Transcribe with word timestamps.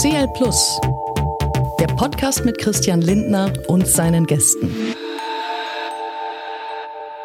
CL 0.00 0.28
Plus, 0.28 0.80
der 1.78 1.86
Podcast 1.88 2.46
mit 2.46 2.56
Christian 2.56 3.02
Lindner 3.02 3.52
und 3.66 3.86
seinen 3.86 4.26
Gästen. 4.26 4.74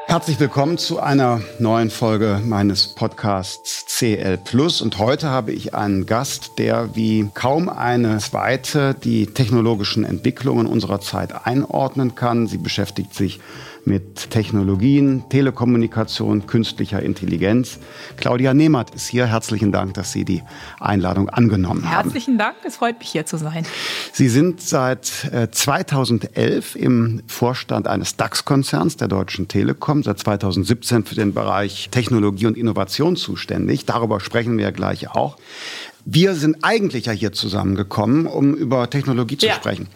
Herzlich 0.08 0.38
willkommen 0.42 0.78
zu 0.78 1.00
einer 1.00 1.40
neuen 1.58 1.90
Folge 1.90 2.42
meines 2.44 2.88
Podcasts 2.88 3.86
CL 3.86 4.38
Plus. 4.38 4.82
Und 4.82 5.00
heute 5.00 5.30
habe 5.30 5.54
ich 5.54 5.74
einen 5.74 6.06
Gast, 6.06 6.58
der 6.58 6.98
wie 6.98 7.30
kaum 7.34 7.70
eine 7.70 8.18
zweite 8.18 8.94
die 8.94 9.28
technologischen 9.28 10.04
Entwicklungen 10.04 10.68
unserer 10.68 11.00
Zeit 11.00 11.46
einordnen 11.46 12.16
kann. 12.16 12.46
Sie 12.48 12.58
beschäftigt 12.58 13.14
sich 13.14 13.38
mit 13.38 13.44
Technologien, 14.30 15.24
Telekommunikation, 15.30 16.48
künstlicher 16.48 17.02
Intelligenz. 17.02 17.80
Claudia 18.18 18.54
Nehmert 18.54 18.94
ist 18.96 19.08
hier. 19.08 19.28
Herzlichen 19.28 19.72
Dank, 19.72 19.94
dass 19.94 20.12
Sie 20.12 20.26
die 20.26 20.42
Einladung 20.80 21.30
angenommen 21.30 21.84
Herzlichen 21.84 21.96
haben. 21.96 22.04
Herzlichen 22.04 22.38
Dank, 22.38 22.56
es 22.66 22.76
freut 22.78 23.00
mich 23.00 23.10
hier 23.10 23.26
zu 23.26 23.38
sein. 23.38 23.66
Sie 24.12 24.28
sind 24.28 24.62
seit 24.62 25.06
2011 25.06 26.76
äh, 26.76 26.80
im 26.80 27.22
Vorstand 27.28 27.88
eines 27.88 28.18
DAX-Konzerns 28.18 28.98
der 28.98 29.08
Deutschen 29.08 29.48
Telekom, 29.48 30.04
seit 30.04 30.20
2017 30.20 31.06
für 31.06 31.16
den 31.16 31.34
Bereich 31.34 31.90
Technologie 31.92 32.48
und 32.48 32.58
Innovation 32.58 33.16
zuständig. 33.16 33.86
Darüber 33.86 34.20
sprechen 34.20 34.58
wir 34.58 34.72
gleich 34.72 35.12
auch. 35.12 35.38
Wir 36.06 36.36
sind 36.36 36.58
eigentlich 36.64 37.08
ja 37.08 37.14
hier 37.14 37.34
zusammengekommen, 37.34 38.28
um 38.28 38.54
über 38.54 38.90
Technologie 38.90 39.38
zu 39.38 39.48
ja. 39.48 39.56
sprechen. 39.56 39.88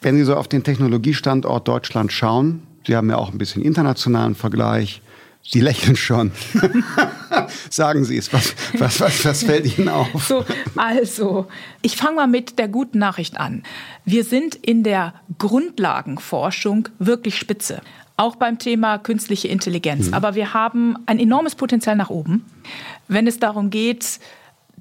Wenn 0.00 0.16
Sie 0.16 0.24
so 0.24 0.34
auf 0.34 0.48
den 0.48 0.64
Technologiestandort 0.64 1.68
Deutschland 1.68 2.10
schauen, 2.10 2.62
Sie 2.88 2.96
haben 2.96 3.10
ja 3.10 3.16
auch 3.16 3.30
ein 3.30 3.36
bisschen 3.36 3.60
internationalen 3.60 4.34
Vergleich. 4.34 5.02
Sie 5.42 5.60
lächeln 5.60 5.94
schon. 5.94 6.32
Sagen 7.70 8.04
Sie 8.04 8.16
es, 8.16 8.32
was, 8.32 8.54
was, 8.78 8.98
was, 8.98 9.26
was 9.26 9.42
fällt 9.42 9.78
Ihnen 9.78 9.90
auf? 9.90 10.24
So, 10.24 10.42
also, 10.74 11.48
ich 11.82 11.98
fange 11.98 12.16
mal 12.16 12.26
mit 12.28 12.58
der 12.58 12.66
guten 12.66 12.98
Nachricht 12.98 13.38
an. 13.38 13.62
Wir 14.06 14.24
sind 14.24 14.54
in 14.54 14.84
der 14.84 15.12
Grundlagenforschung 15.36 16.88
wirklich 16.98 17.36
spitze. 17.36 17.82
Auch 18.16 18.36
beim 18.36 18.58
Thema 18.58 18.96
künstliche 18.96 19.48
Intelligenz. 19.48 20.06
Mhm. 20.06 20.14
Aber 20.14 20.34
wir 20.34 20.54
haben 20.54 20.96
ein 21.04 21.18
enormes 21.18 21.56
Potenzial 21.56 21.94
nach 21.94 22.08
oben, 22.08 22.46
wenn 23.06 23.26
es 23.26 23.38
darum 23.38 23.68
geht, 23.68 24.18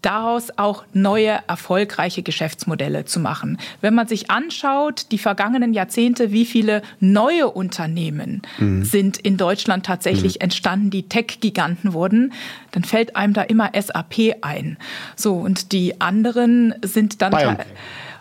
daraus 0.08 0.52
auch 0.56 0.86
neue 0.94 1.40
erfolgreiche 1.48 2.24
Geschäftsmodelle 2.24 3.04
zu 3.04 3.20
machen. 3.20 3.58
Wenn 3.82 3.94
man 3.94 4.08
sich 4.08 4.32
anschaut, 4.32 5.08
die 5.12 5.18
vergangenen 5.18 5.74
Jahrzehnte, 5.74 6.32
wie 6.32 6.46
viele 6.46 6.82
neue 7.02 7.50
Unternehmen 7.50 8.42
mhm. 8.58 8.86
sind 8.86 9.18
in 9.18 9.36
Deutschland 9.36 9.86
tatsächlich 9.86 10.36
mhm. 10.36 10.44
entstanden, 10.44 10.90
die 10.92 11.10
Tech-Giganten 11.10 11.92
wurden, 11.92 12.32
dann 12.72 12.86
fällt 12.86 13.18
einem 13.18 13.34
da 13.34 13.42
immer 13.42 13.72
SAP 13.78 14.38
ein. 14.42 14.78
So, 15.18 15.36
und 15.36 15.74
die 15.74 16.00
anderen 16.00 16.76
sind 16.84 17.22
dann. 17.22 17.32
BioNTech. 17.32 17.68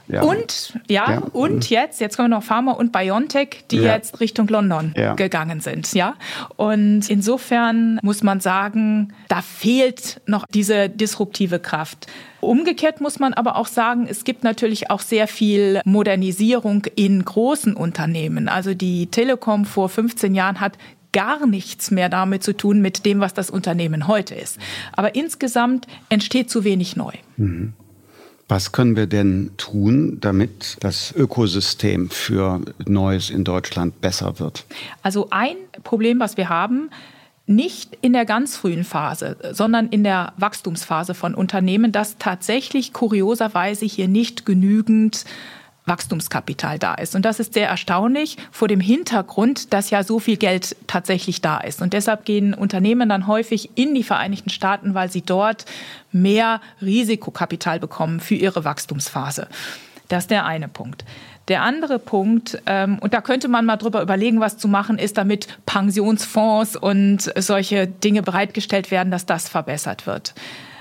Ja. 0.09 0.23
Und, 0.23 0.79
ja, 0.89 1.11
ja, 1.11 1.19
und 1.33 1.69
jetzt, 1.69 2.01
jetzt 2.01 2.17
kommen 2.17 2.31
noch 2.31 2.43
Pharma 2.43 2.73
und 2.73 2.93
BioNTech, 2.93 3.65
die 3.71 3.79
ja. 3.79 3.95
jetzt 3.95 4.21
Richtung 4.21 4.47
London 4.49 4.95
gegangen 5.17 5.61
sind, 5.61 5.93
ja. 5.95 6.15
Und 6.57 7.11
insofern 7.11 7.99
muss 8.03 8.23
man 8.23 8.41
sagen, 8.41 9.13
da 9.29 9.43
fehlt 9.43 10.21
noch 10.27 10.47
diese 10.47 10.89
disruptive 10.89 11.59
Kraft. 11.59 12.07
Umgekehrt 12.41 13.01
muss 13.01 13.19
man 13.19 13.35
aber 13.35 13.57
auch 13.57 13.67
sagen, 13.67 14.07
es 14.09 14.23
gibt 14.23 14.45
natürlich 14.45 14.91
auch 14.91 15.01
sehr 15.01 15.27
viel 15.27 15.81
Modernisierung 15.85 16.87
in 16.95 17.25
großen 17.25 17.75
Unternehmen. 17.75 18.49
Also 18.49 18.75
die 18.75 19.09
Telekom 19.09 19.65
vor 19.65 19.89
15 19.89 20.35
Jahren 20.35 20.61
hat 20.61 20.79
gar 21.13 21.47
nichts 21.47 21.91
mehr 21.91 22.09
damit 22.09 22.45
zu 22.45 22.53
tun 22.53 22.81
mit 22.83 23.07
dem, 23.07 23.21
was 23.21 23.33
das 23.35 23.51
Unternehmen 23.51 24.07
heute 24.07 24.35
ist. 24.35 24.59
Aber 24.93 25.15
insgesamt 25.15 25.87
entsteht 26.11 26.51
zu 26.51 26.63
wenig 26.63 26.95
neu. 26.95 27.13
Mhm. 27.37 27.73
Was 28.49 28.71
können 28.71 28.95
wir 28.95 29.07
denn 29.09 29.51
tun, 29.57 30.19
damit 30.21 30.77
das 30.81 31.13
Ökosystem 31.13 32.11
für 32.11 32.61
Neues 32.87 33.31
in 33.31 33.43
Deutschland 33.43 34.01
besser 34.01 34.39
wird? 34.39 34.65
Also 35.03 35.29
ein 35.31 35.57
Problem, 35.83 36.21
was 36.21 36.37
wir 36.37 36.49
haben, 36.49 36.91
nicht 37.47 37.97
in 38.03 38.13
der 38.13 38.25
ganz 38.25 38.57
frühen 38.57 38.85
Phase, 38.85 39.37
sondern 39.53 39.89
in 39.89 40.05
der 40.05 40.33
Wachstumsphase 40.37 41.15
von 41.15 41.35
Unternehmen, 41.35 41.93
dass 41.93 42.19
tatsächlich 42.19 42.93
kurioserweise 42.93 43.85
hier 43.85 44.09
nicht 44.09 44.47
genügend 44.47 45.25
Wachstumskapital 45.87 46.79
da 46.79 46.95
ist. 46.95 47.15
Und 47.15 47.25
das 47.25 47.41
ist 47.41 47.55
sehr 47.55 47.69
erstaunlich 47.69 48.37
vor 48.51 48.69
dem 48.69 48.81
Hintergrund, 48.81 49.73
dass 49.73 49.91
ja 49.91 50.03
so 50.03 50.19
viel 50.19 50.37
Geld 50.37 50.77
tatsächlich 50.87 51.41
da 51.41 51.59
ist. 51.59 51.81
Und 51.81 51.93
deshalb 51.93 52.25
gehen 52.25 52.55
Unternehmen 52.55 53.09
dann 53.09 53.27
häufig 53.27 53.71
in 53.77 53.95
die 53.95 54.03
Vereinigten 54.03 54.51
Staaten, 54.51 54.95
weil 54.95 55.11
sie 55.11 55.23
dort 55.23 55.65
mehr 56.13 56.61
Risikokapital 56.83 57.81
bekommen 57.81 58.21
für 58.21 58.35
ihre 58.35 58.65
Wachstumsphase. 58.65 59.49
Das 60.09 60.25
ist 60.25 60.31
der 60.31 60.45
eine 60.45 60.69
Punkt. 60.69 61.05
Der 61.49 61.63
andere 61.63 62.01
Punkt, 62.01 62.61
ähm, 62.67 62.99
und 62.99 63.15
da 63.15 63.21
könnte 63.21 63.47
man 63.47 63.65
mal 63.65 63.77
drüber 63.77 64.03
überlegen, 64.03 64.41
was 64.41 64.59
zu 64.59 64.67
machen 64.67 64.99
ist, 64.99 65.17
damit 65.17 65.47
Pensionsfonds 65.65 66.77
und 66.77 67.33
solche 67.37 67.87
Dinge 67.87 68.23
bereitgestellt 68.23 68.91
werden, 68.91 69.13
dass 69.13 69.27
das 69.27 69.49
verbessert 69.49 70.07
wird. 70.09 70.35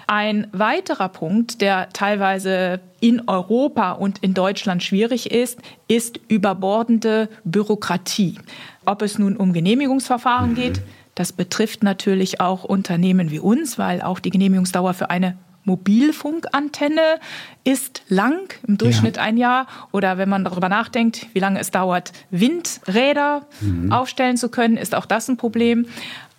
Ein 0.07 0.47
weiterer 0.51 1.09
Punkt, 1.09 1.61
der 1.61 1.89
teilweise 1.89 2.79
in 2.99 3.27
Europa 3.27 3.93
und 3.93 4.19
in 4.19 4.33
Deutschland 4.33 4.83
schwierig 4.83 5.31
ist, 5.31 5.59
ist 5.87 6.19
überbordende 6.27 7.29
Bürokratie. 7.43 8.39
Ob 8.85 9.01
es 9.01 9.17
nun 9.17 9.35
um 9.35 9.53
Genehmigungsverfahren 9.53 10.51
mhm. 10.51 10.55
geht, 10.55 10.81
das 11.15 11.31
betrifft 11.31 11.81
natürlich 11.81 12.41
auch 12.41 12.63
Unternehmen 12.63 13.31
wie 13.31 13.39
uns, 13.39 13.77
weil 13.79 14.01
auch 14.01 14.19
die 14.19 14.29
Genehmigungsdauer 14.29 14.93
für 14.93 15.09
eine 15.09 15.37
Mobilfunkantenne 15.65 17.19
ist 17.63 18.03
lang, 18.07 18.53
im 18.67 18.77
Durchschnitt 18.77 19.17
ja. 19.17 19.23
ein 19.23 19.37
Jahr. 19.37 19.65
Oder 19.91 20.17
wenn 20.17 20.29
man 20.29 20.43
darüber 20.43 20.69
nachdenkt, 20.69 21.27
wie 21.33 21.39
lange 21.39 21.59
es 21.59 21.71
dauert, 21.71 22.13
Windräder 22.29 23.47
mhm. 23.61 23.91
aufstellen 23.91 24.37
zu 24.37 24.49
können, 24.49 24.77
ist 24.77 24.93
auch 24.93 25.07
das 25.07 25.27
ein 25.27 25.37
Problem. 25.37 25.87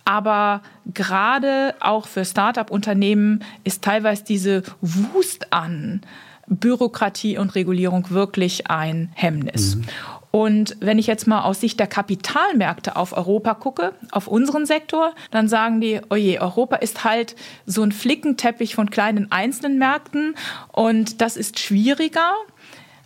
Aber 0.07 0.61
gerade 0.93 1.75
auch 1.81 2.07
für 2.07 2.23
Start-up-Unternehmen 2.23 3.43
ist 3.65 3.83
teilweise 3.83 4.23
diese 4.23 4.63
Wust 4.79 5.51
an 5.51 5.99
Bürokratie 6.47 7.37
und 7.37 7.55
Regulierung 7.55 8.09
wirklich 8.09 8.71
ein 8.71 9.11
Hemmnis. 9.15 9.75
Mhm. 9.75 9.83
Und 10.31 10.77
wenn 10.79 10.97
ich 10.97 11.07
jetzt 11.07 11.27
mal 11.27 11.41
aus 11.41 11.59
Sicht 11.59 11.77
der 11.77 11.87
Kapitalmärkte 11.87 12.95
auf 12.95 13.17
Europa 13.17 13.53
gucke, 13.55 13.95
auf 14.11 14.27
unseren 14.27 14.65
Sektor, 14.65 15.13
dann 15.29 15.49
sagen 15.49 15.81
die, 15.81 15.99
oje, 16.09 16.39
Europa 16.39 16.77
ist 16.77 17.03
halt 17.03 17.35
so 17.65 17.83
ein 17.83 17.91
Flickenteppich 17.91 18.75
von 18.75 18.89
kleinen 18.89 19.29
einzelnen 19.29 19.77
Märkten 19.77 20.35
und 20.71 21.19
das 21.19 21.35
ist 21.35 21.59
schwieriger, 21.59 22.31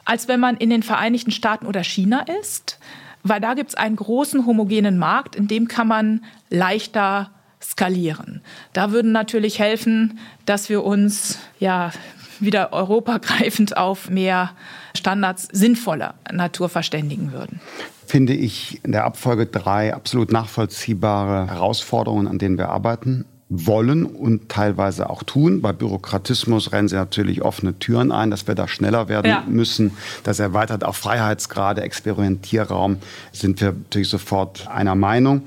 als 0.06 0.28
wenn 0.28 0.40
man 0.40 0.56
in 0.58 0.70
den 0.70 0.84
Vereinigten 0.84 1.32
Staaten 1.32 1.66
oder 1.66 1.84
China 1.84 2.26
ist 2.42 2.78
weil 3.24 3.42
da 3.42 3.54
gibt 3.54 3.70
es 3.70 3.76
einen 3.76 3.96
großen 3.96 4.46
homogenen 4.46 4.98
Markt, 4.98 5.36
in 5.36 5.48
dem 5.48 5.68
kann 5.68 5.88
man 5.88 6.24
leichter 6.50 7.32
skalieren. 7.62 8.42
Da 8.74 8.92
würden 8.92 9.12
natürlich 9.12 9.60
helfen, 9.60 10.20
dass 10.46 10.70
wir 10.70 10.84
uns 10.84 11.40
ja 11.60 11.92
wieder 12.40 12.74
europagreifend 12.74 13.78
auf 13.78 14.10
mehr 14.10 14.52
Standards 14.96 15.48
sinnvoller 15.52 16.16
Natur 16.32 16.70
verständigen 16.70 17.32
würden. 17.32 17.62
Finde 18.06 18.34
ich 18.34 18.84
in 18.84 18.92
der 18.92 19.06
Abfolge 19.06 19.46
drei 19.46 19.94
absolut 19.94 20.32
nachvollziehbare 20.32 21.48
Herausforderungen, 21.48 22.28
an 22.28 22.40
denen 22.40 22.58
wir 22.58 22.70
arbeiten 22.70 23.26
wollen 23.54 24.06
und 24.06 24.48
teilweise 24.48 25.10
auch 25.10 25.24
tun. 25.24 25.62
Bei 25.62 25.74
Bürokratismus 25.74 26.72
rennen 26.72 26.88
sie 26.88 26.96
natürlich 26.96 27.42
offene 27.42 27.78
Türen 27.78 28.14
ein, 28.14 28.32
dass 28.32 28.48
wir 28.48 28.56
da 28.56 28.66
schneller 28.68 29.10
werden 29.10 29.30
ja. 29.30 29.44
müssen. 29.46 29.92
Das 30.24 30.40
erweitert 30.40 30.86
auch 30.86 30.96
Freiheitsgrade, 30.96 31.82
Experimentierraum, 31.82 32.98
sind 33.34 33.60
wir 33.60 33.74
natürlich 33.74 34.08
sofort 34.08 34.70
einer 34.70 34.96
Meinung. 34.96 35.44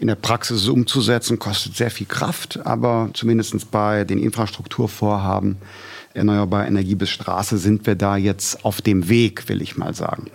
In 0.00 0.08
der 0.08 0.16
Praxis 0.16 0.66
umzusetzen, 0.66 1.38
kostet 1.38 1.76
sehr 1.76 1.92
viel 1.92 2.08
Kraft, 2.08 2.58
aber 2.66 3.10
zumindest 3.14 3.70
bei 3.70 4.02
den 4.02 4.18
Infrastrukturvorhaben 4.18 5.56
erneuerbare 6.12 6.66
Energie 6.66 6.96
bis 6.96 7.10
Straße 7.10 7.56
sind 7.58 7.86
wir 7.86 7.94
da 7.94 8.16
jetzt 8.16 8.64
auf 8.64 8.82
dem 8.82 9.08
Weg, 9.08 9.48
will 9.48 9.62
ich 9.62 9.76
mal 9.76 9.94
sagen. 9.94 10.26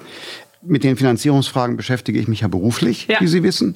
Mit 0.62 0.84
den 0.84 0.96
Finanzierungsfragen 0.96 1.78
beschäftige 1.78 2.20
ich 2.20 2.28
mich 2.28 2.42
ja 2.42 2.48
beruflich, 2.48 3.08
ja. 3.08 3.20
wie 3.20 3.28
Sie 3.28 3.44
wissen. 3.44 3.76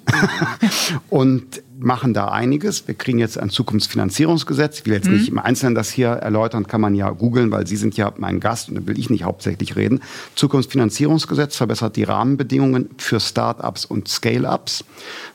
und 1.10 1.62
machen 1.84 2.14
da 2.14 2.30
einiges. 2.30 2.88
Wir 2.88 2.96
kriegen 2.96 3.20
jetzt 3.20 3.38
ein 3.38 3.50
Zukunftsfinanzierungsgesetz. 3.50 4.80
Ich 4.80 4.86
will 4.86 4.94
jetzt 4.94 5.08
mhm. 5.08 5.18
nicht 5.18 5.30
im 5.30 5.40
Einzelnen 5.40 5.76
das 5.76 5.92
hier 5.92 6.08
erläutern, 6.08 6.66
kann 6.68 6.82
man 6.82 6.96
ja 6.96 7.10
googeln, 7.10 7.52
weil 7.52 7.68
Sie 7.68 7.76
sind 7.76 7.98
ja 7.98 8.14
mein 8.18 8.40
Gast 8.40 8.70
und 8.70 8.76
da 8.76 8.88
will 8.88 8.98
ich 8.98 9.10
nicht 9.10 9.24
hauptsächlich 9.24 9.76
reden. 9.76 10.02
Zukunftsfinanzierungsgesetz 10.36 11.56
verbessert 11.56 11.96
die 11.96 12.04
Rahmenbedingungen 12.04 12.90
für 12.98 13.20
Start-ups 13.20 13.86
und 13.86 14.08
Scale-ups. 14.08 14.86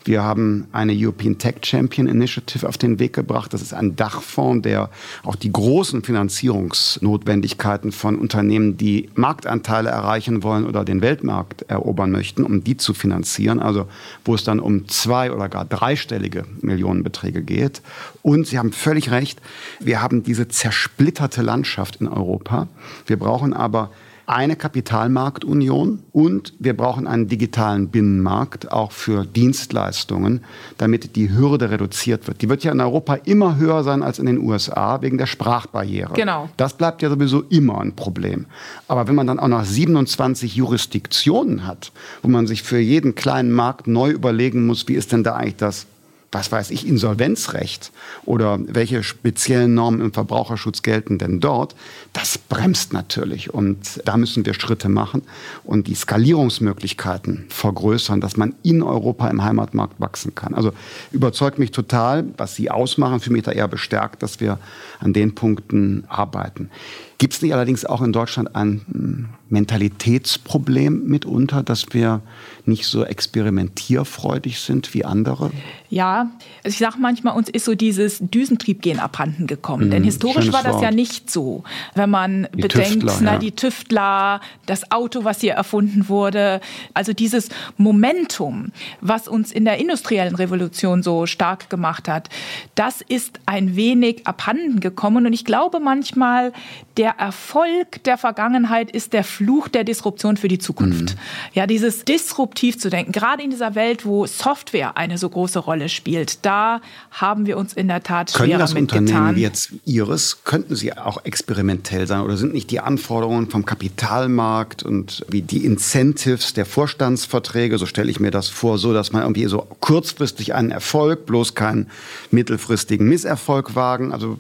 Wir 0.04 0.22
haben 0.22 0.68
eine 0.72 0.94
European 0.96 1.38
Tech 1.38 1.56
Champion 1.62 2.08
Initiative 2.08 2.66
auf 2.66 2.78
den 2.78 2.98
Weg 2.98 3.12
gebracht. 3.12 3.52
Das 3.52 3.60
ist 3.60 3.74
ein 3.74 3.94
Dachfonds, 3.96 4.62
der 4.62 4.90
auch 5.24 5.36
die 5.36 5.52
großen 5.52 6.02
Finanzierungsnotwendigkeiten 6.02 7.92
von 7.92 8.16
Unternehmen, 8.16 8.76
die 8.76 9.10
Marktanteile 9.14 9.90
erreichen 9.90 10.42
wollen 10.42 10.66
oder 10.66 10.84
den 10.84 11.02
Weltmarkt 11.02 11.62
erobern 11.62 12.10
möchten, 12.10 12.44
um 12.44 12.64
die 12.64 12.76
zu 12.76 12.94
finanzieren. 12.94 13.60
Also 13.60 13.86
wo 14.24 14.34
es 14.34 14.44
dann 14.44 14.60
um 14.60 14.88
zwei 14.88 15.30
oder 15.32 15.48
gar 15.48 15.64
dreistellige 15.64 16.37
riesige 16.38 16.66
Millionenbeträge 16.66 17.42
geht. 17.42 17.82
Und 18.22 18.46
Sie 18.46 18.58
haben 18.58 18.72
völlig 18.72 19.10
recht, 19.10 19.40
wir 19.80 20.02
haben 20.02 20.22
diese 20.22 20.48
zersplitterte 20.48 21.42
Landschaft 21.42 21.96
in 21.96 22.08
Europa. 22.08 22.68
Wir 23.06 23.18
brauchen 23.18 23.52
aber 23.52 23.90
eine 24.28 24.56
Kapitalmarktunion 24.56 26.00
und 26.12 26.52
wir 26.58 26.76
brauchen 26.76 27.06
einen 27.06 27.28
digitalen 27.28 27.88
Binnenmarkt 27.88 28.70
auch 28.70 28.92
für 28.92 29.24
Dienstleistungen, 29.24 30.44
damit 30.76 31.16
die 31.16 31.30
Hürde 31.30 31.70
reduziert 31.70 32.26
wird. 32.28 32.42
Die 32.42 32.50
wird 32.50 32.62
ja 32.62 32.72
in 32.72 32.80
Europa 32.80 33.14
immer 33.14 33.56
höher 33.56 33.82
sein 33.84 34.02
als 34.02 34.18
in 34.18 34.26
den 34.26 34.38
USA 34.38 35.00
wegen 35.00 35.16
der 35.16 35.24
Sprachbarriere. 35.24 36.12
Genau. 36.12 36.50
Das 36.58 36.74
bleibt 36.74 37.00
ja 37.00 37.08
sowieso 37.08 37.40
immer 37.48 37.80
ein 37.80 37.96
Problem. 37.96 38.44
Aber 38.86 39.08
wenn 39.08 39.14
man 39.14 39.26
dann 39.26 39.40
auch 39.40 39.48
noch 39.48 39.64
27 39.64 40.56
Jurisdiktionen 40.56 41.66
hat, 41.66 41.90
wo 42.20 42.28
man 42.28 42.46
sich 42.46 42.62
für 42.62 42.78
jeden 42.78 43.14
kleinen 43.14 43.50
Markt 43.50 43.86
neu 43.86 44.10
überlegen 44.10 44.66
muss, 44.66 44.88
wie 44.88 44.94
ist 44.94 45.10
denn 45.10 45.24
da 45.24 45.36
eigentlich 45.36 45.56
das 45.56 45.86
was 46.30 46.52
weiß 46.52 46.70
ich, 46.70 46.86
Insolvenzrecht 46.86 47.90
oder 48.26 48.58
welche 48.60 49.02
speziellen 49.02 49.72
Normen 49.74 50.00
im 50.00 50.12
Verbraucherschutz 50.12 50.82
gelten 50.82 51.18
denn 51.18 51.40
dort, 51.40 51.74
das 52.12 52.36
bremst 52.36 52.92
natürlich. 52.92 53.54
Und 53.54 54.00
da 54.04 54.16
müssen 54.18 54.44
wir 54.44 54.52
Schritte 54.52 54.90
machen 54.90 55.22
und 55.64 55.86
die 55.86 55.94
Skalierungsmöglichkeiten 55.94 57.46
vergrößern, 57.48 58.20
dass 58.20 58.36
man 58.36 58.54
in 58.62 58.82
Europa 58.82 59.28
im 59.28 59.42
Heimatmarkt 59.42 60.00
wachsen 60.00 60.34
kann. 60.34 60.54
Also 60.54 60.72
überzeugt 61.12 61.58
mich 61.58 61.70
total, 61.70 62.26
was 62.36 62.54
Sie 62.54 62.70
ausmachen, 62.70 63.20
für 63.20 63.32
mich 63.32 63.44
da 63.44 63.52
eher 63.52 63.68
bestärkt, 63.68 64.22
dass 64.22 64.40
wir 64.40 64.58
an 65.00 65.14
den 65.14 65.34
Punkten 65.34 66.04
arbeiten. 66.08 66.70
Gibt 67.18 67.34
es 67.34 67.42
nicht 67.42 67.52
allerdings 67.52 67.84
auch 67.84 68.00
in 68.00 68.12
Deutschland 68.12 68.54
ein 68.54 69.28
Mentalitätsproblem 69.48 71.08
mitunter, 71.08 71.64
dass 71.64 71.86
wir 71.92 72.20
nicht 72.64 72.86
so 72.86 73.02
experimentierfreudig 73.02 74.60
sind 74.60 74.94
wie 74.94 75.04
andere? 75.04 75.50
Ja, 75.90 76.30
also 76.62 76.74
ich 76.74 76.78
sage 76.78 76.96
manchmal, 76.98 77.34
uns 77.34 77.48
ist 77.48 77.64
so 77.64 77.74
dieses 77.74 78.18
Düsentriebgehen 78.20 78.98
abhanden 78.98 79.46
gekommen. 79.46 79.88
Mm, 79.88 79.90
Denn 79.90 80.04
historisch 80.04 80.52
war 80.52 80.62
das 80.62 80.74
Wort. 80.74 80.82
ja 80.82 80.90
nicht 80.90 81.30
so. 81.30 81.64
Wenn 81.94 82.10
man 82.10 82.46
die 82.54 82.62
bedenkt, 82.62 83.00
Tüftler, 83.00 83.18
na, 83.22 83.32
ja. 83.34 83.38
die 83.38 83.52
Tüftler, 83.52 84.40
das 84.66 84.90
Auto, 84.92 85.24
was 85.24 85.40
hier 85.40 85.54
erfunden 85.54 86.08
wurde, 86.08 86.60
also 86.92 87.14
dieses 87.14 87.48
Momentum, 87.78 88.72
was 89.00 89.28
uns 89.28 89.50
in 89.50 89.64
der 89.64 89.78
industriellen 89.78 90.34
Revolution 90.34 91.02
so 91.02 91.24
stark 91.24 91.70
gemacht 91.70 92.06
hat, 92.06 92.28
das 92.74 93.00
ist 93.00 93.40
ein 93.46 93.74
wenig 93.74 94.26
abhanden 94.26 94.80
gekommen. 94.80 95.24
Und 95.26 95.32
ich 95.32 95.46
glaube 95.46 95.80
manchmal, 95.80 96.52
der 96.98 97.10
Erfolg 97.18 98.02
der 98.04 98.18
Vergangenheit 98.18 98.90
ist 98.90 99.12
der 99.12 99.22
Fluch 99.22 99.68
der 99.68 99.84
Disruption 99.84 100.36
für 100.36 100.48
die 100.48 100.58
Zukunft. 100.58 101.14
Mhm. 101.14 101.18
Ja, 101.54 101.66
dieses 101.68 102.04
disruptiv 102.04 102.78
zu 102.78 102.90
denken, 102.90 103.12
gerade 103.12 103.42
in 103.42 103.50
dieser 103.50 103.76
Welt, 103.76 104.04
wo 104.04 104.26
Software 104.26 104.96
eine 104.96 105.16
so 105.16 105.28
große 105.28 105.60
Rolle 105.60 105.88
spielt, 105.88 106.44
da 106.44 106.80
haben 107.12 107.46
wir 107.46 107.56
uns 107.56 107.72
in 107.72 107.86
der 107.86 108.02
Tat 108.02 108.34
Können 108.34 108.48
schwerer 108.48 108.58
das 108.58 108.74
Unternehmen 108.74 109.06
getan. 109.06 109.36
jetzt 109.36 109.70
Ihres, 109.84 110.42
könnten 110.44 110.74
sie 110.74 110.96
auch 110.96 111.24
experimentell 111.24 112.06
sein 112.08 112.20
oder 112.20 112.36
sind 112.36 112.52
nicht 112.52 112.70
die 112.72 112.80
Anforderungen 112.80 113.48
vom 113.48 113.64
Kapitalmarkt 113.64 114.82
und 114.82 115.24
wie 115.28 115.42
die 115.42 115.64
Incentives 115.64 116.52
der 116.52 116.66
Vorstandsverträge, 116.66 117.78
so 117.78 117.86
stelle 117.86 118.10
ich 118.10 118.18
mir 118.18 118.32
das 118.32 118.48
vor, 118.48 118.78
so 118.78 118.92
dass 118.92 119.12
man 119.12 119.22
irgendwie 119.22 119.46
so 119.46 119.66
kurzfristig 119.78 120.54
einen 120.54 120.72
Erfolg, 120.72 121.26
bloß 121.26 121.54
keinen 121.54 121.90
mittelfristigen 122.32 123.08
Misserfolg 123.08 123.76
wagen? 123.76 124.12
Also 124.12 124.38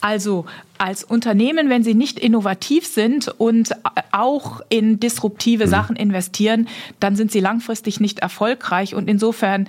also 0.00 0.46
als 0.78 1.02
Unternehmen, 1.02 1.70
wenn 1.70 1.82
sie 1.82 1.94
nicht 1.94 2.18
innovativ 2.18 2.86
sind 2.86 3.28
und 3.28 3.74
auch 4.12 4.60
in 4.68 5.00
disruptive 5.00 5.66
mhm. 5.66 5.70
Sachen 5.70 5.96
investieren, 5.96 6.68
dann 7.00 7.16
sind 7.16 7.32
sie 7.32 7.40
langfristig 7.40 8.00
nicht 8.00 8.20
erfolgreich. 8.20 8.94
Und 8.94 9.08
insofern 9.08 9.68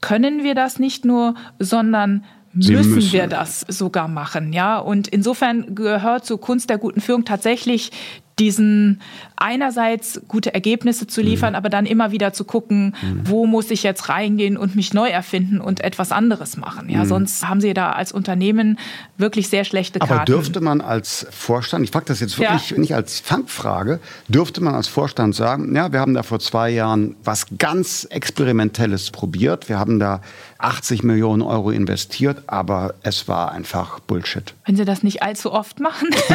können 0.00 0.42
wir 0.42 0.54
das 0.54 0.78
nicht 0.78 1.04
nur, 1.04 1.34
sondern 1.58 2.24
müssen, 2.52 2.94
müssen, 2.94 3.12
wir 3.12 3.26
das 3.26 3.60
sogar 3.60 4.08
machen, 4.08 4.52
ja. 4.52 4.78
Und 4.78 5.08
insofern 5.08 5.74
gehört 5.74 6.24
zur 6.24 6.40
Kunst 6.40 6.70
der 6.70 6.78
guten 6.78 7.00
Führung 7.00 7.24
tatsächlich 7.24 7.92
diesen 8.38 9.00
einerseits 9.40 10.20
gute 10.28 10.54
Ergebnisse 10.54 11.06
zu 11.06 11.22
liefern, 11.22 11.52
mhm. 11.52 11.56
aber 11.56 11.68
dann 11.68 11.86
immer 11.86 12.12
wieder 12.12 12.32
zu 12.32 12.44
gucken, 12.44 12.94
mhm. 13.00 13.20
wo 13.24 13.46
muss 13.46 13.70
ich 13.70 13.82
jetzt 13.82 14.08
reingehen 14.08 14.56
und 14.56 14.76
mich 14.76 14.94
neu 14.94 15.08
erfinden 15.08 15.60
und 15.60 15.80
etwas 15.80 16.12
anderes 16.12 16.56
machen. 16.56 16.88
Ja, 16.88 17.04
mhm. 17.04 17.08
sonst 17.08 17.48
haben 17.48 17.60
Sie 17.60 17.74
da 17.74 17.92
als 17.92 18.12
Unternehmen 18.12 18.78
wirklich 19.16 19.48
sehr 19.48 19.64
schlechte 19.64 19.98
Karten. 19.98 20.14
Aber 20.14 20.24
dürfte 20.24 20.60
man 20.60 20.80
als 20.80 21.26
Vorstand, 21.30 21.84
ich 21.84 21.90
frage 21.90 22.06
das 22.06 22.20
jetzt 22.20 22.38
wirklich 22.38 22.70
ja. 22.70 22.78
nicht 22.78 22.94
als 22.94 23.20
Fangfrage, 23.20 24.00
dürfte 24.28 24.62
man 24.62 24.74
als 24.74 24.88
Vorstand 24.88 25.34
sagen, 25.34 25.74
ja, 25.74 25.92
wir 25.92 26.00
haben 26.00 26.14
da 26.14 26.22
vor 26.22 26.40
zwei 26.40 26.70
Jahren 26.70 27.16
was 27.24 27.46
ganz 27.58 28.06
Experimentelles 28.10 29.10
probiert. 29.10 29.68
Wir 29.68 29.78
haben 29.78 29.98
da 29.98 30.20
80 30.58 31.04
Millionen 31.04 31.42
Euro 31.42 31.70
investiert, 31.70 32.42
aber 32.46 32.94
es 33.02 33.28
war 33.28 33.52
einfach 33.52 34.00
Bullshit. 34.00 34.54
Wenn 34.66 34.76
Sie 34.76 34.84
das 34.84 35.02
nicht 35.02 35.22
allzu 35.22 35.52
oft 35.52 35.78
machen. 35.78 36.08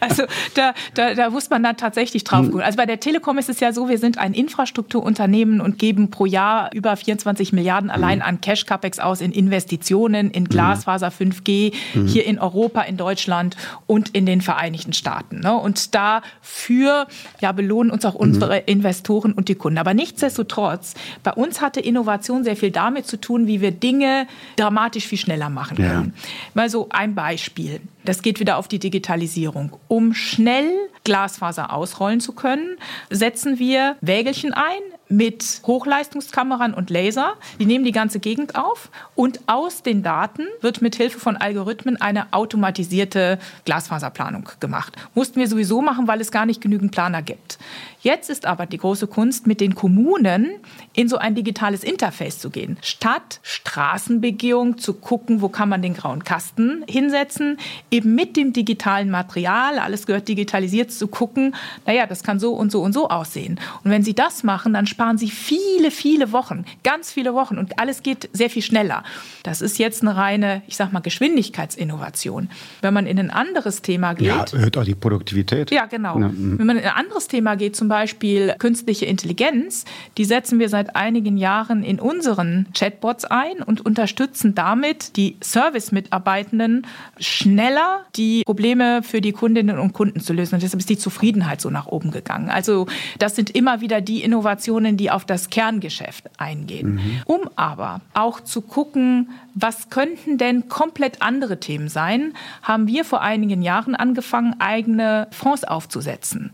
also 0.00 0.22
da, 0.54 0.74
da, 0.94 1.14
da 1.14 1.30
muss 1.30 1.50
man 1.50 1.62
dann 1.62 1.76
tatsächlich 1.76 2.24
drauf 2.24 2.40
hm. 2.40 2.50
gucken. 2.50 2.62
Also 2.62 2.76
bei 2.76 2.86
der 2.86 3.00
Telekom 3.00 3.38
ist 3.38 3.48
es 3.48 3.60
ja 3.60 3.72
so, 3.72 3.88
wir 3.88 3.98
sind 3.98 4.18
ein 4.18 4.34
Infrastrukturunternehmen 4.34 5.60
und 5.60 5.78
geben 5.78 6.10
pro 6.10 6.26
Jahr 6.26 6.70
über 6.74 6.96
24 6.96 7.52
Milliarden 7.52 7.90
allein 7.90 8.20
hm. 8.20 8.28
an 8.28 8.40
Cash-Capex 8.40 8.98
aus 8.98 9.20
in 9.20 9.32
Investitionen, 9.32 10.30
in 10.30 10.44
hm. 10.44 10.48
Glasfaser 10.48 11.08
5G, 11.08 11.72
hier 12.06 12.24
in 12.26 12.38
Europa, 12.38 12.82
in 12.82 12.96
Deutschland 12.96 13.56
und 13.86 14.10
in 14.10 14.26
den 14.26 14.40
Vereinigten 14.40 14.92
Staaten. 14.92 15.40
Ne? 15.40 15.54
Und 15.54 15.94
dafür 15.94 17.06
ja, 17.40 17.52
belohnen 17.52 17.90
uns 17.90 18.04
auch 18.04 18.14
unsere 18.14 18.58
Investoren 18.58 19.32
und 19.32 19.48
die 19.48 19.54
Kunden. 19.54 19.78
Aber 19.78 19.94
nichtsdestotrotz, 19.94 20.94
bei 21.22 21.32
uns 21.32 21.60
hatte 21.60 21.80
Innovation 21.80 22.44
sehr 22.44 22.56
viel 22.56 22.70
damit 22.70 23.06
zu 23.06 23.20
tun, 23.20 23.46
wie 23.46 23.60
wir 23.60 23.70
Dinge 23.70 24.26
dramatisch 24.56 25.06
viel 25.06 25.18
schneller 25.18 25.50
machen 25.50 25.76
können. 25.76 26.12
Ja. 26.16 26.30
Mal 26.54 26.70
so 26.70 26.88
ein 26.90 27.14
Beispiel. 27.14 27.80
Das 28.08 28.22
geht 28.22 28.40
wieder 28.40 28.56
auf 28.56 28.68
die 28.68 28.78
Digitalisierung. 28.78 29.76
Um 29.86 30.14
schnell 30.14 30.72
Glasfaser 31.04 31.74
ausrollen 31.74 32.20
zu 32.20 32.32
können, 32.32 32.78
setzen 33.10 33.58
wir 33.58 33.96
Wägelchen 34.00 34.54
ein 34.54 34.80
mit 35.08 35.62
Hochleistungskameran 35.66 36.74
und 36.74 36.90
Laser. 36.90 37.34
Die 37.58 37.66
nehmen 37.66 37.84
die 37.84 37.92
ganze 37.92 38.20
Gegend 38.20 38.56
auf 38.56 38.90
und 39.14 39.40
aus 39.46 39.82
den 39.82 40.02
Daten 40.02 40.46
wird 40.60 40.82
mit 40.82 40.96
Hilfe 40.96 41.18
von 41.18 41.36
Algorithmen 41.36 42.00
eine 42.00 42.32
automatisierte 42.32 43.38
Glasfaserplanung 43.64 44.48
gemacht. 44.60 44.96
Mussten 45.14 45.40
wir 45.40 45.48
sowieso 45.48 45.82
machen, 45.82 46.06
weil 46.08 46.20
es 46.20 46.30
gar 46.30 46.46
nicht 46.46 46.60
genügend 46.60 46.92
Planer 46.92 47.22
gibt. 47.22 47.58
Jetzt 48.00 48.30
ist 48.30 48.46
aber 48.46 48.66
die 48.66 48.78
große 48.78 49.08
Kunst, 49.08 49.48
mit 49.48 49.60
den 49.60 49.74
Kommunen 49.74 50.50
in 50.94 51.08
so 51.08 51.18
ein 51.18 51.34
digitales 51.34 51.82
Interface 51.82 52.38
zu 52.38 52.48
gehen. 52.48 52.78
Statt 52.80 53.40
Straßenbegehung 53.42 54.78
zu 54.78 54.94
gucken, 54.94 55.42
wo 55.42 55.48
kann 55.48 55.68
man 55.68 55.82
den 55.82 55.94
grauen 55.94 56.22
Kasten 56.22 56.84
hinsetzen, 56.88 57.58
eben 57.90 58.14
mit 58.14 58.36
dem 58.36 58.52
digitalen 58.52 59.10
Material, 59.10 59.80
alles 59.80 60.06
gehört 60.06 60.28
digitalisiert, 60.28 60.92
zu 60.92 61.08
gucken, 61.08 61.56
naja, 61.86 62.06
das 62.06 62.22
kann 62.22 62.38
so 62.38 62.52
und 62.52 62.70
so 62.70 62.82
und 62.82 62.92
so 62.92 63.08
aussehen. 63.08 63.58
Und 63.82 63.90
wenn 63.90 64.04
Sie 64.04 64.14
das 64.14 64.44
machen, 64.44 64.72
dann 64.72 64.86
sparen 64.98 65.16
Sie 65.16 65.30
viele, 65.30 65.92
viele 65.92 66.32
Wochen, 66.32 66.64
ganz 66.82 67.12
viele 67.12 67.32
Wochen 67.32 67.56
und 67.56 67.78
alles 67.78 68.02
geht 68.02 68.28
sehr 68.32 68.50
viel 68.50 68.62
schneller. 68.62 69.04
Das 69.44 69.62
ist 69.62 69.78
jetzt 69.78 70.02
eine 70.02 70.16
reine, 70.16 70.62
ich 70.66 70.76
sag 70.76 70.92
mal, 70.92 70.98
Geschwindigkeitsinnovation. 70.98 72.50
Wenn 72.82 72.94
man 72.94 73.06
in 73.06 73.16
ein 73.16 73.30
anderes 73.30 73.80
Thema 73.80 74.14
geht. 74.14 74.26
Ja, 74.26 74.44
erhöht 74.52 74.76
auch 74.76 74.82
die 74.82 74.96
Produktivität. 74.96 75.70
Ja, 75.70 75.86
genau. 75.86 76.18
Ja, 76.18 76.26
mhm. 76.26 76.58
Wenn 76.58 76.66
man 76.66 76.78
in 76.78 76.82
ein 76.82 76.96
anderes 76.96 77.28
Thema 77.28 77.54
geht, 77.54 77.76
zum 77.76 77.86
Beispiel 77.86 78.56
künstliche 78.58 79.06
Intelligenz, 79.06 79.84
die 80.16 80.24
setzen 80.24 80.58
wir 80.58 80.68
seit 80.68 80.96
einigen 80.96 81.36
Jahren 81.36 81.84
in 81.84 82.00
unseren 82.00 82.66
Chatbots 82.76 83.24
ein 83.24 83.62
und 83.64 83.86
unterstützen 83.86 84.56
damit 84.56 85.16
die 85.16 85.36
Service-Mitarbeitenden 85.44 86.88
schneller 87.20 88.00
die 88.16 88.42
Probleme 88.42 89.04
für 89.04 89.20
die 89.20 89.30
Kundinnen 89.30 89.78
und 89.78 89.92
Kunden 89.92 90.18
zu 90.18 90.32
lösen. 90.32 90.56
Und 90.56 90.64
deshalb 90.64 90.80
ist 90.80 90.90
die 90.90 90.98
Zufriedenheit 90.98 91.60
so 91.60 91.70
nach 91.70 91.86
oben 91.86 92.10
gegangen. 92.10 92.50
Also 92.50 92.88
das 93.20 93.36
sind 93.36 93.50
immer 93.50 93.80
wieder 93.80 94.00
die 94.00 94.24
Innovationen, 94.24 94.87
die 94.96 95.10
auf 95.10 95.24
das 95.24 95.50
Kerngeschäft 95.50 96.24
eingehen. 96.38 96.94
Mhm. 96.94 97.22
Um 97.26 97.50
aber 97.56 98.00
auch 98.14 98.40
zu 98.40 98.62
gucken, 98.62 99.30
was 99.54 99.90
könnten 99.90 100.38
denn 100.38 100.68
komplett 100.68 101.22
andere 101.22 101.60
Themen 101.60 101.88
sein, 101.88 102.34
haben 102.62 102.86
wir 102.86 103.04
vor 103.04 103.22
einigen 103.22 103.62
Jahren 103.62 103.94
angefangen, 103.94 104.56
eigene 104.60 105.28
Fonds 105.30 105.64
aufzusetzen 105.64 106.50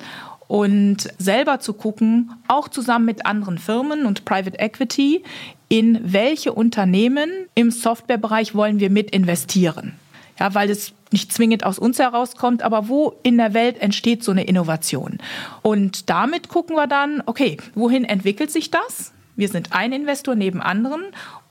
und 0.47 1.09
selber 1.19 1.61
zu 1.61 1.73
gucken, 1.73 2.33
auch 2.49 2.69
zusammen 2.69 3.07
mit 3.07 3.27
anderen 3.27 3.59
Firmen 3.59 4.07
und 4.07 4.25
Private 4.25 4.59
Equity, 4.59 5.23
in 5.69 6.01
welche 6.03 6.53
Unternehmen 6.53 7.31
im 7.55 7.71
Softwarebereich 7.71 8.55
wollen 8.55 8.81
wir 8.81 8.91
mit 8.91 9.11
investieren. 9.11 9.95
Ja, 10.39 10.55
weil 10.55 10.71
es 10.71 10.93
nicht 11.15 11.33
zwingend 11.33 11.65
aus 11.65 11.79
uns 11.79 12.01
herauskommt, 12.01 12.63
aber 12.63 12.89
wo 12.89 13.15
in 13.23 13.39
der 13.39 13.55
Welt 13.55 13.81
entsteht 13.81 14.25
so 14.25 14.33
eine 14.33 14.45
Innovation? 14.45 15.19
Und 15.63 16.11
damit 16.11 16.49
gucken 16.49 16.75
wir 16.75 16.89
dann, 16.89 17.23
okay, 17.25 17.57
wohin 17.75 18.05
entwickelt 18.05 18.51
sich 18.51 18.73
das? 18.73 19.13
Wir 19.37 19.49
sind 19.49 19.73
ein 19.73 19.93
Investor 19.93 20.35
neben 20.35 20.61
anderen 20.61 21.03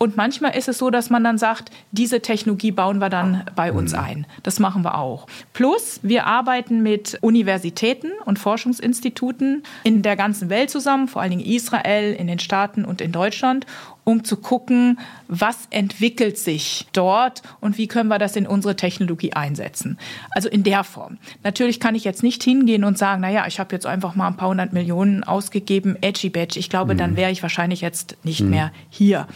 Und 0.04 0.18
manchmal 0.18 0.58
ist 0.58 0.68
es 0.68 0.80
so, 0.80 0.90
dass 0.90 1.10
man 1.10 1.24
dann 1.24 1.38
sagt, 1.38 1.72
diese 1.92 2.20
Technologie 2.20 2.74
bauen 2.74 2.98
wir 2.98 3.08
dann 3.08 3.46
bei 3.56 3.72
uns 3.72 3.94
mhm. 3.94 4.00
ein. 4.00 4.28
Das 4.44 4.60
machen 4.60 4.84
wir 4.84 4.98
auch. 4.98 5.28
Plus, 5.54 6.02
wir 6.04 6.28
arbeiten 6.28 6.84
mit 6.84 7.18
Universitäten 7.22 8.10
und 8.26 8.38
Forschungsinstituten 8.38 9.64
in 9.86 10.02
der 10.02 10.18
ganzen 10.18 10.50
Welt 10.50 10.70
zusammen, 10.70 11.08
vor 11.08 11.22
allen 11.22 11.32
Dingen 11.32 11.46
Israel, 11.46 12.12
in 12.12 12.28
den 12.28 12.40
Staaten 12.40 12.84
und 12.84 13.00
in 13.00 13.14
Deutschland 13.14 13.66
um 14.04 14.24
zu 14.24 14.38
gucken, 14.38 15.00
was 15.28 15.68
entwickelt 15.70 16.38
sich 16.38 16.86
dort 16.94 17.42
und 17.62 17.78
wie 17.78 17.88
können 17.88 18.10
wir 18.10 18.20
das 18.20 18.36
in 18.36 18.46
unsere 18.46 18.76
Technologie 18.76 19.34
einsetzen. 19.34 19.98
Also 20.32 20.50
in 20.50 20.64
der 20.64 20.84
Form. 20.84 21.18
Natürlich 21.44 21.80
kann 21.80 21.96
ich 21.96 22.04
jetzt 22.04 22.24
nicht 22.24 22.44
hingehen 22.44 22.84
und 22.84 22.98
sagen, 22.98 23.22
naja, 23.22 23.46
ich 23.48 23.60
habe 23.60 23.74
jetzt 23.74 23.86
einfach 23.86 24.16
mal 24.16 24.28
ein 24.28 24.38
paar 24.38 24.50
hundert 24.50 24.74
Millionen 24.74 25.24
ausgegeben, 25.24 25.98
edgy 26.02 26.30
badge. 26.30 26.60
Ich 26.60 26.70
glaube, 26.70 26.94
mhm. 26.94 26.98
dann 26.98 27.16
wäre 27.16 27.32
ich 27.32 27.42
wahrscheinlich 27.42 27.82
jetzt 27.82 28.18
nicht 28.24 28.42
mhm. 28.42 28.50
mehr 28.50 28.72
hier 28.90 29.28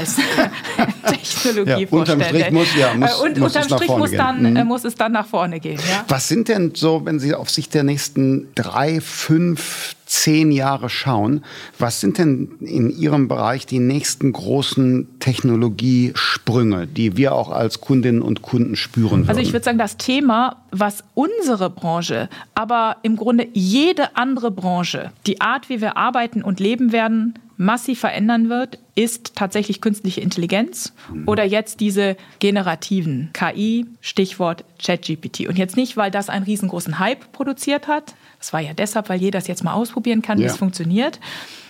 als 0.00 0.16
Technologievorsteller. 1.06 1.78
Ja, 1.78 1.88
unterm 1.90 2.22
Strich 2.22 2.50
muss, 2.50 2.76
ja, 2.76 2.94
muss, 2.94 3.10
äh, 3.10 3.22
und 3.22 3.38
muss 3.38 3.56
unterm 3.56 3.78
Strich 3.78 3.88
muss, 3.88 4.10
dann, 4.10 4.50
mhm. 4.50 4.56
Äh, 4.56 4.64
muss 4.64 4.84
es 4.84 4.94
dann 4.94 5.12
nach 5.12 5.26
vorne 5.26 5.60
gehen. 5.60 5.78
Ja? 5.90 6.04
Was 6.08 6.28
sind 6.28 6.48
denn 6.48 6.72
so, 6.74 7.04
wenn 7.04 7.18
Sie 7.18 7.34
auf 7.34 7.50
Sicht 7.50 7.74
der 7.74 7.82
nächsten 7.82 8.48
drei, 8.54 9.00
fünf, 9.00 9.94
zehn 10.06 10.50
Jahre 10.50 10.90
schauen, 10.90 11.44
was 11.78 12.00
sind 12.00 12.18
denn 12.18 12.50
in 12.60 12.90
Ihrem 12.90 13.28
Bereich 13.28 13.66
die 13.66 13.78
nächsten 13.78 14.32
großen 14.32 15.20
Technologiesprünge, 15.20 16.88
die 16.88 17.16
wir 17.16 17.32
auch 17.32 17.50
als 17.50 17.80
Kundinnen 17.80 18.20
und 18.20 18.42
Kunden 18.42 18.74
spüren 18.74 19.20
würden? 19.20 19.28
Also 19.28 19.40
ich 19.40 19.52
würde 19.52 19.64
sagen, 19.64 19.78
das 19.78 19.96
Thema, 19.98 20.56
was 20.72 21.04
unsere 21.14 21.70
Branche, 21.70 22.28
aber 22.54 22.96
im 23.02 23.16
Grunde 23.16 23.46
jede 23.52 24.16
andere 24.16 24.50
Branche, 24.50 25.12
die 25.26 25.40
Art, 25.40 25.68
wie 25.68 25.80
wir 25.80 25.96
arbeiten 25.96 26.42
und 26.42 26.58
leben 26.58 26.90
werden, 26.90 27.34
massiv 27.60 28.00
verändern 28.00 28.48
wird, 28.48 28.78
ist 28.94 29.34
tatsächlich 29.34 29.80
künstliche 29.80 30.20
Intelligenz 30.20 30.92
mhm. 31.12 31.26
oder 31.26 31.44
jetzt 31.44 31.80
diese 31.80 32.16
generativen 32.38 33.30
KI, 33.32 33.86
Stichwort 34.00 34.64
ChatGPT. 34.82 35.48
Und 35.48 35.58
jetzt 35.58 35.76
nicht, 35.76 35.96
weil 35.96 36.10
das 36.10 36.28
einen 36.28 36.44
riesengroßen 36.44 36.98
Hype 36.98 37.32
produziert 37.32 37.88
hat. 37.88 38.14
Das 38.38 38.52
war 38.52 38.60
ja 38.60 38.72
deshalb, 38.72 39.08
weil 39.08 39.20
jeder 39.20 39.40
das 39.40 39.48
jetzt 39.48 39.64
mal 39.64 39.72
ausprobieren 39.72 40.22
kann, 40.22 40.38
wie 40.38 40.44
ja. 40.44 40.50
es 40.50 40.56
funktioniert. 40.56 41.18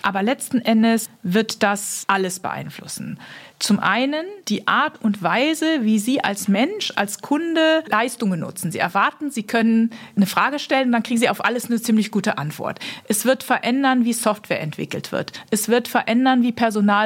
Aber 0.03 0.23
letzten 0.23 0.59
Endes 0.59 1.09
wird 1.23 1.63
das 1.63 2.05
alles 2.07 2.39
beeinflussen. 2.39 3.19
Zum 3.59 3.79
einen 3.79 4.25
die 4.47 4.67
Art 4.67 5.03
und 5.03 5.21
Weise, 5.21 5.65
wie 5.81 5.99
Sie 5.99 6.23
als 6.23 6.47
Mensch, 6.47 6.91
als 6.95 7.21
Kunde 7.21 7.83
Leistungen 7.87 8.39
nutzen. 8.39 8.71
Sie 8.71 8.79
erwarten, 8.79 9.29
Sie 9.29 9.43
können 9.43 9.91
eine 10.15 10.25
Frage 10.25 10.57
stellen, 10.57 10.91
dann 10.91 11.03
kriegen 11.03 11.19
Sie 11.19 11.29
auf 11.29 11.45
alles 11.45 11.67
eine 11.67 11.79
ziemlich 11.79 12.09
gute 12.09 12.39
Antwort. 12.39 12.79
Es 13.07 13.25
wird 13.25 13.43
verändern, 13.43 14.03
wie 14.03 14.13
Software 14.13 14.61
entwickelt 14.61 15.11
wird. 15.11 15.33
Es 15.51 15.69
wird 15.69 15.87
verändern, 15.87 16.41
wie 16.41 16.51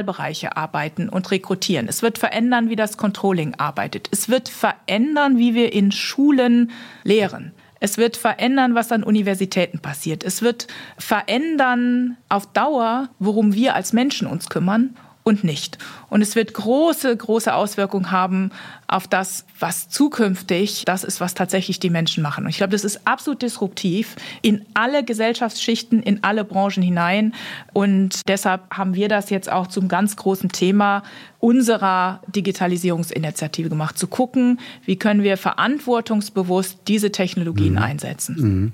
Personalbereiche 0.05 0.55
arbeiten 0.55 1.09
und 1.09 1.31
rekrutieren. 1.31 1.87
Es 1.87 2.01
wird 2.01 2.17
verändern, 2.17 2.69
wie 2.69 2.75
das 2.75 2.97
Controlling 2.97 3.55
arbeitet. 3.55 4.07
Es 4.11 4.29
wird 4.29 4.49
verändern, 4.49 5.37
wie 5.37 5.53
wir 5.53 5.73
in 5.73 5.91
Schulen 5.91 6.71
lehren. 7.03 7.53
Es 7.79 7.97
wird 7.97 8.17
verändern, 8.17 8.73
was 8.73 8.91
an 8.91 9.03
Universitäten 9.03 9.79
passiert. 9.79 10.23
Es 10.23 10.41
wird 10.41 10.67
verändern 10.97 12.17
auf 12.29 12.51
Dauer, 12.53 13.09
worum 13.19 13.53
wir 13.53 13.75
als 13.75 13.93
Menschen 13.93 14.27
uns 14.27 14.49
kümmern 14.49 14.95
und 15.27 15.43
nicht. 15.43 15.79
Und 16.09 16.21
es 16.21 16.35
wird 16.35 16.53
große, 16.53 17.17
große 17.17 17.53
Auswirkungen 17.53 18.11
haben 18.11 18.51
auf 18.87 19.07
das, 19.07 19.43
was 19.59 19.89
zukünftig 19.89 20.83
das 20.85 21.03
ist, 21.03 21.19
was 21.19 21.33
tatsächlich 21.33 21.79
die 21.79 21.89
Menschen 21.89 22.21
machen. 22.21 22.43
Und 22.43 22.51
ich 22.51 22.57
glaube, 22.57 22.73
das 22.73 22.85
ist 22.85 23.07
absolut 23.07 23.41
disruptiv 23.41 24.15
in 24.43 24.63
alle 24.75 25.03
Gesellschaftsschichten, 25.03 26.03
in 26.03 26.23
alle 26.23 26.43
Branchen 26.45 26.83
hinein. 26.83 27.33
Und 27.73 28.21
deshalb 28.27 28.69
haben 28.69 28.93
wir 28.93 29.09
das 29.09 29.31
jetzt 29.31 29.51
auch 29.51 29.65
zum 29.65 29.87
ganz 29.87 30.15
großen 30.15 30.51
Thema 30.51 31.01
unserer 31.39 32.21
Digitalisierungsinitiative 32.27 33.69
gemacht, 33.69 33.97
zu 33.97 34.05
gucken, 34.05 34.59
wie 34.85 34.97
können 34.97 35.23
wir 35.23 35.37
verantwortungsbewusst 35.37 36.81
diese 36.87 37.11
Technologien 37.11 37.73
mhm. 37.73 37.79
einsetzen. 37.79 38.35
Mhm 38.37 38.73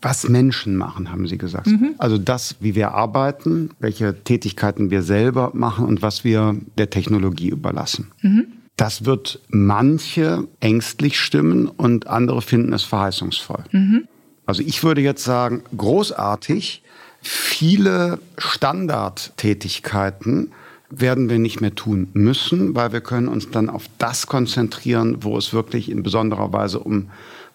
was 0.00 0.28
Menschen 0.28 0.76
machen, 0.76 1.10
haben 1.10 1.26
Sie 1.26 1.38
gesagt. 1.38 1.66
Mhm. 1.66 1.94
Also 1.98 2.18
das, 2.18 2.56
wie 2.60 2.74
wir 2.74 2.92
arbeiten, 2.92 3.70
welche 3.78 4.22
Tätigkeiten 4.22 4.90
wir 4.90 5.02
selber 5.02 5.50
machen 5.54 5.86
und 5.86 6.02
was 6.02 6.24
wir 6.24 6.56
der 6.76 6.90
Technologie 6.90 7.48
überlassen. 7.48 8.10
Mhm. 8.22 8.48
Das 8.76 9.04
wird 9.04 9.40
manche 9.48 10.46
ängstlich 10.60 11.18
stimmen 11.18 11.66
und 11.66 12.06
andere 12.06 12.42
finden 12.42 12.72
es 12.72 12.84
verheißungsvoll. 12.84 13.64
Mhm. 13.72 14.06
Also 14.46 14.62
ich 14.62 14.84
würde 14.84 15.00
jetzt 15.00 15.24
sagen, 15.24 15.62
großartig, 15.76 16.84
viele 17.20 18.20
Standardtätigkeiten 18.38 20.52
werden 20.90 21.28
wir 21.28 21.38
nicht 21.38 21.60
mehr 21.60 21.74
tun 21.74 22.08
müssen, 22.14 22.74
weil 22.74 22.92
wir 22.92 23.00
können 23.00 23.28
uns 23.28 23.50
dann 23.50 23.68
auf 23.68 23.84
das 23.98 24.26
konzentrieren, 24.26 25.22
wo 25.22 25.36
es 25.36 25.52
wirklich 25.52 25.90
in 25.90 26.02
besonderer 26.02 26.52
Weise 26.52 26.78
um 26.78 27.10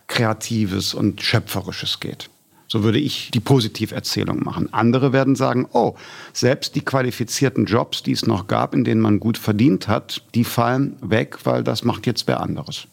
Kreatives 0.08 0.94
und 0.94 1.22
Schöpferisches 1.22 2.00
geht. 2.00 2.30
So 2.68 2.84
würde 2.84 3.00
ich 3.00 3.30
die 3.32 3.40
Positiverzählung 3.40 4.44
machen. 4.44 4.74
Andere 4.74 5.14
werden 5.14 5.36
sagen, 5.36 5.68
oh, 5.74 5.96
selbst 6.34 6.76
die 6.76 6.82
qualifizierten 6.82 7.66
Jobs, 7.66 8.02
die 8.02 8.14
es 8.14 8.26
noch 8.26 8.48
gab, 8.48 8.74
in 8.74 8.84
denen 8.84 9.02
man 9.02 9.20
gut 9.20 9.38
verdient 9.38 9.88
hat, 9.88 10.24
die 10.34 10.44
fallen 10.44 10.98
weg, 11.02 11.38
weil 11.44 11.64
das 11.64 11.84
macht 11.84 12.08
jetzt 12.08 12.28
wer 12.28 12.40
anderes 12.40 12.88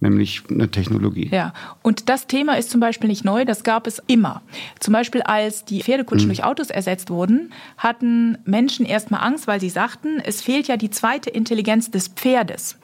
nämlich 0.00 0.42
eine 0.50 0.70
Technologie. 0.70 1.28
Ja, 1.30 1.52
und 1.82 2.08
das 2.08 2.26
Thema 2.26 2.56
ist 2.56 2.70
zum 2.70 2.80
Beispiel 2.80 3.08
nicht 3.08 3.24
neu, 3.24 3.44
das 3.44 3.62
gab 3.62 3.86
es 3.86 4.02
immer. 4.06 4.42
Zum 4.80 4.92
Beispiel 4.92 5.22
als 5.22 5.64
die 5.64 5.82
Pferdekutschen 5.82 6.26
mhm. 6.26 6.34
durch 6.34 6.44
Autos 6.44 6.70
ersetzt 6.70 7.10
wurden, 7.10 7.52
hatten 7.76 8.38
Menschen 8.44 8.86
erstmal 8.86 9.22
Angst, 9.22 9.46
weil 9.46 9.60
sie 9.60 9.68
sagten, 9.68 10.20
es 10.24 10.42
fehlt 10.42 10.68
ja 10.68 10.76
die 10.76 10.90
zweite 10.90 11.30
Intelligenz 11.30 11.90
des 11.90 12.08
Pferdes 12.08 12.78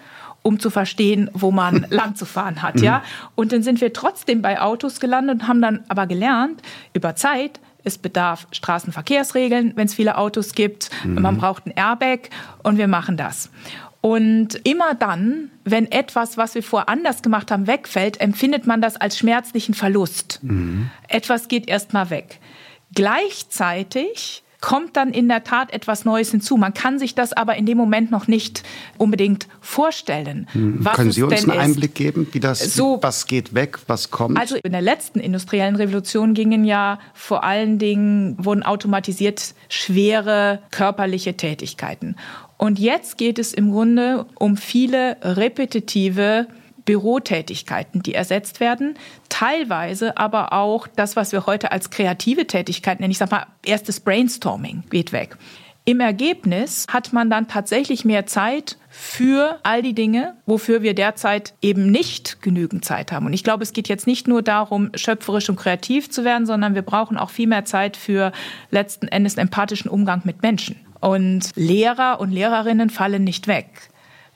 um 0.47 0.61
zu 0.61 0.71
verstehen, 0.71 1.29
wo 1.33 1.51
man 1.51 1.87
lang 1.91 2.15
zu 2.15 2.25
fahren 2.25 2.63
hat, 2.63 2.81
ja. 2.81 2.99
Mhm. 2.99 3.03
Und 3.35 3.53
dann 3.53 3.63
sind 3.65 3.81
wir 3.81 3.93
trotzdem 3.93 4.43
bei 4.43 4.61
Autos 4.61 5.01
gelandet 5.01 5.41
und 5.41 5.49
haben 5.49 5.61
dann 5.61 5.85
aber 5.89 6.07
gelernt, 6.07 6.63
über 6.95 7.17
Zeit, 7.17 7.59
es 7.83 7.99
bedarf 7.99 8.47
Straßenverkehrsregeln, 8.53 9.73
wenn 9.75 9.87
es 9.87 9.95
viele 9.95 10.17
Autos 10.17 10.55
gibt, 10.55 10.91
mhm. 11.05 11.21
man 11.21 11.37
braucht 11.37 11.67
ein 11.67 11.73
Airbag 11.73 12.31
und 12.63 12.79
wir 12.79 12.87
machen 12.87 13.17
das. 13.17 13.51
Und 14.01 14.61
immer 14.63 14.95
dann, 14.95 15.51
wenn 15.65 15.91
etwas, 15.91 16.37
was 16.37 16.55
wir 16.55 16.63
vorher 16.63 16.89
anders 16.89 17.23
gemacht 17.23 17.51
haben, 17.51 17.67
wegfällt, 17.67 18.21
empfindet 18.21 18.65
man 18.65 18.81
das 18.81 18.97
als 18.97 19.19
schmerzlichen 19.19 19.75
Verlust. 19.75 20.39
Mhm. 20.43 20.91
Etwas 21.09 21.49
geht 21.49 21.69
erstmal 21.69 22.11
weg. 22.11 22.39
Gleichzeitig 22.95 24.45
kommt 24.61 24.97
dann 24.97 25.11
in 25.11 25.29
der 25.29 25.45
Tat 25.45 25.73
etwas 25.73 26.05
Neues 26.05 26.31
hinzu. 26.31 26.57
Man 26.57 26.75
kann 26.75 26.99
sich 26.99 27.15
das 27.15 27.33
aber 27.33 27.57
in 27.57 27.67
dem 27.67 27.77
Moment 27.77 28.11
noch 28.11 28.27
nicht 28.27 28.63
unbedingt 28.99 29.49
vorstellen. 29.61 30.49
Hm. 30.53 30.85
Können 30.95 31.13
Sie 31.13 31.23
uns 31.23 31.45
einen 31.45 31.59
ist. 31.59 31.65
Einblick 31.65 31.95
geben, 31.95 32.27
wie 32.33 32.41
das, 32.41 32.75
so, 32.75 32.99
was 33.03 33.27
geht 33.27 33.55
weg, 33.55 33.79
was 33.87 34.11
kommt? 34.11 34.39
Also 34.39 34.57
in 34.57 34.73
der 34.73 34.83
letzten 34.83 35.21
industriellen 35.21 35.77
Revolution 35.77 36.35
gingen 36.35 36.65
ja 36.65 36.99
vor 37.15 37.45
allen 37.45 37.79
Dingen, 37.79 38.37
wurden 38.39 38.63
automatisiert 38.63 39.55
schwere 39.69 40.61
körperliche 40.71 41.37
Tätigkeiten. 41.37 42.17
Und 42.59 42.79
jetzt 42.79 43.19
geht 43.19 43.39
es 43.39 43.53
im 43.53 43.71
Grunde 43.71 44.27
um 44.35 44.57
viele 44.57 45.19
repetitive 45.23 46.47
Bürotätigkeiten, 46.87 48.03
die 48.03 48.15
ersetzt 48.15 48.61
werden, 48.61 48.95
teilweise 49.29 50.17
aber 50.17 50.55
auch 50.55 50.87
das, 50.87 51.17
was 51.17 51.33
wir 51.33 51.45
heute 51.45 51.73
als 51.73 51.91
kreative 51.91 52.47
Tätigkeit 52.47 53.01
nennen. 53.01 53.11
Ich 53.11 53.19
sage 53.19 53.35
mal, 53.35 53.47
erstes 53.65 54.01
Brainstorming 54.01 54.85
geht 54.89 55.13
weg. 55.13 55.37
Im 55.89 56.01
Ergebnis 56.01 56.87
hat 56.91 57.13
man 57.13 57.31
dann 57.31 57.47
tatsächlich 57.47 58.05
mehr 58.05 58.27
Zeit 58.27 58.77
für 58.89 59.61
all 59.63 59.83
die 59.83 59.95
Dinge, 59.95 60.35
wofür 60.45 60.83
wir 60.83 60.95
derzeit 60.95 61.55
eben 61.63 61.93
nicht 61.93 62.43
genügend 62.43 62.85
Zeit 62.85 63.13
haben. 63.13 63.27
Und 63.27 63.33
ich 63.35 63.45
glaube, 63.45 63.63
es 63.63 63.73
geht 63.73 63.87
jetzt 63.87 64.05
nicht 64.05 64.27
nur 64.27 64.43
darum, 64.43 64.91
schöpferisch 64.97 65.49
und 65.49 65.55
kreativ 65.55 66.11
zu 66.11 66.25
werden, 66.25 66.45
sondern 66.45 66.75
wir 66.75 66.83
brauchen 66.83 67.17
auch 67.17 67.31
viel 67.31 67.47
mehr 67.47 67.65
Zeit 67.67 67.97
für 67.97 68.33
letzten 68.73 69.07
Endes 69.07 69.37
empathischen 69.37 69.89
Umgang 69.89 70.23
mit 70.25 70.43
Menschen. 70.43 70.75
Und 70.99 71.51
Lehrer 71.55 72.19
und 72.19 72.33
Lehrerinnen 72.33 72.91
fallen 72.91 73.23
nicht 73.23 73.47
weg. 73.47 73.69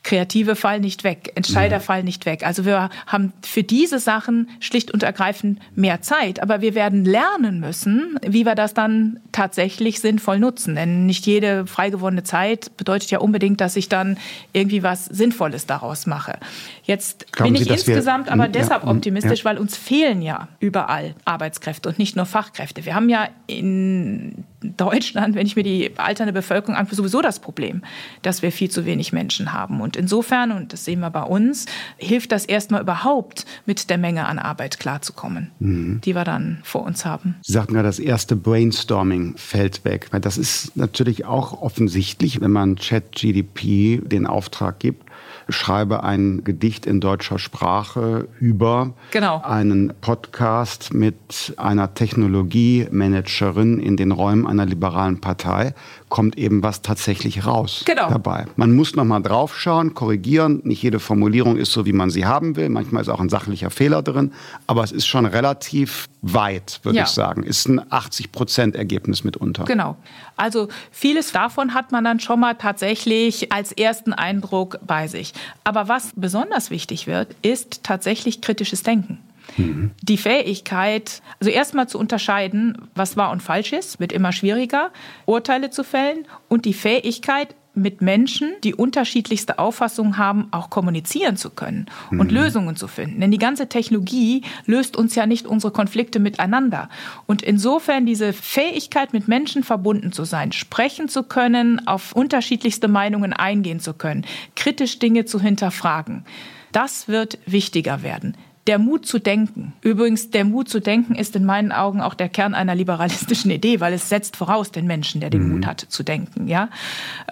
Kreative 0.02 0.56
fallen 0.56 0.80
nicht 0.80 1.04
weg, 1.04 1.32
Entscheider 1.34 1.78
mhm. 1.78 1.82
fallen 1.82 2.04
nicht 2.06 2.24
weg. 2.24 2.44
Also 2.46 2.64
wir 2.64 2.88
haben 3.06 3.34
für 3.44 3.62
diese 3.62 3.98
Sachen 3.98 4.48
schlicht 4.58 4.90
und 4.90 5.02
ergreifend 5.02 5.60
mehr 5.74 6.00
Zeit. 6.00 6.42
Aber 6.42 6.62
wir 6.62 6.74
werden 6.74 7.04
lernen 7.04 7.60
müssen, 7.60 8.18
wie 8.26 8.46
wir 8.46 8.54
das 8.54 8.72
dann 8.72 9.20
tatsächlich 9.30 10.00
sinnvoll 10.00 10.38
nutzen. 10.38 10.74
Denn 10.74 11.04
nicht 11.04 11.26
jede 11.26 11.66
freigewonnene 11.66 12.22
Zeit 12.22 12.74
bedeutet 12.78 13.10
ja 13.10 13.18
unbedingt, 13.18 13.60
dass 13.60 13.76
ich 13.76 13.90
dann 13.90 14.16
irgendwie 14.54 14.82
was 14.82 15.04
Sinnvolles 15.04 15.66
daraus 15.66 16.06
mache. 16.06 16.38
Jetzt 16.82 17.30
Glauben 17.32 17.52
bin 17.52 17.62
ich 17.62 17.68
Sie, 17.68 17.74
insgesamt 17.74 18.26
wir, 18.26 18.32
aber 18.32 18.44
ja, 18.44 18.48
deshalb 18.48 18.86
optimistisch, 18.86 19.40
ja. 19.40 19.44
weil 19.44 19.58
uns 19.58 19.76
fehlen 19.76 20.22
ja 20.22 20.48
überall 20.60 21.14
Arbeitskräfte 21.26 21.90
und 21.90 21.98
nicht 21.98 22.16
nur 22.16 22.24
Fachkräfte. 22.24 22.86
Wir 22.86 22.94
haben 22.94 23.10
ja 23.10 23.28
in 23.46 24.44
Deutschland, 24.62 25.34
wenn 25.34 25.46
ich 25.46 25.56
mir 25.56 25.62
die 25.62 25.92
alternde 25.96 26.32
Bevölkerung 26.32 26.76
angucke, 26.76 26.96
sowieso 26.96 27.22
das 27.22 27.40
Problem, 27.40 27.82
dass 28.22 28.42
wir 28.42 28.52
viel 28.52 28.70
zu 28.70 28.84
wenig 28.84 29.12
Menschen 29.12 29.52
haben. 29.52 29.80
Und 29.80 29.96
insofern, 29.96 30.52
und 30.52 30.72
das 30.72 30.84
sehen 30.84 31.00
wir 31.00 31.10
bei 31.10 31.22
uns, 31.22 31.66
hilft 31.96 32.32
das 32.32 32.44
erstmal 32.44 32.82
überhaupt, 32.82 33.46
mit 33.66 33.90
der 33.90 33.98
Menge 33.98 34.26
an 34.26 34.38
Arbeit 34.38 34.78
klarzukommen, 34.78 35.50
mhm. 35.60 36.00
die 36.04 36.14
wir 36.14 36.24
dann 36.24 36.60
vor 36.62 36.82
uns 36.82 37.04
haben. 37.04 37.36
Sie 37.42 37.52
sagten 37.52 37.74
ja, 37.74 37.82
das 37.82 37.98
erste 37.98 38.36
Brainstorming 38.36 39.34
fällt 39.36 39.84
weg. 39.84 40.08
Das 40.20 40.36
ist 40.36 40.76
natürlich 40.76 41.24
auch 41.24 41.62
offensichtlich, 41.62 42.40
wenn 42.40 42.50
man 42.50 42.76
ChatGDP 42.76 44.02
den 44.04 44.26
Auftrag 44.26 44.78
gibt, 44.78 45.09
schreibe 45.50 46.02
ein 46.04 46.44
Gedicht 46.44 46.86
in 46.86 47.00
deutscher 47.00 47.38
Sprache 47.38 48.28
über 48.38 48.94
genau. 49.10 49.42
einen 49.42 49.92
Podcast 50.00 50.94
mit 50.94 51.54
einer 51.56 51.94
Technologiemanagerin 51.94 53.78
in 53.78 53.96
den 53.96 54.12
Räumen 54.12 54.46
einer 54.46 54.66
liberalen 54.66 55.20
Partei, 55.20 55.74
kommt 56.10 56.36
eben 56.36 56.62
was 56.62 56.82
tatsächlich 56.82 57.46
raus 57.46 57.84
genau. 57.86 58.10
dabei. 58.10 58.46
Man 58.56 58.74
muss 58.74 58.94
noch 58.94 59.04
mal 59.04 59.20
draufschauen, 59.20 59.94
korrigieren. 59.94 60.60
Nicht 60.64 60.82
jede 60.82 61.00
Formulierung 61.00 61.56
ist 61.56 61.72
so, 61.72 61.86
wie 61.86 61.94
man 61.94 62.10
sie 62.10 62.26
haben 62.26 62.56
will. 62.56 62.68
Manchmal 62.68 63.00
ist 63.00 63.08
auch 63.08 63.20
ein 63.20 63.30
sachlicher 63.30 63.70
Fehler 63.70 64.02
drin. 64.02 64.32
Aber 64.66 64.84
es 64.84 64.92
ist 64.92 65.06
schon 65.06 65.24
relativ 65.24 66.08
weit, 66.20 66.80
würde 66.82 66.98
ja. 66.98 67.04
ich 67.04 67.10
sagen. 67.10 67.44
Ist 67.44 67.66
ein 67.68 67.80
80 67.90 68.32
Prozent 68.32 68.76
Ergebnis 68.76 69.24
mitunter. 69.24 69.64
Genau. 69.64 69.96
Also 70.36 70.68
vieles 70.90 71.32
davon 71.32 71.72
hat 71.72 71.92
man 71.92 72.04
dann 72.04 72.20
schon 72.20 72.40
mal 72.40 72.54
tatsächlich 72.54 73.52
als 73.52 73.72
ersten 73.72 74.12
Eindruck 74.12 74.78
bei 74.86 75.06
sich. 75.06 75.32
Aber 75.64 75.88
was 75.88 76.12
besonders 76.16 76.70
wichtig 76.70 77.06
wird, 77.06 77.34
ist 77.42 77.84
tatsächlich 77.84 78.40
kritisches 78.40 78.82
Denken. 78.82 79.18
Mhm. 79.56 79.92
Die 80.02 80.16
Fähigkeit, 80.16 81.22
also 81.40 81.50
erstmal 81.50 81.88
zu 81.88 81.98
unterscheiden, 81.98 82.88
was 82.94 83.16
wahr 83.16 83.30
und 83.30 83.42
falsch 83.42 83.72
ist, 83.72 84.00
wird 84.00 84.12
immer 84.12 84.32
schwieriger, 84.32 84.90
Urteile 85.26 85.70
zu 85.70 85.84
fällen 85.84 86.26
und 86.48 86.64
die 86.64 86.74
Fähigkeit, 86.74 87.54
mit 87.74 88.02
Menschen, 88.02 88.52
die 88.64 88.74
unterschiedlichste 88.74 89.58
Auffassungen 89.58 90.18
haben, 90.18 90.48
auch 90.50 90.70
kommunizieren 90.70 91.36
zu 91.36 91.50
können 91.50 91.86
und 92.10 92.30
mhm. 92.30 92.36
Lösungen 92.36 92.76
zu 92.76 92.88
finden. 92.88 93.20
Denn 93.20 93.30
die 93.30 93.38
ganze 93.38 93.68
Technologie 93.68 94.42
löst 94.66 94.96
uns 94.96 95.14
ja 95.14 95.26
nicht 95.26 95.46
unsere 95.46 95.72
Konflikte 95.72 96.18
miteinander. 96.18 96.88
Und 97.26 97.42
insofern 97.42 98.06
diese 98.06 98.32
Fähigkeit, 98.32 99.12
mit 99.12 99.28
Menschen 99.28 99.62
verbunden 99.62 100.12
zu 100.12 100.24
sein, 100.24 100.52
sprechen 100.52 101.08
zu 101.08 101.22
können, 101.22 101.86
auf 101.86 102.12
unterschiedlichste 102.12 102.88
Meinungen 102.88 103.32
eingehen 103.32 103.80
zu 103.80 103.94
können, 103.94 104.26
kritisch 104.56 104.98
Dinge 104.98 105.24
zu 105.24 105.40
hinterfragen, 105.40 106.24
das 106.72 107.08
wird 107.08 107.38
wichtiger 107.46 108.02
werden 108.02 108.36
der 108.66 108.78
Mut 108.78 109.06
zu 109.06 109.18
denken. 109.18 109.72
Übrigens, 109.80 110.30
der 110.30 110.44
Mut 110.44 110.68
zu 110.68 110.80
denken 110.80 111.14
ist 111.14 111.34
in 111.34 111.44
meinen 111.44 111.72
Augen 111.72 112.00
auch 112.00 112.14
der 112.14 112.28
Kern 112.28 112.54
einer 112.54 112.74
liberalistischen 112.74 113.50
Idee, 113.50 113.80
weil 113.80 113.92
es 113.92 114.08
setzt 114.08 114.36
voraus 114.36 114.70
den 114.70 114.86
Menschen, 114.86 115.20
der 115.20 115.30
den 115.30 115.44
mhm. 115.44 115.52
Mut 115.54 115.66
hat 115.66 115.80
zu 115.80 116.02
denken, 116.02 116.46
ja. 116.46 116.68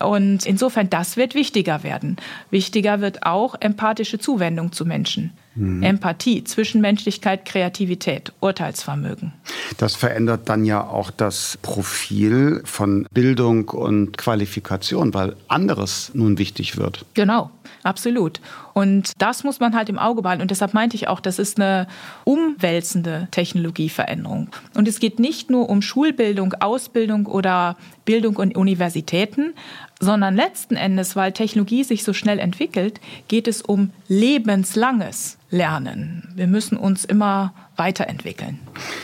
Und 0.01 0.47
insofern, 0.47 0.91
das 0.91 1.17
wird 1.17 1.35
wichtiger 1.35 1.83
werden. 1.83 2.17
Wichtiger 2.51 3.01
wird 3.01 3.25
auch 3.25 3.55
empathische 3.61 4.19
Zuwendung 4.19 4.73
zu 4.73 4.87
Menschen. 4.87 5.33
Mhm. 5.59 5.83
Empathie, 5.83 6.45
Zwischenmenschlichkeit, 6.45 7.45
Kreativität, 7.45 8.33
Urteilsvermögen. 8.41 9.33
Das 9.77 9.97
verändert 9.97 10.49
dann 10.49 10.65
ja 10.65 10.87
auch 10.87 11.11
das 11.11 11.59
Profil 11.63 12.63
von 12.65 13.07
Bildung 13.13 13.69
und 13.69 14.17
Qualifikation, 14.17 15.15
weil 15.15 15.35
anderes 15.49 16.13
nun 16.15 16.39
wichtig 16.39 16.77
wird. 16.77 17.05
Genau, 17.15 17.51
absolut. 17.89 18.41
Und 18.75 19.13
das 19.19 19.43
muss 19.43 19.59
man 19.59 19.75
halt 19.75 19.89
im 19.89 19.99
Auge 19.99 20.23
behalten. 20.23 20.43
Und 20.43 20.51
deshalb 20.51 20.75
meinte 20.75 20.95
ich 20.95 21.09
auch, 21.09 21.21
das 21.21 21.39
ist 21.39 21.59
eine 21.59 21.89
umwälzende 22.25 23.27
Technologieveränderung. 23.31 24.51
Und 24.75 24.87
es 24.87 25.01
geht 25.01 25.19
nicht 25.19 25.51
nur 25.51 25.69
um 25.69 25.83
Schulbildung, 25.83 26.55
Ausbildung 26.61 27.27
oder 27.27 27.77
Bildung 28.05 28.37
und 28.37 28.57
Universitäten, 28.57 29.55
sondern 30.01 30.37
letzten 30.37 30.77
Endes, 30.77 31.17
weil 31.17 31.33
Technologie 31.33 31.83
sich 31.83 32.05
so 32.05 32.13
schnell 32.13 32.39
entwickelt, 32.39 33.01
geht 33.27 33.49
es 33.49 33.63
um 33.63 33.91
lebenslanges 34.07 35.39
Lernen. 35.51 36.29
Wir 36.37 36.47
müssen 36.47 36.77
uns 36.77 37.05
immer 37.05 37.55
weiterentwickeln. 37.77 38.59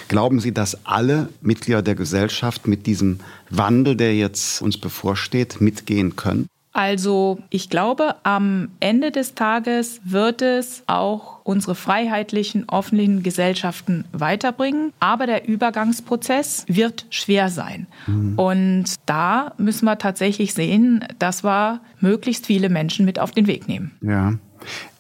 Glauben 0.09 0.41
Sie, 0.41 0.53
dass 0.53 0.87
alle 0.87 1.31
Mitglieder 1.41 1.83
der 1.83 1.95
Gesellschaft 1.95 2.67
mit 2.67 2.87
diesem 2.87 3.21
Wandel, 3.49 3.97
der 3.97 4.15
jetzt 4.15 4.61
uns 4.61 4.79
bevorsteht, 4.79 5.61
mitgehen 5.61 6.17
können? 6.17 6.49
Also 6.75 7.39
ich 7.51 7.71
glaube, 7.71 8.17
am 8.25 8.69
Ende 8.81 9.13
des 9.13 9.35
Tages 9.35 10.01
wird 10.05 10.43
es 10.43 10.83
auch 10.89 11.39
unsere 11.45 11.77
freiheitlichen, 11.77 12.69
offenen 12.69 13.23
Gesellschaften 13.23 14.05
weiterbringen. 14.13 14.93
Aber 14.99 15.27
der 15.27 15.47
Übergangsprozess 15.49 16.65
wird 16.67 17.07
schwer 17.11 17.49
sein. 17.49 17.87
Mhm. 18.09 18.39
Und 18.39 18.85
da 19.07 19.55
müssen 19.57 19.85
wir 19.85 19.99
tatsächlich 19.99 20.53
sehen, 20.53 21.05
dass 21.21 21.45
wir 21.45 21.81
möglichst 22.01 22.47
viele 22.47 22.69
Menschen 22.69 23.05
mit 23.07 23.21
auf 23.21 23.31
den 23.31 23.47
Weg 23.47 23.69
nehmen. 23.69 23.93
Ja. 24.03 24.35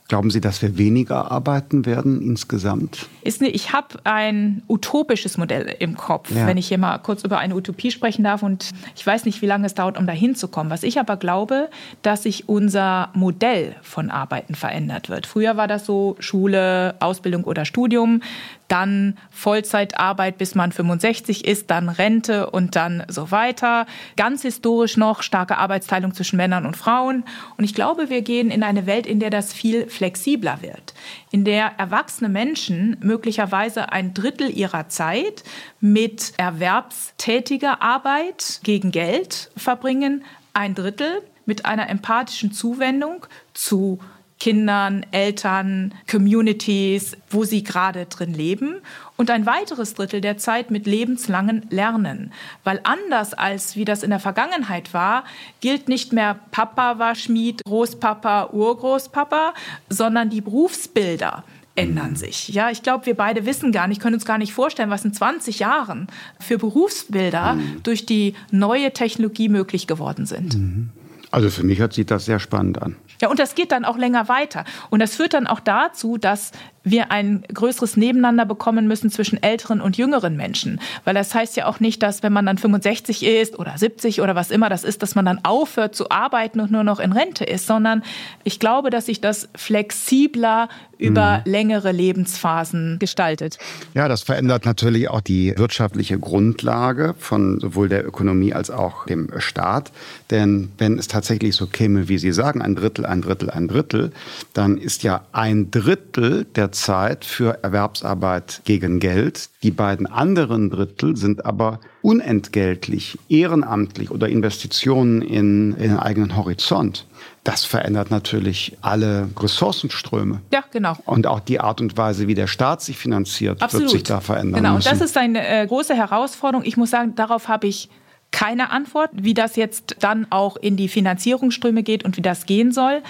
Glauben 0.07 0.31
Sie, 0.31 0.40
dass 0.40 0.62
wir 0.62 0.78
weniger 0.78 1.33
arbeiten 1.33 1.87
werden 1.87 2.23
insgesamt? 2.23 3.09
Ist 3.25 3.40
ne, 3.40 3.49
ich 3.49 3.73
habe 3.73 3.99
ein 4.04 4.63
utopisches 4.69 5.39
Modell 5.39 5.75
im 5.78 5.97
Kopf, 5.97 6.30
ja. 6.30 6.47
wenn 6.47 6.56
ich 6.56 6.69
hier 6.69 6.78
mal 6.78 6.99
kurz 6.99 7.25
über 7.25 7.39
eine 7.39 7.54
Utopie 7.54 7.91
sprechen 7.91 8.23
darf. 8.23 8.43
Und 8.43 8.71
ich 8.95 9.06
weiß 9.06 9.25
nicht, 9.25 9.41
wie 9.43 9.47
lange 9.47 9.67
es 9.67 9.75
dauert, 9.75 9.99
um 9.99 10.06
dahin 10.06 10.34
zu 10.34 10.49
kommen. 10.49 10.71
Was 10.71 10.82
ich 10.82 11.00
aber 11.00 11.17
glaube, 11.17 11.71
dass 12.02 12.25
sich 12.25 12.49
unser 12.49 13.08
Modell 13.15 13.76
von 13.82 14.10
Arbeiten 14.10 14.54
verändert 14.54 15.08
wird. 15.08 15.26
Früher 15.26 15.56
war 15.56 15.69
das 15.69 15.87
so 15.87 16.17
Schule, 16.19 16.95
Ausbildung 17.00 17.45
oder 17.45 17.65
Studium 17.65 18.21
dann 18.69 19.17
Vollzeitarbeit, 19.30 20.39
bis 20.39 20.54
man 20.54 20.73
65 20.73 21.45
ist, 21.45 21.71
dann 21.71 21.89
Rente 21.89 22.50
und 22.50 22.76
dann 22.76 23.04
so 23.08 23.30
weiter. 23.30 23.87
Ganz 24.17 24.43
historisch 24.43 24.97
noch 24.97 25.23
starke 25.23 25.58
Arbeitsteilung 25.58 26.15
zwischen 26.15 26.37
Männern 26.37 26.67
und 26.67 26.76
Frauen. 26.76 27.25
Und 27.56 27.65
ich 27.65 27.75
glaube, 27.75 28.10
wir 28.10 28.23
gehen 28.23 28.50
in 28.50 28.63
eine 28.63 28.87
Welt, 28.87 29.06
in 29.06 29.21
der 29.21 29.30
das 29.30 29.52
viel 29.52 29.87
flexibler 29.89 30.63
wird, 30.63 30.94
in 31.30 31.45
der 31.45 31.73
erwachsene 31.78 32.28
Menschen 32.28 32.97
möglicherweise 33.00 33.93
ein 33.93 34.14
Drittel 34.14 34.50
ihrer 34.50 34.88
Zeit 34.88 35.45
mit 35.80 36.32
erwerbstätiger 36.36 37.82
Arbeit 37.82 38.60
gegen 38.62 38.90
Geld 38.90 39.50
verbringen, 39.56 40.25
ein 40.52 40.75
Drittel 40.75 41.23
mit 41.47 41.67
einer 41.67 41.88
empathischen 41.88 42.52
Zuwendung 42.52 43.26
zu 43.52 43.99
Kindern, 44.45 45.07
Eltern, 45.11 45.95
Communities, 46.07 47.17
wo 47.30 47.45
sie 47.45 47.65
gerade 47.65 48.04
drin 48.04 48.35
leben. 48.35 48.83
Und 49.17 49.30
ein 49.30 49.47
weiteres 49.47 49.95
Drittel 49.95 50.21
der 50.21 50.37
Zeit 50.37 50.71
mit 50.71 50.87
lebenslangen 50.87 51.67
Lernen. 51.71 52.30
Weil 52.63 52.78
anders 52.83 53.33
als 53.33 53.75
wie 53.75 53.87
das 53.87 54.02
in 54.02 54.11
der 54.11 54.21
Vergangenheit 54.21 54.93
war, 54.93 55.25
gilt 55.63 55.89
nicht 55.89 56.13
mehr 56.13 56.39
Papa 56.50 56.99
war 56.99 57.15
Schmied, 57.15 57.65
Großpapa, 57.65 58.50
Urgroßpapa, 58.52 59.54
sondern 59.89 60.28
die 60.28 60.43
Berufsbilder 60.43 61.43
ändern 61.75 62.11
mhm. 62.11 62.17
sich. 62.17 62.49
Ja, 62.49 62.69
ich 62.69 62.83
glaube, 62.83 63.07
wir 63.07 63.15
beide 63.15 63.47
wissen 63.47 63.73
gar 63.73 63.89
nicht, 63.89 64.02
können 64.02 64.17
uns 64.17 64.26
gar 64.26 64.37
nicht 64.37 64.52
vorstellen, 64.52 64.91
was 64.91 65.07
in 65.07 65.15
20 65.15 65.59
Jahren 65.59 66.07
für 66.39 66.59
Berufsbilder 66.59 67.54
mhm. 67.54 67.80
durch 67.83 68.04
die 68.04 68.35
neue 68.50 68.93
Technologie 68.93 69.49
möglich 69.49 69.87
geworden 69.87 70.26
sind. 70.26 70.54
Mhm. 70.54 70.91
Also 71.34 71.50
für 71.50 71.64
mich 71.64 71.80
hört 71.80 71.92
sich 71.92 72.06
das 72.06 72.26
sehr 72.26 72.38
spannend 72.38 72.80
an. 72.80 72.94
Ja, 73.20 73.28
und 73.28 73.40
das 73.40 73.56
geht 73.56 73.73
dann 73.73 73.84
auch 73.84 73.99
länger 73.99 74.28
weiter. 74.28 74.64
Und 74.90 75.00
das 75.00 75.16
führt 75.16 75.34
dann 75.34 75.49
auch 75.49 75.58
dazu, 75.58 76.16
dass 76.16 76.52
wir 76.84 77.10
ein 77.10 77.42
größeres 77.52 77.97
Nebeneinander 77.97 78.44
bekommen 78.44 78.86
müssen 78.86 79.10
zwischen 79.10 79.42
älteren 79.42 79.80
und 79.80 79.97
jüngeren 79.97 80.36
Menschen. 80.36 80.80
Weil 81.04 81.14
das 81.14 81.34
heißt 81.34 81.56
ja 81.56 81.66
auch 81.66 81.80
nicht, 81.80 82.02
dass 82.02 82.23
wenn 82.23 82.32
man 82.32 82.47
dann 82.47 82.58
65 82.58 83.25
ist 83.25 83.58
oder 83.58 83.76
70 83.76 84.20
oder 84.20 84.34
was 84.34 84.50
immer 84.50 84.68
das 84.68 84.84
ist, 84.84 85.02
dass 85.02 85.14
man 85.14 85.25
dann 85.25 85.40
aufhört 85.44 85.94
zu 85.94 86.10
arbeiten 86.10 86.60
und 86.60 86.70
nur 86.70 86.84
noch 86.84 87.00
in 87.00 87.12
Rente 87.12 87.44
ist, 87.44 87.66
sondern 87.66 88.02
ich 88.44 88.60
glaube, 88.60 88.90
dass 88.90 89.06
sich 89.06 89.20
das 89.20 89.49
flexibler 89.56 90.68
über 90.99 91.38
mhm. 91.44 91.50
längere 91.50 91.92
Lebensphasen 91.92 92.99
gestaltet. 92.99 93.58
Ja, 93.94 94.08
das 94.08 94.23
verändert 94.23 94.64
natürlich 94.64 95.08
auch 95.08 95.20
die 95.20 95.54
wirtschaftliche 95.56 96.18
Grundlage 96.18 97.14
von 97.18 97.60
sowohl 97.60 97.88
der 97.88 98.06
Ökonomie 98.06 98.52
als 98.52 98.70
auch 98.70 99.06
dem 99.06 99.28
Staat. 99.38 99.92
Denn 100.30 100.70
wenn 100.78 100.99
es 100.99 101.08
tatsächlich 101.08 101.56
so 101.56 101.66
käme, 101.66 102.08
wie 102.08 102.18
Sie 102.18 102.32
sagen, 102.32 102.62
ein 102.62 102.75
Drittel, 102.75 103.06
ein 103.06 103.23
Drittel, 103.23 103.50
ein 103.50 103.68
Drittel, 103.68 104.12
dann 104.52 104.78
ist 104.78 105.02
ja 105.02 105.25
ein 105.32 105.70
Drittel 105.70 106.44
der 106.54 106.73
Zeit 106.75 107.25
für 107.25 107.63
Erwerbsarbeit 107.63 108.60
gegen 108.65 109.00
Geld. 109.00 109.49
Die 109.63 109.71
beiden 109.71 110.06
anderen 110.06 110.69
Drittel 110.69 111.17
sind 111.17 111.47
aber 111.47 111.80
unentgeltlich, 112.02 113.19
ehrenamtlich 113.28 114.10
oder 114.10 114.28
Investitionen 114.28 115.23
in, 115.23 115.73
in 115.73 115.91
den 115.91 115.99
eigenen 115.99 116.37
Horizont. 116.37 117.06
Das 117.45 117.65
verändert 117.65 118.10
natürlich 118.10 118.76
alle 118.82 119.28
Ressourcenströme. 119.39 120.41
Ja, 120.52 120.65
genau. 120.71 120.97
Und 121.06 121.26
auch 121.26 121.41
die 121.41 121.60
Art 121.60 121.80
und 121.80 121.97
Weise, 121.97 122.28
wie 122.28 122.34
der 122.34 122.47
Staat 122.47 122.82
sich 122.82 122.99
finanziert, 122.99 123.63
Absolut. 123.63 123.84
wird 123.84 123.91
sich 123.93 124.02
da 124.02 124.21
verändern. 124.21 124.63
Genau, 124.63 124.75
müssen. 124.75 124.89
und 124.89 125.00
das 125.00 125.06
ist 125.06 125.17
eine 125.17 125.47
äh, 125.47 125.67
große 125.67 125.95
Herausforderung. 125.95 126.65
Ich 126.67 126.76
muss 126.76 126.91
sagen, 126.91 127.15
darauf 127.15 127.49
habe 127.49 127.67
ich 127.67 127.89
keine 128.34 128.70
Antwort, 128.70 129.10
wie 129.14 129.32
das 129.32 129.54
jetzt 129.54 129.94
dann 130.00 130.26
auch 130.30 130.56
in 130.56 130.76
die 130.76 130.88
Finanzierungsströme 130.88 131.84
geht 131.84 132.04
und 132.04 132.16
wie 132.16 132.20
das 132.20 132.47
gehen 132.47 132.73
soll. 132.73 133.00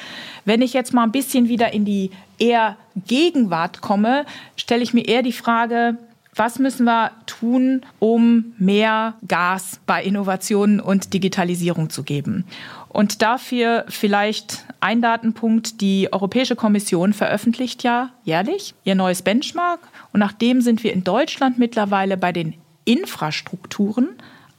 Wenn 0.44 0.60
ich 0.60 0.74
jetzt 0.74 0.92
mal 0.92 1.02
ein 1.02 1.12
bisschen 1.12 1.48
wieder 1.48 1.72
in 1.72 1.86
die 1.86 2.10
eher 2.38 2.76
Gegenwart 3.06 3.80
komme, 3.80 4.26
stelle 4.54 4.82
ich 4.82 4.92
mir 4.92 5.08
eher 5.08 5.22
die 5.22 5.32
Frage, 5.32 5.96
was 6.34 6.58
müssen 6.58 6.84
wir 6.84 7.12
tun, 7.24 7.86
um 8.00 8.52
mehr 8.58 9.14
Gas 9.26 9.80
bei 9.86 10.04
Innovationen 10.04 10.78
und 10.78 11.14
Digitalisierung 11.14 11.88
zu 11.88 12.02
geben? 12.02 12.44
Und 12.90 13.22
dafür 13.22 13.86
vielleicht 13.88 14.66
ein 14.80 15.00
Datenpunkt. 15.00 15.80
Die 15.80 16.12
Europäische 16.12 16.54
Kommission 16.54 17.14
veröffentlicht 17.14 17.82
ja 17.82 18.10
jährlich 18.24 18.74
ihr 18.84 18.94
neues 18.94 19.22
Benchmark. 19.22 19.80
Und 20.12 20.20
nach 20.20 20.32
dem 20.32 20.60
sind 20.60 20.84
wir 20.84 20.92
in 20.92 21.02
Deutschland 21.02 21.58
mittlerweile 21.58 22.18
bei 22.18 22.32
den 22.32 22.54
Infrastrukturen 22.84 24.10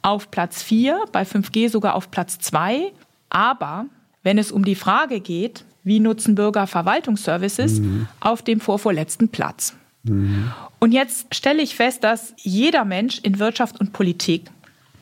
auf 0.06 0.30
Platz 0.30 0.62
4, 0.62 1.06
bei 1.10 1.22
5G 1.22 1.68
sogar 1.68 1.96
auf 1.96 2.12
Platz 2.12 2.38
2. 2.38 2.92
Aber 3.28 3.86
wenn 4.22 4.38
es 4.38 4.52
um 4.52 4.64
die 4.64 4.76
Frage 4.76 5.18
geht, 5.18 5.64
wie 5.82 5.98
nutzen 5.98 6.36
Bürger 6.36 6.68
Verwaltungsservices, 6.68 7.80
mhm. 7.80 8.06
auf 8.20 8.42
dem 8.42 8.60
vorvorletzten 8.60 9.30
Platz. 9.30 9.74
Mhm. 10.04 10.52
Und 10.78 10.92
jetzt 10.92 11.34
stelle 11.34 11.60
ich 11.60 11.74
fest, 11.74 12.04
dass 12.04 12.34
jeder 12.38 12.84
Mensch 12.84 13.18
in 13.24 13.40
Wirtschaft 13.40 13.80
und 13.80 13.92
Politik 13.92 14.44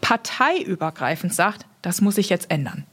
parteiübergreifend 0.00 1.34
sagt, 1.34 1.66
das 1.82 2.00
muss 2.00 2.14
sich 2.14 2.30
jetzt 2.30 2.50
ändern. 2.50 2.84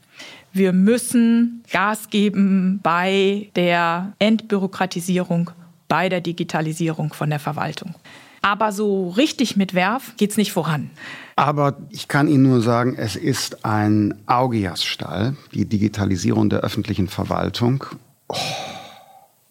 Wir 0.52 0.74
müssen 0.74 1.64
Gas 1.72 2.10
geben 2.10 2.82
bei 2.84 3.50
der 3.56 4.12
Entbürokratisierung, 4.20 5.52
bei 5.88 6.10
der 6.10 6.20
Digitalisierung 6.20 7.14
von 7.14 7.30
der 7.30 7.40
Verwaltung. 7.40 7.96
Aber 8.42 8.72
so 8.72 9.10
richtig 9.10 9.56
mit 9.56 9.74
Werf 9.74 10.16
geht 10.18 10.32
es 10.32 10.38
nicht 10.38 10.52
voran. 10.52 10.90
Aber 11.36 11.78
ich 11.90 12.08
kann 12.08 12.28
Ihnen 12.28 12.44
nur 12.44 12.62
sagen, 12.62 12.96
es 12.98 13.16
ist 13.16 13.66
ein 13.66 14.16
Augiasstall, 14.26 15.36
die 15.54 15.66
Digitalisierung 15.66 16.50
der 16.50 16.62
öffentlichen 16.62 17.08
Verwaltung. 17.08 17.86
Oh. 18.28 18.36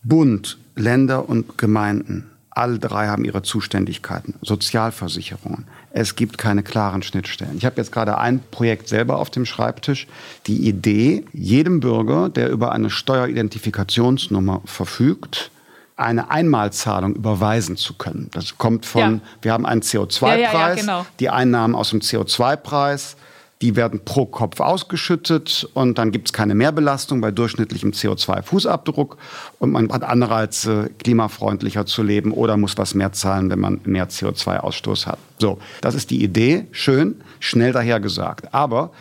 Bund, 0.03 0.59
Länder 0.77 1.29
und 1.29 1.59
Gemeinden 1.59 2.31
All 2.53 2.79
drei 2.79 3.07
haben 3.07 3.25
ihre 3.25 3.43
Zuständigkeiten. 3.43 4.35
Sozialversicherungen. 4.43 5.67
Es 5.93 6.17
gibt 6.17 6.37
keine 6.37 6.63
klaren 6.63 7.03
Schnittstellen. 7.03 7.57
Ich 7.57 7.65
habe 7.65 7.77
jetzt 7.77 7.93
gerade 7.93 8.19
ein 8.19 8.41
Projekt 8.51 8.89
selber 8.89 9.19
auf 9.19 9.31
dem 9.31 9.47
Schreibtisch. 9.47 10.09
Die 10.47 10.69
Idee, 10.69 11.25
jedem 11.33 11.79
Bürger, 11.79 12.29
der 12.29 12.51
über 12.51 12.73
eine 12.73 12.91
Steueridentifikationsnummer 12.91 14.63
verfügt, 14.65 15.53
eine 16.01 16.31
Einmalzahlung 16.31 17.15
überweisen 17.15 17.77
zu 17.77 17.95
können. 17.95 18.29
Das 18.33 18.59
kommt 18.59 18.87
von, 18.87 19.01
ja. 19.01 19.21
wir 19.43 19.53
haben 19.53 19.67
einen 19.67 19.83
CO2-Preis, 19.83 20.41
ja, 20.41 20.69
ja, 20.69 20.75
genau. 20.75 21.07
die 21.19 21.31
Einnahmen 21.31 21.75
aus 21.75 21.91
dem 21.91 22.01
CO2-Preis 22.01 23.17
die 23.63 23.77
werden 23.77 24.01
pro 24.05 24.25
Kopf 24.25 24.61
ausgeschüttet 24.61 25.69
und 25.75 25.99
dann 25.99 26.13
gibt 26.13 26.29
es 26.29 26.33
keine 26.33 26.55
Mehrbelastung 26.55 27.21
bei 27.21 27.31
durchschnittlichem 27.31 27.91
CO2-Fußabdruck 27.91 29.17
und 29.59 29.73
man 29.73 29.93
hat 29.93 30.03
Anreize, 30.03 30.91
klimafreundlicher 30.99 31.85
zu 31.85 32.03
leben 32.03 32.33
oder 32.33 32.57
muss 32.57 32.79
was 32.79 32.95
mehr 32.95 33.13
zahlen, 33.13 33.51
wenn 33.51 33.61
man 33.61 33.81
mehr 33.85 34.09
CO2-Ausstoß 34.09 35.07
hat. 35.07 35.19
So, 35.39 35.59
das 35.83 35.95
ist 35.95 36.11
die 36.11 36.23
Idee. 36.23 36.67
Schön, 36.73 37.21
schnell 37.39 37.73
dahergesagt. 37.73 38.55
Aber 38.55 38.93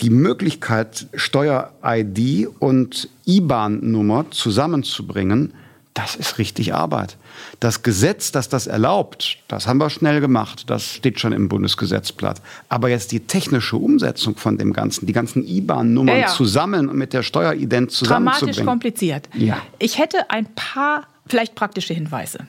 die 0.00 0.10
Möglichkeit, 0.10 1.08
Steuer-ID 1.14 2.48
und 2.60 3.08
IBAN-Nummer 3.26 4.26
zusammenzubringen, 4.30 5.54
das 5.94 6.16
ist 6.16 6.38
richtig 6.38 6.74
Arbeit. 6.74 7.16
Das 7.60 7.84
Gesetz, 7.84 8.32
das 8.32 8.48
das 8.48 8.66
erlaubt, 8.66 9.38
das 9.46 9.68
haben 9.68 9.78
wir 9.78 9.90
schnell 9.90 10.20
gemacht. 10.20 10.68
Das 10.68 10.94
steht 10.94 11.20
schon 11.20 11.32
im 11.32 11.48
Bundesgesetzblatt. 11.48 12.42
Aber 12.68 12.88
jetzt 12.88 13.12
die 13.12 13.20
technische 13.20 13.76
Umsetzung 13.76 14.36
von 14.36 14.58
dem 14.58 14.72
Ganzen, 14.72 15.06
die 15.06 15.12
ganzen 15.12 15.46
IBAN-Nummern 15.46 16.16
ja, 16.16 16.22
ja. 16.22 16.28
zu 16.28 16.44
sammeln 16.44 16.88
und 16.88 16.96
mit 16.96 17.12
der 17.12 17.22
Steuerident 17.22 17.92
zusammenzubringen. 17.92 18.54
Dramatisch 18.54 18.66
kompliziert. 18.66 19.28
Ja. 19.34 19.62
Ich 19.78 19.98
hätte 19.98 20.30
ein 20.30 20.46
paar 20.54 21.06
vielleicht 21.26 21.54
praktische 21.54 21.94
Hinweise, 21.94 22.40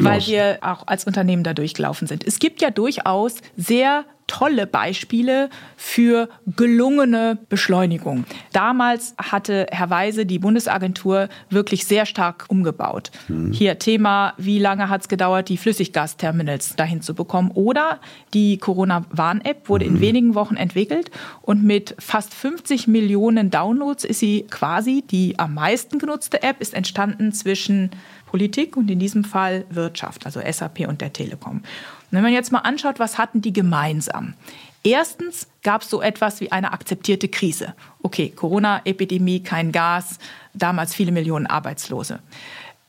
weil 0.00 0.18
los. 0.18 0.28
wir 0.28 0.58
auch 0.62 0.86
als 0.86 1.04
Unternehmen 1.04 1.44
da 1.44 1.54
durchgelaufen 1.54 2.08
sind. 2.08 2.26
Es 2.26 2.38
gibt 2.38 2.60
ja 2.60 2.70
durchaus 2.70 3.36
sehr 3.56 4.04
tolle 4.26 4.66
Beispiele 4.66 5.50
für 5.76 6.28
gelungene 6.56 7.38
Beschleunigung. 7.48 8.24
Damals 8.52 9.14
hatte 9.18 9.66
Herr 9.70 9.90
Weise 9.90 10.26
die 10.26 10.38
Bundesagentur 10.38 11.28
wirklich 11.48 11.86
sehr 11.86 12.06
stark 12.06 12.46
umgebaut. 12.48 13.10
Mhm. 13.28 13.52
Hier 13.52 13.78
Thema, 13.78 14.34
wie 14.36 14.58
lange 14.58 14.88
hat 14.88 15.02
es 15.02 15.08
gedauert, 15.08 15.48
die 15.48 15.56
Flüssiggasterminals 15.56 16.76
dahin 16.76 17.02
zu 17.02 17.14
bekommen. 17.14 17.50
Oder 17.52 18.00
die 18.34 18.58
Corona-Warn-App 18.58 19.68
wurde 19.68 19.84
mhm. 19.84 19.96
in 19.96 20.00
wenigen 20.00 20.34
Wochen 20.34 20.56
entwickelt 20.56 21.10
und 21.42 21.62
mit 21.62 21.94
fast 21.98 22.34
50 22.34 22.88
Millionen 22.88 23.50
Downloads 23.50 24.04
ist 24.04 24.18
sie 24.18 24.46
quasi 24.50 25.04
die 25.08 25.38
am 25.38 25.54
meisten 25.54 25.98
genutzte 25.98 26.42
App, 26.42 26.60
ist 26.60 26.74
entstanden 26.74 27.32
zwischen 27.32 27.90
Politik 28.26 28.76
und 28.76 28.90
in 28.90 28.98
diesem 28.98 29.24
Fall 29.24 29.64
Wirtschaft, 29.70 30.26
also 30.26 30.40
SAP 30.40 30.80
und 30.88 31.00
der 31.00 31.12
Telekom. 31.12 31.62
Wenn 32.10 32.22
man 32.22 32.32
jetzt 32.32 32.52
mal 32.52 32.60
anschaut, 32.60 32.98
was 32.98 33.18
hatten 33.18 33.40
die 33.42 33.52
gemeinsam? 33.52 34.34
Erstens 34.82 35.48
gab 35.64 35.82
es 35.82 35.90
so 35.90 36.00
etwas 36.00 36.40
wie 36.40 36.52
eine 36.52 36.72
akzeptierte 36.72 37.28
Krise. 37.28 37.74
Okay, 38.02 38.28
Corona-Epidemie, 38.30 39.40
kein 39.40 39.72
Gas, 39.72 40.18
damals 40.54 40.94
viele 40.94 41.10
Millionen 41.10 41.46
Arbeitslose. 41.46 42.20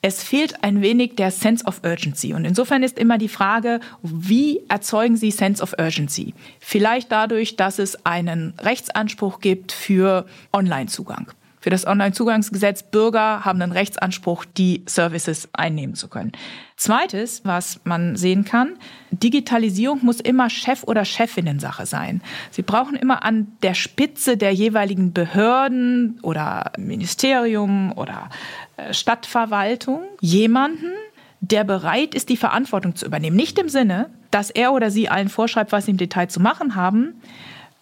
Es 0.04 0.22
fehlt 0.22 0.64
ein 0.64 0.84
wenig 0.84 1.16
der 1.16 1.32
Sense 1.32 1.66
of 1.66 1.82
Urgency. 1.84 2.34
Und 2.34 2.46
insofern 2.46 2.84
ist 2.84 3.00
immer 3.00 3.18
die 3.18 3.28
Frage, 3.28 3.80
wie 4.04 4.62
erzeugen 4.70 5.18
Sie 5.18 5.32
Sense 5.32 5.62
of 5.62 5.74
Urgency? 5.80 6.36
Vielleicht 6.60 7.12
dadurch, 7.12 7.56
dass 7.56 7.80
es 7.80 8.06
einen 8.06 8.54
Rechtsanspruch 8.60 9.40
gibt 9.40 9.72
für 9.72 10.28
Online-Zugang 10.54 11.32
für 11.68 11.72
das 11.72 11.86
Onlinezugangsgesetz, 11.86 12.82
Bürger 12.82 13.44
haben 13.44 13.62
einen 13.62 13.74
Rechtsanspruch, 13.74 14.46
die 14.46 14.86
Services 14.88 15.50
einnehmen 15.52 15.96
zu 15.96 16.08
können. 16.08 16.32
Zweites, 16.78 17.42
was 17.44 17.82
man 17.84 18.16
sehen 18.16 18.46
kann, 18.46 18.78
Digitalisierung 19.12 20.00
muss 20.02 20.22
immer 20.22 20.50
Chef- 20.50 20.86
oder 20.86 21.04
Chefinnen-Sache 21.04 21.86
sein. 21.86 22.22
Sie 22.52 22.62
brauchen 22.62 22.96
immer 22.96 23.26
an 23.26 23.52
der 23.64 23.74
Spitze 23.74 24.38
der 24.38 24.54
jeweiligen 24.54 25.12
Behörden 25.12 26.22
oder 26.22 26.72
Ministerium 26.78 27.92
oder 27.98 28.30
äh, 28.78 28.94
Stadtverwaltung 28.94 30.04
jemanden, 30.22 30.94
der 31.42 31.66
bereit 31.66 32.16
ist, 32.16 32.30
die 32.30 32.38
Verantwortung 32.38 32.96
zu 32.96 33.06
übernehmen. 33.06 33.36
Nicht 33.36 33.60
im 33.60 33.68
Sinne, 33.68 34.10
dass 34.32 34.52
er 34.52 34.72
oder 34.72 34.90
sie 34.90 35.10
allen 35.10 35.28
vorschreibt, 35.28 35.74
was 35.74 35.84
sie 35.84 35.92
im 35.92 35.98
Detail 35.98 36.30
zu 36.30 36.40
machen 36.40 36.76
haben, 36.76 37.22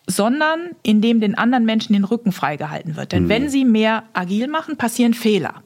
sondern 0.07 0.71
indem 0.83 1.19
den 1.19 1.37
anderen 1.37 1.65
Menschen 1.65 1.93
den 1.93 2.03
Rücken 2.03 2.31
freigehalten 2.31 2.95
wird. 2.95 3.11
Denn 3.11 3.23
mhm. 3.25 3.29
wenn 3.29 3.49
sie 3.49 3.65
mehr 3.65 4.03
agil 4.13 4.47
machen, 4.47 4.77
passieren 4.77 5.13
Fehler. 5.13 5.63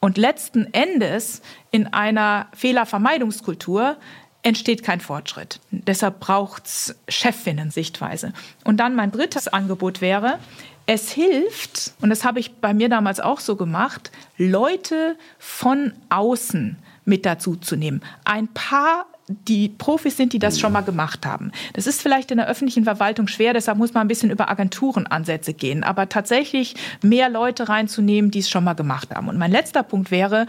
Und 0.00 0.16
letzten 0.16 0.72
Endes 0.72 1.42
in 1.70 1.86
einer 1.88 2.46
Fehlervermeidungskultur 2.54 3.96
entsteht 4.42 4.84
kein 4.84 5.00
Fortschritt. 5.00 5.60
Deshalb 5.70 6.20
braucht 6.20 6.66
es 6.66 6.96
Chefinnen-Sichtweise. 7.08 8.32
Und 8.64 8.78
dann 8.78 8.94
mein 8.94 9.10
drittes 9.10 9.48
Angebot 9.48 10.00
wäre, 10.00 10.38
es 10.86 11.10
hilft, 11.10 11.92
und 12.00 12.08
das 12.08 12.24
habe 12.24 12.40
ich 12.40 12.54
bei 12.54 12.72
mir 12.72 12.88
damals 12.88 13.20
auch 13.20 13.40
so 13.40 13.56
gemacht, 13.56 14.10
Leute 14.38 15.16
von 15.38 15.92
außen 16.08 16.78
mit 17.04 17.26
dazu 17.26 17.56
zu 17.56 17.76
nehmen. 17.76 18.00
Ein 18.24 18.48
paar 18.48 19.06
die 19.28 19.68
Profis 19.68 20.16
sind, 20.16 20.32
die 20.32 20.38
das 20.38 20.58
schon 20.58 20.72
mal 20.72 20.80
gemacht 20.80 21.26
haben. 21.26 21.52
Das 21.74 21.86
ist 21.86 22.00
vielleicht 22.00 22.30
in 22.30 22.38
der 22.38 22.48
öffentlichen 22.48 22.84
Verwaltung 22.84 23.28
schwer, 23.28 23.52
deshalb 23.52 23.78
muss 23.78 23.94
man 23.94 24.02
ein 24.02 24.08
bisschen 24.08 24.30
über 24.30 24.50
Agenturenansätze 24.50 25.54
gehen. 25.54 25.84
Aber 25.84 26.08
tatsächlich 26.08 26.74
mehr 27.02 27.28
Leute 27.28 27.68
reinzunehmen, 27.68 28.30
die 28.30 28.40
es 28.40 28.50
schon 28.50 28.64
mal 28.64 28.74
gemacht 28.74 29.14
haben. 29.14 29.28
Und 29.28 29.38
mein 29.38 29.50
letzter 29.50 29.82
Punkt 29.82 30.10
wäre, 30.10 30.46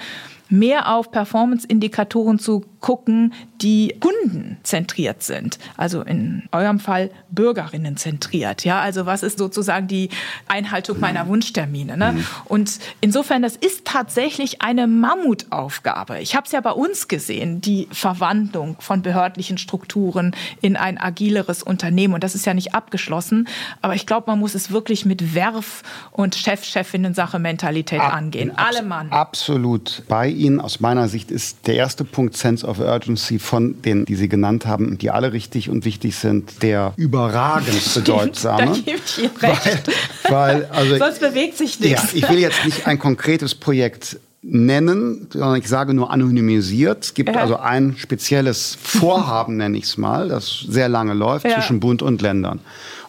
mehr 0.50 0.94
auf 0.94 1.12
Performance-Indikatoren 1.12 2.40
zu 2.40 2.66
gucken, 2.80 3.34
die 3.62 3.96
kundenzentriert 4.00 5.22
sind. 5.22 5.60
Also 5.78 6.02
in 6.02 6.48
eurem 6.52 6.80
Fall 6.80 7.12
Bürgerinnen 7.30 7.98
zentriert. 7.98 8.64
Ja, 8.64 8.80
also 8.80 9.06
was 9.06 9.22
ist 9.22 9.38
sozusagen 9.38 9.88
die 9.88 10.10
Einhaltung 10.48 11.00
meiner 11.00 11.28
Wunschtermine? 11.28 11.98
Ne? 11.98 12.14
Mhm. 12.14 12.26
Und 12.46 12.80
insofern, 13.02 13.42
das 13.42 13.56
ist 13.56 13.86
tatsächlich 13.86 14.62
eine 14.62 14.88
Mammutaufgabe. 14.88 16.20
Ich 16.20 16.36
habe 16.36 16.46
es 16.46 16.52
ja 16.52 16.62
bei 16.62 16.72
uns 16.72 17.08
gesehen, 17.08 17.62
die 17.62 17.88
Verwandlung 17.92 18.78
von 18.80 19.02
behördlichen 19.02 19.58
Strukturen 19.58 20.36
in 20.62 20.78
ein 20.78 20.98
agileres 20.98 21.62
Unternehmen. 21.64 22.14
Und 22.14 22.24
das 22.24 22.36
ist 22.36 22.46
ja 22.46 22.54
nicht 22.54 22.74
abgeschlossen. 22.74 23.48
Aber 23.82 23.96
ich 23.96 24.06
glaube, 24.06 24.32
man 24.32 24.40
muss 24.40 24.56
es 24.56 24.72
wirklich 24.72 25.06
mit 25.06 25.36
Werf 25.36 25.84
und 26.12 26.36
Chef-Chefinnen-Sache 26.36 27.40
Mentalität 27.40 28.00
Ab, 28.00 28.14
angehen. 28.14 28.54
Alle 28.56 28.84
Mann. 28.84 29.12
Absolut 29.12 30.04
bei 30.08 30.30
Ihnen. 30.39 30.60
Aus 30.60 30.80
meiner 30.80 31.08
Sicht 31.08 31.32
ist 31.32 31.67
der 31.67 31.75
erste 31.75 32.04
Punkt 32.04 32.36
Sense 32.36 32.65
of 32.65 32.80
Urgency 32.80 33.38
von 33.39 33.82
denen, 33.82 34.06
die 34.06 34.15
Sie 34.15 34.30
genannt 34.30 34.65
haben, 34.65 34.97
die 34.97 35.12
alle 35.12 35.34
richtig 35.34 35.69
und 35.69 35.86
wichtig 35.86 36.15
sind, 36.15 36.63
der 36.63 36.93
überragend 36.95 37.93
bedeutsame. 37.93 38.65
da 38.65 38.73
gebe 38.73 38.99
ich 39.06 39.17
Ihnen 39.19 39.38
recht. 39.38 39.88
Weil, 40.23 40.32
weil, 40.32 40.65
also, 40.65 40.97
Sonst 40.97 41.19
bewegt 41.19 41.58
sich 41.58 41.80
nichts. 41.80 42.13
Ja, 42.13 42.17
ich 42.17 42.30
will 42.30 42.39
jetzt 42.39 42.65
nicht 42.65 42.88
ein 42.88 42.97
konkretes 42.97 43.54
Projekt 43.54 44.19
nennen, 44.41 45.28
sondern 45.32 45.56
ich 45.58 45.67
sage 45.67 45.93
nur 45.93 46.12
anonymisiert. 46.12 47.04
Es 47.04 47.13
gibt 47.13 47.30
ja. 47.30 47.41
also 47.41 47.58
ein 47.58 47.95
spezielles 47.97 48.78
Vorhaben, 48.82 49.58
nenne 49.58 49.78
ich 49.78 49.84
es 49.84 49.97
mal, 49.97 50.30
das 50.30 50.65
sehr 50.67 50.89
lange 50.89 51.13
läuft 51.13 51.45
ja. 51.45 51.56
zwischen 51.56 51.80
Bund 51.80 52.02
und 52.02 52.21
Ländern. 52.21 52.62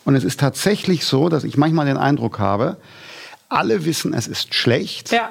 Und 0.05 0.17
es 0.17 0.25
ist 0.25 0.41
tatsächlich 0.41 1.05
so, 1.05 1.29
dass 1.29 1.45
ich 1.45 1.57
manchmal 1.57 1.87
den 1.87 1.97
Eindruck 1.97 2.39
habe, 2.39 2.79
alle 3.49 3.85
wissen, 3.85 4.13
es 4.15 4.27
ist 4.27 4.55
schlecht. 4.55 5.13
Ja 5.13 5.31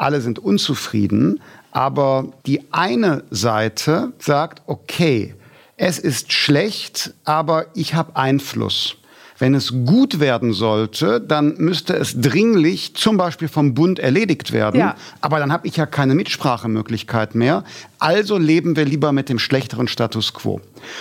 alle 0.00 0.20
sind 0.20 0.38
unzufrieden, 0.38 1.40
aber 1.72 2.32
die 2.46 2.72
eine 2.72 3.24
Seite 3.30 4.12
sagt, 4.18 4.62
okay, 4.66 5.34
es 5.76 5.98
ist 5.98 6.32
schlecht, 6.32 7.14
aber 7.24 7.66
ich 7.74 7.94
habe 7.94 8.16
Einfluss. 8.16 8.96
Wenn 9.38 9.54
es 9.54 9.72
gut 9.86 10.20
werden 10.20 10.52
sollte, 10.52 11.20
dann 11.20 11.54
müsste 11.56 11.94
es 11.94 12.20
dringlich 12.20 12.94
zum 12.94 13.16
Beispiel 13.16 13.48
vom 13.48 13.72
Bund 13.72 13.98
erledigt 13.98 14.52
werden. 14.52 14.78
Ja. 14.78 14.96
Aber 15.22 15.38
dann 15.38 15.50
habe 15.52 15.66
ich 15.66 15.76
ja 15.76 15.86
keine 15.86 16.14
Mitsprachemöglichkeit 16.14 17.34
mehr. 17.34 17.64
Also 18.00 18.38
leben 18.38 18.76
wir 18.76 18.86
lieber 18.86 19.12
mit 19.12 19.28
dem 19.28 19.38
schlechteren 19.38 19.86
Status 19.86 20.32
quo. 20.32 20.60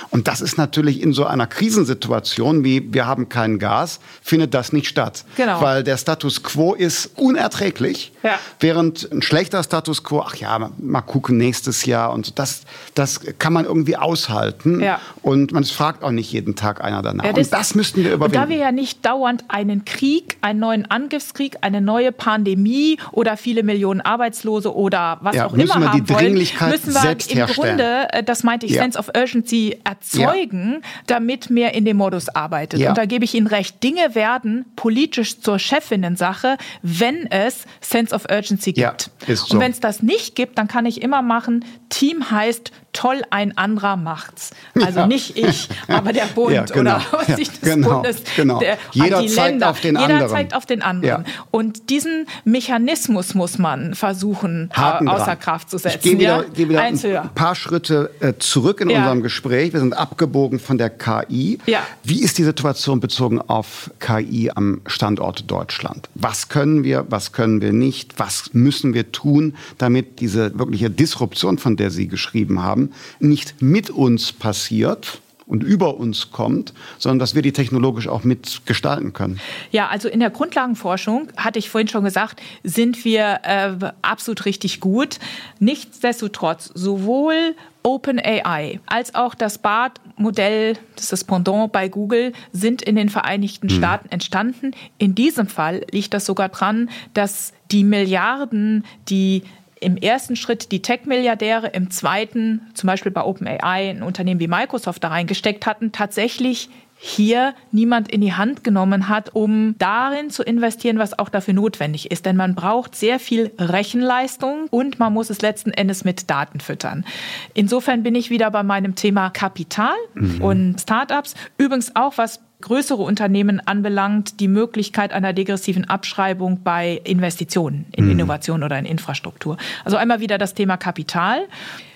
Und 0.10 0.28
das 0.28 0.42
ist 0.42 0.58
natürlich 0.58 1.02
in 1.02 1.14
so 1.14 1.26
einer 1.26 1.48
Krisensituation 1.48 2.64
wie 2.64 2.94
wir 2.94 3.06
haben 3.08 3.30
kein 3.30 3.60
Gas, 3.60 4.00
findet 4.22 4.54
das 4.54 4.74
nicht 4.74 4.88
statt. 4.88 5.24
Genau. 5.38 5.62
Weil 5.62 5.84
der 5.84 5.98
Status 5.98 6.44
quo 6.44 6.74
ist 6.74 7.12
unerträglich, 7.16 8.12
ja. 8.22 8.38
während 8.60 9.10
ein 9.12 9.22
schlechter 9.22 9.64
Status 9.64 10.04
quo, 10.04 10.24
ach 10.26 10.36
ja, 10.36 10.72
mal 10.78 11.02
gucken 11.02 11.38
nächstes 11.38 11.86
Jahr 11.86 12.12
und 12.12 12.38
das, 12.38 12.64
das 12.96 13.22
kann 13.40 13.54
man 13.54 13.66
irgendwie 13.66 13.96
aushalten. 13.96 14.82
Ja. 14.82 15.00
Und 15.22 15.54
man 15.54 15.64
fragt 15.64 16.04
auch 16.04 16.12
nicht 16.12 16.32
jeden 16.32 16.56
Tag 16.56 16.84
einer 16.84 17.02
danach. 17.02 17.24
Ja, 17.24 17.34
das, 17.34 17.48
und 17.48 17.54
das 17.54 17.76
müssten 17.76 18.04
wir 18.04 18.14
überwinden. 18.14 18.38
Und 18.38 18.44
da 18.44 18.50
wir 18.50 18.58
ja 18.58 18.72
nicht 18.72 19.06
dauernd 19.06 19.46
einen 19.48 19.86
Krieg, 19.86 20.38
einen 20.42 20.60
neuen 20.60 20.90
Angriffskrieg, 20.90 21.58
eine 21.62 21.80
neue 21.80 22.12
Pandemie 22.12 22.98
oder 23.14 23.38
viele 23.38 23.64
Millionen 23.64 24.02
Arbeitslose 24.02 24.76
oder 24.76 25.20
was 25.22 25.40
auch 25.40 25.54
immer 25.54 25.76
haben 25.76 26.10
wollen, 26.10 26.34
müssen 26.34 26.89
müssen 26.94 27.36
wir 27.36 27.48
im. 27.48 27.54
Grunde, 27.54 28.08
äh, 28.12 28.24
das 28.24 28.44
meinte 28.44 28.66
ich, 28.66 28.74
ja. 28.74 28.82
Sense 28.82 28.98
of 28.98 29.10
Urgency 29.16 29.80
erzeugen, 29.84 30.74
ja. 30.74 30.90
damit 31.08 31.50
mehr 31.50 31.74
in 31.74 31.86
dem 31.86 31.98
Modus 31.98 32.30
arbeitet. 32.30 32.80
Ja. 32.80 32.90
Und 32.90 32.98
da 32.98 33.06
gebe 33.06 33.26
ich 33.26 33.34
Ihnen 33.34 33.48
recht. 33.48 33.84
Dinge 33.84 34.16
werden 34.16 34.66
politisch 34.76 35.40
zur 35.40 35.60
Chefinnen-Sache, 35.60 36.58
wenn 36.82 37.30
es 37.32 37.66
Sense 37.82 38.14
of 38.14 38.26
Urgency 38.30 38.74
gibt. 38.74 39.10
So. 39.28 39.54
Und 39.54 39.60
wenn 39.60 39.72
es 39.72 39.80
das 39.80 40.02
nicht 40.02 40.36
gibt, 40.36 40.58
dann 40.58 40.68
kann 40.68 40.86
ich 40.86 41.02
immer 41.02 41.22
machen, 41.22 41.66
Team 41.90 42.32
heißt 42.32 42.72
toll, 42.94 43.22
ein 43.30 43.58
anderer 43.58 43.96
macht's. 43.96 44.52
Also 44.76 45.02
ja. 45.02 45.08
nicht 45.08 45.38
ich, 45.38 45.70
aber 45.88 46.14
der 46.14 46.26
Bund 46.36 46.54
ja, 46.54 46.64
genau. 46.66 46.96
oder 46.96 47.06
was 47.12 47.28
sich 47.36 47.50
des 47.50 47.62
genau. 47.62 47.90
Bundes. 47.90 48.24
Genau. 48.36 48.60
Der, 48.60 48.78
Jeder 48.92 49.18
zeigt 49.28 49.36
Länder. 49.36 49.70
auf 49.70 49.82
den 49.82 49.96
Jeder 49.96 50.14
anderen. 50.14 50.30
zeigt 50.30 50.54
auf 50.56 50.66
den 50.66 50.82
anderen. 50.82 51.26
Ja. 51.26 51.34
Und 51.52 51.90
diesen 51.90 52.28
Mechanismus 52.46 53.34
muss 53.34 53.58
man 53.58 53.96
versuchen, 53.96 54.70
Haken 54.74 55.08
außer 55.08 55.26
dran. 55.26 55.40
Kraft 55.40 55.70
zu 55.70 55.78
setzen. 55.78 55.98
Ich 55.98 56.02
gehe 56.04 56.20
wieder, 56.20 56.44
gehe 56.54 56.70
wieder 56.70 56.82
ein 56.82 57.34
paar 57.36 57.56
Schritte 57.56 58.12
äh, 58.20 58.34
zurück 58.40 58.82
in 58.82 58.90
unserem 58.90 59.22
Gespräch. 59.22 59.74
Wir 59.74 59.80
sind 59.80 59.94
abgebogen 59.94 60.60
von 60.60 60.78
der 60.78 60.90
KI. 60.90 61.60
Wie 62.04 62.22
ist 62.22 62.38
die 62.38 62.44
Situation 62.44 63.00
bezogen 63.00 63.42
auf 63.42 63.92
KI 64.00 64.52
am 64.54 64.82
Standort 64.86 65.50
Deutschland? 65.50 66.10
Was 66.16 66.50
können 66.50 66.84
wir, 66.84 67.06
was 67.10 67.32
können 67.32 67.62
wir 67.62 67.74
nicht? 67.74 68.20
Was 68.20 68.54
müssen 68.54 68.94
wir 68.94 69.12
tun, 69.12 69.56
damit 69.78 70.20
diese 70.20 70.58
wirkliche 70.58 70.90
Disruption, 70.90 71.58
von 71.58 71.76
der 71.76 71.92
Sie 71.92 72.08
geschrieben 72.08 72.62
haben, 72.62 72.79
haben, 72.80 72.94
nicht 73.20 73.62
mit 73.62 73.90
uns 73.90 74.32
passiert, 74.32 75.22
und 75.50 75.64
über 75.64 75.98
uns 75.98 76.32
kommt, 76.32 76.74
sondern 77.00 77.18
dass 77.18 77.34
wir 77.34 77.42
die 77.42 77.52
technologisch 77.52 78.08
auch 78.08 78.24
mitgestalten 78.24 79.14
können. 79.14 79.40
Ja, 79.72 79.88
also 79.88 80.08
in 80.08 80.20
der 80.20 80.30
Grundlagenforschung, 80.30 81.30
hatte 81.38 81.58
ich 81.58 81.72
vorhin 81.72 81.88
schon 81.88 82.04
gesagt, 82.04 82.40
sind 82.64 83.04
wir 83.04 83.40
äh, 83.42 83.72
absolut 84.04 84.46
richtig 84.46 84.80
gut. 84.80 85.18
Nichtsdestotrotz, 85.58 86.70
sowohl 86.76 87.56
OpenAI 87.82 88.80
als 88.86 89.16
auch 89.16 89.34
das 89.34 89.58
BART-Modell, 89.58 90.74
das 90.96 91.06
ist 91.06 91.12
das 91.14 91.24
Pendant 91.24 91.72
bei 91.72 91.88
Google, 91.90 92.34
sind 92.52 92.84
in 92.84 92.96
den 92.96 93.10
Vereinigten 93.10 93.70
hm. 93.70 93.76
Staaten 93.76 94.10
entstanden. 94.10 94.76
In 95.00 95.16
diesem 95.16 95.48
Fall 95.48 95.84
liegt 95.90 96.14
das 96.14 96.28
sogar 96.28 96.50
dran, 96.50 96.92
dass 97.16 97.54
die 97.72 97.84
Milliarden, 97.84 98.86
die 99.10 99.42
im 99.80 99.98
ersten 99.98 100.36
Schritt 100.36 100.72
die 100.72 100.82
Tech-Milliardäre, 100.82 101.68
im 101.68 101.90
zweiten, 101.90 102.62
zum 102.74 102.88
Beispiel 102.88 103.12
bei 103.12 103.24
OpenAI, 103.24 103.90
ein 103.90 104.04
Unternehmen 104.04 104.40
wie 104.40 104.48
Microsoft 104.48 105.04
da 105.04 105.10
reingesteckt 105.10 105.66
hatten, 105.66 105.92
tatsächlich 105.92 106.70
hier 107.02 107.54
niemand 107.72 108.12
in 108.12 108.20
die 108.20 108.34
Hand 108.34 108.66
genommen 108.66 109.08
hat, 109.08 109.34
um 109.34 109.76
darin 109.78 110.30
zu 110.30 110.44
investieren, 110.44 111.00
was 111.00 111.18
auch 111.18 111.30
dafür 111.30 111.54
notwendig 111.54 112.12
ist. 112.12 112.26
Denn 112.26 112.36
man 112.36 112.56
braucht 112.56 112.94
sehr 112.94 113.20
viel 113.20 113.52
Rechenleistung 113.58 114.68
und 114.70 115.00
man 115.00 115.14
muss 115.14 115.30
es 115.30 115.42
letzten 115.42 115.72
Endes 115.72 116.04
mit 116.04 116.30
Daten 116.30 116.60
füttern. 116.60 117.06
Insofern 117.54 118.04
bin 118.04 118.16
ich 118.16 118.30
wieder 118.30 118.52
bei 118.52 118.64
meinem 118.64 118.96
Thema 118.96 119.30
Kapital 119.30 119.96
mhm. 120.14 120.42
und 120.42 120.82
Startups. 120.82 121.36
Übrigens 121.58 121.96
auch, 121.96 122.18
was 122.18 122.42
größere 122.62 123.02
Unternehmen 123.02 123.60
anbelangt, 123.60 124.40
die 124.40 124.48
Möglichkeit 124.48 125.14
einer 125.14 125.34
degressiven 125.34 125.86
Abschreibung 125.86 126.62
bei 126.64 127.02
Investitionen 127.04 127.86
in 127.96 128.06
mhm. 128.06 128.12
Innovation 128.12 128.64
oder 128.64 128.78
in 128.78 128.86
Infrastruktur. 128.86 129.58
Also 129.86 129.98
einmal 129.98 130.20
wieder 130.20 130.38
das 130.38 130.54
Thema 130.54 130.78
Kapital. 130.78 131.48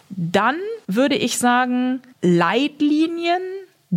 Dann 0.10 0.56
würde 0.88 1.16
ich 1.16 1.38
sagen, 1.38 2.02
Leitlinien, 2.22 3.42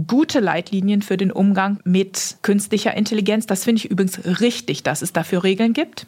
gute 0.06 0.40
Leitlinien 0.40 1.02
für 1.02 1.16
den 1.16 1.30
Umgang 1.30 1.78
mit 1.84 2.38
künstlicher 2.42 2.94
Intelligenz. 2.96 3.46
Das 3.46 3.64
finde 3.64 3.80
ich 3.80 3.90
übrigens 3.90 4.40
richtig, 4.40 4.82
dass 4.82 5.02
es 5.02 5.12
dafür 5.12 5.44
Regeln 5.44 5.72
gibt. 5.72 6.06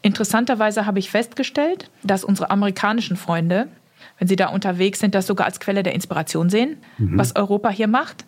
Interessanterweise 0.00 0.86
habe 0.86 1.00
ich 1.00 1.10
festgestellt, 1.10 1.90
dass 2.02 2.24
unsere 2.24 2.50
amerikanischen 2.50 3.16
Freunde, 3.16 3.68
wenn 4.18 4.28
sie 4.28 4.36
da 4.36 4.48
unterwegs 4.48 5.00
sind, 5.00 5.14
das 5.14 5.26
sogar 5.26 5.46
als 5.46 5.60
Quelle 5.60 5.82
der 5.82 5.94
Inspiration 5.94 6.50
sehen, 6.50 6.78
mhm. 6.98 7.18
was 7.18 7.36
Europa 7.36 7.68
hier 7.68 7.88
macht. 7.88 8.24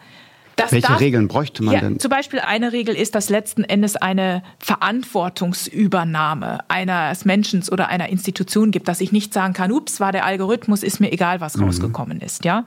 Das 0.56 0.72
Welche 0.72 0.88
darf, 0.88 1.00
Regeln 1.00 1.28
bräuchte 1.28 1.62
man 1.62 1.74
ja, 1.74 1.80
denn? 1.80 1.98
Zum 1.98 2.10
Beispiel 2.10 2.40
eine 2.40 2.72
Regel 2.72 2.94
ist, 2.94 3.14
dass 3.14 3.30
letzten 3.30 3.64
Endes 3.64 3.96
eine 3.96 4.42
Verantwortungsübernahme 4.58 6.58
eines 6.68 7.24
Menschen 7.24 7.62
oder 7.70 7.88
einer 7.88 8.08
Institution 8.08 8.70
gibt, 8.70 8.88
dass 8.88 9.00
ich 9.00 9.12
nicht 9.12 9.32
sagen 9.32 9.54
kann, 9.54 9.72
ups, 9.72 10.00
war 10.00 10.12
der 10.12 10.24
Algorithmus, 10.24 10.82
ist 10.82 11.00
mir 11.00 11.12
egal, 11.12 11.40
was 11.40 11.56
mhm. 11.56 11.64
rausgekommen 11.64 12.20
ist. 12.20 12.44
Ja? 12.44 12.64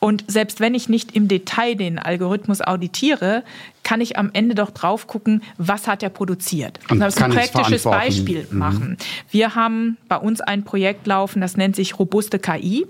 Und 0.00 0.24
selbst 0.26 0.60
wenn 0.60 0.74
ich 0.74 0.88
nicht 0.88 1.16
im 1.16 1.28
Detail 1.28 1.76
den 1.76 1.98
Algorithmus 1.98 2.60
auditiere, 2.60 3.42
kann 3.84 4.00
ich 4.00 4.18
am 4.18 4.30
Ende 4.34 4.54
doch 4.54 4.70
drauf 4.70 5.06
gucken, 5.06 5.42
was 5.56 5.86
hat 5.86 6.02
er 6.02 6.10
produziert. 6.10 6.78
Und 6.90 7.00
das 7.00 7.16
ein 7.16 7.30
praktisches 7.30 7.84
Beispiel 7.84 8.46
mhm. 8.50 8.58
machen. 8.58 8.96
Wir 9.30 9.54
haben 9.54 9.96
bei 10.08 10.16
uns 10.16 10.40
ein 10.40 10.64
Projekt 10.64 11.06
laufen, 11.06 11.40
das 11.40 11.56
nennt 11.56 11.74
sich 11.76 11.98
robuste 11.98 12.38
KI. 12.38 12.86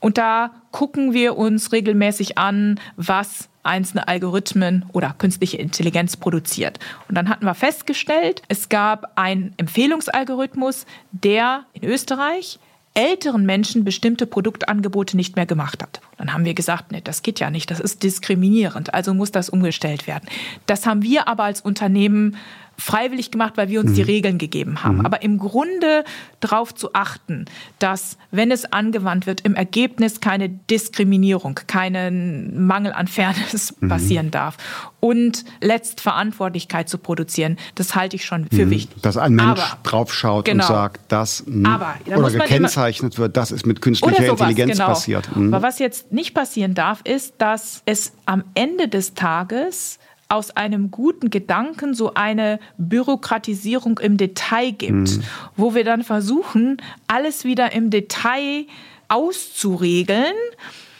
Und 0.00 0.18
da 0.18 0.50
gucken 0.70 1.12
wir 1.12 1.36
uns 1.36 1.72
regelmäßig 1.72 2.38
an, 2.38 2.80
was 2.96 3.48
einzelne 3.62 4.08
Algorithmen 4.08 4.86
oder 4.92 5.14
künstliche 5.16 5.58
Intelligenz 5.58 6.16
produziert. 6.16 6.78
Und 7.08 7.14
dann 7.16 7.28
hatten 7.28 7.44
wir 7.44 7.54
festgestellt, 7.54 8.42
es 8.48 8.68
gab 8.68 9.12
einen 9.16 9.52
Empfehlungsalgorithmus, 9.58 10.86
der 11.12 11.64
in 11.72 11.84
Österreich 11.84 12.58
älteren 12.94 13.46
Menschen 13.46 13.84
bestimmte 13.84 14.26
Produktangebote 14.26 15.16
nicht 15.16 15.36
mehr 15.36 15.46
gemacht 15.46 15.82
hat. 15.82 16.00
Dann 16.16 16.32
haben 16.32 16.44
wir 16.44 16.54
gesagt, 16.54 16.90
nee, 16.90 17.00
das 17.02 17.22
geht 17.22 17.40
ja 17.40 17.50
nicht, 17.50 17.70
das 17.70 17.80
ist 17.80 18.02
diskriminierend, 18.02 18.92
also 18.92 19.14
muss 19.14 19.30
das 19.30 19.48
umgestellt 19.48 20.06
werden. 20.06 20.28
Das 20.66 20.86
haben 20.86 21.02
wir 21.02 21.28
aber 21.28 21.44
als 21.44 21.60
Unternehmen 21.60 22.36
freiwillig 22.78 23.32
gemacht, 23.32 23.54
weil 23.56 23.68
wir 23.68 23.80
uns 23.80 23.90
mhm. 23.90 23.94
die 23.96 24.02
Regeln 24.02 24.38
gegeben 24.38 24.84
haben. 24.84 24.98
Mhm. 24.98 25.06
Aber 25.06 25.22
im 25.22 25.38
Grunde 25.38 26.04
darauf 26.40 26.72
zu 26.74 26.94
achten, 26.94 27.46
dass, 27.80 28.16
wenn 28.30 28.52
es 28.52 28.72
angewandt 28.72 29.26
wird, 29.26 29.40
im 29.40 29.56
Ergebnis 29.56 30.20
keine 30.20 30.48
Diskriminierung, 30.48 31.58
keinen 31.66 32.66
Mangel 32.66 32.92
an 32.92 33.08
Fairness 33.08 33.74
mhm. 33.80 33.88
passieren 33.88 34.30
darf. 34.30 34.56
Und 35.00 35.44
Letztverantwortlichkeit 35.60 36.88
zu 36.88 36.98
produzieren, 36.98 37.56
das 37.74 37.96
halte 37.96 38.16
ich 38.16 38.24
schon 38.24 38.48
für 38.48 38.66
mhm. 38.66 38.70
wichtig. 38.70 39.02
Dass 39.02 39.16
ein 39.16 39.34
Mensch 39.34 39.60
aber, 39.60 39.78
draufschaut 39.82 40.44
genau, 40.44 40.64
und 40.64 40.68
sagt, 40.68 41.00
das 41.08 41.44
aber, 41.64 41.94
oder 42.06 42.30
gekennzeichnet 42.30 43.14
immer, 43.14 43.24
wird, 43.24 43.36
das 43.36 43.50
ist 43.50 43.66
mit 43.66 43.82
künstlicher 43.82 44.24
sowas, 44.24 44.40
Intelligenz 44.40 44.72
genau. 44.72 44.86
passiert. 44.86 45.36
Mhm. 45.36 45.52
Aber 45.52 45.66
was 45.66 45.80
jetzt 45.80 46.12
nicht 46.12 46.32
passieren 46.32 46.74
darf, 46.74 47.00
ist, 47.02 47.34
dass 47.38 47.82
es 47.86 48.12
am 48.26 48.44
Ende 48.54 48.88
des 48.88 49.14
Tages 49.14 49.98
aus 50.28 50.50
einem 50.50 50.90
guten 50.90 51.30
Gedanken 51.30 51.94
so 51.94 52.14
eine 52.14 52.60
Bürokratisierung 52.76 53.98
im 53.98 54.16
Detail 54.16 54.72
gibt, 54.72 55.16
mhm. 55.16 55.22
wo 55.56 55.74
wir 55.74 55.84
dann 55.84 56.04
versuchen, 56.04 56.82
alles 57.06 57.44
wieder 57.44 57.72
im 57.72 57.90
Detail 57.90 58.66
auszuregeln 59.08 60.34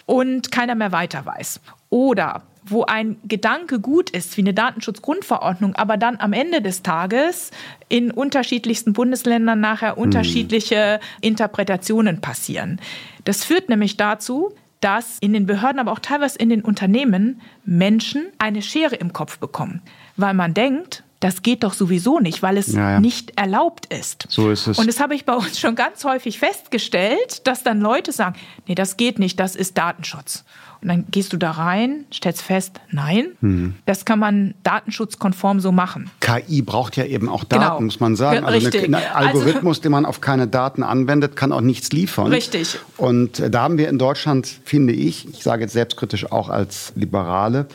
und 0.06 0.50
keiner 0.50 0.74
mehr 0.74 0.92
weiter 0.92 1.26
weiß. 1.26 1.60
Oder 1.90 2.42
wo 2.64 2.84
ein 2.84 3.16
Gedanke 3.24 3.80
gut 3.80 4.10
ist, 4.10 4.36
wie 4.36 4.42
eine 4.42 4.54
Datenschutzgrundverordnung, 4.54 5.74
aber 5.76 5.96
dann 5.96 6.16
am 6.18 6.32
Ende 6.32 6.60
des 6.60 6.82
Tages 6.82 7.50
in 7.88 8.10
unterschiedlichsten 8.10 8.92
Bundesländern 8.92 9.60
nachher 9.60 9.96
mhm. 9.96 10.02
unterschiedliche 10.02 11.00
Interpretationen 11.20 12.20
passieren. 12.20 12.80
Das 13.24 13.44
führt 13.44 13.68
nämlich 13.68 13.96
dazu, 13.96 14.52
dass 14.80 15.18
in 15.20 15.32
den 15.32 15.46
Behörden, 15.46 15.80
aber 15.80 15.92
auch 15.92 15.98
teilweise 15.98 16.38
in 16.38 16.48
den 16.48 16.62
Unternehmen 16.62 17.40
Menschen 17.64 18.26
eine 18.38 18.62
Schere 18.62 18.96
im 18.96 19.12
Kopf 19.12 19.38
bekommen, 19.38 19.82
weil 20.16 20.34
man 20.34 20.54
denkt, 20.54 21.02
das 21.20 21.42
geht 21.42 21.64
doch 21.64 21.72
sowieso 21.72 22.20
nicht, 22.20 22.42
weil 22.42 22.56
es 22.56 22.72
ja, 22.72 22.92
ja. 22.92 23.00
nicht 23.00 23.36
erlaubt 23.36 23.86
ist. 23.86 24.26
So 24.28 24.50
ist 24.50 24.68
es. 24.68 24.78
Und 24.78 24.86
das 24.86 25.00
habe 25.00 25.14
ich 25.16 25.24
bei 25.24 25.34
uns 25.34 25.58
schon 25.58 25.74
ganz 25.74 26.04
häufig 26.04 26.38
festgestellt, 26.38 27.46
dass 27.46 27.64
dann 27.64 27.80
Leute 27.80 28.12
sagen, 28.12 28.38
nee, 28.68 28.76
das 28.76 28.96
geht 28.96 29.18
nicht, 29.18 29.40
das 29.40 29.56
ist 29.56 29.76
Datenschutz. 29.76 30.44
Und 30.80 30.88
dann 30.88 31.04
gehst 31.10 31.32
du 31.32 31.36
da 31.36 31.50
rein, 31.52 32.04
stellst 32.12 32.42
fest, 32.42 32.80
nein, 32.90 33.32
mhm. 33.40 33.74
das 33.84 34.04
kann 34.04 34.18
man 34.18 34.54
datenschutzkonform 34.62 35.60
so 35.60 35.72
machen. 35.72 36.10
KI 36.20 36.62
braucht 36.62 36.96
ja 36.96 37.04
eben 37.04 37.28
auch 37.28 37.44
Daten, 37.44 37.62
genau. 37.62 37.80
muss 37.80 38.00
man 38.00 38.14
sagen. 38.14 38.44
Also 38.44 38.68
ein 38.68 38.94
Algorithmus, 38.94 39.78
also, 39.78 39.82
den 39.82 39.92
man 39.92 40.06
auf 40.06 40.20
keine 40.20 40.46
Daten 40.46 40.82
anwendet, 40.82 41.34
kann 41.36 41.52
auch 41.52 41.60
nichts 41.60 41.90
liefern. 41.90 42.28
Richtig. 42.28 42.78
Und 42.96 43.42
da 43.52 43.62
haben 43.62 43.78
wir 43.78 43.88
in 43.88 43.98
Deutschland, 43.98 44.46
finde 44.46 44.92
ich, 44.92 45.28
ich 45.28 45.42
sage 45.42 45.62
jetzt 45.62 45.72
selbstkritisch 45.72 46.30
auch 46.30 46.48
als 46.48 46.92
Liberale, 46.94 47.66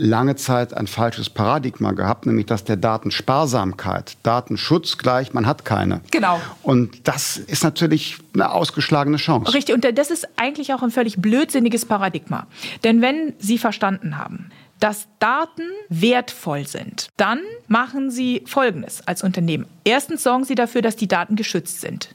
lange 0.00 0.34
Zeit 0.34 0.74
ein 0.74 0.86
falsches 0.86 1.28
Paradigma 1.28 1.92
gehabt, 1.92 2.24
nämlich 2.26 2.46
das 2.46 2.64
der 2.64 2.76
Datensparsamkeit. 2.76 4.16
Datenschutz 4.22 4.96
gleich, 4.96 5.34
man 5.34 5.46
hat 5.46 5.64
keine. 5.64 6.00
Genau. 6.10 6.40
Und 6.62 7.06
das 7.06 7.36
ist 7.36 7.62
natürlich 7.62 8.16
eine 8.32 8.50
ausgeschlagene 8.50 9.18
Chance. 9.18 9.52
Richtig, 9.52 9.74
und 9.74 9.86
das 9.96 10.10
ist 10.10 10.26
eigentlich 10.36 10.72
auch 10.72 10.82
ein 10.82 10.90
völlig 10.90 11.18
blödsinniges 11.20 11.84
Paradigma. 11.84 12.46
Denn 12.82 13.02
wenn 13.02 13.34
Sie 13.38 13.58
verstanden 13.58 14.16
haben, 14.16 14.50
dass 14.80 15.06
Daten 15.18 15.68
wertvoll 15.90 16.66
sind, 16.66 17.08
dann 17.18 17.40
machen 17.68 18.10
Sie 18.10 18.42
Folgendes 18.46 19.06
als 19.06 19.22
Unternehmen. 19.22 19.66
Erstens 19.84 20.22
sorgen 20.22 20.44
Sie 20.44 20.54
dafür, 20.54 20.80
dass 20.80 20.96
die 20.96 21.08
Daten 21.08 21.36
geschützt 21.36 21.82
sind. 21.82 22.14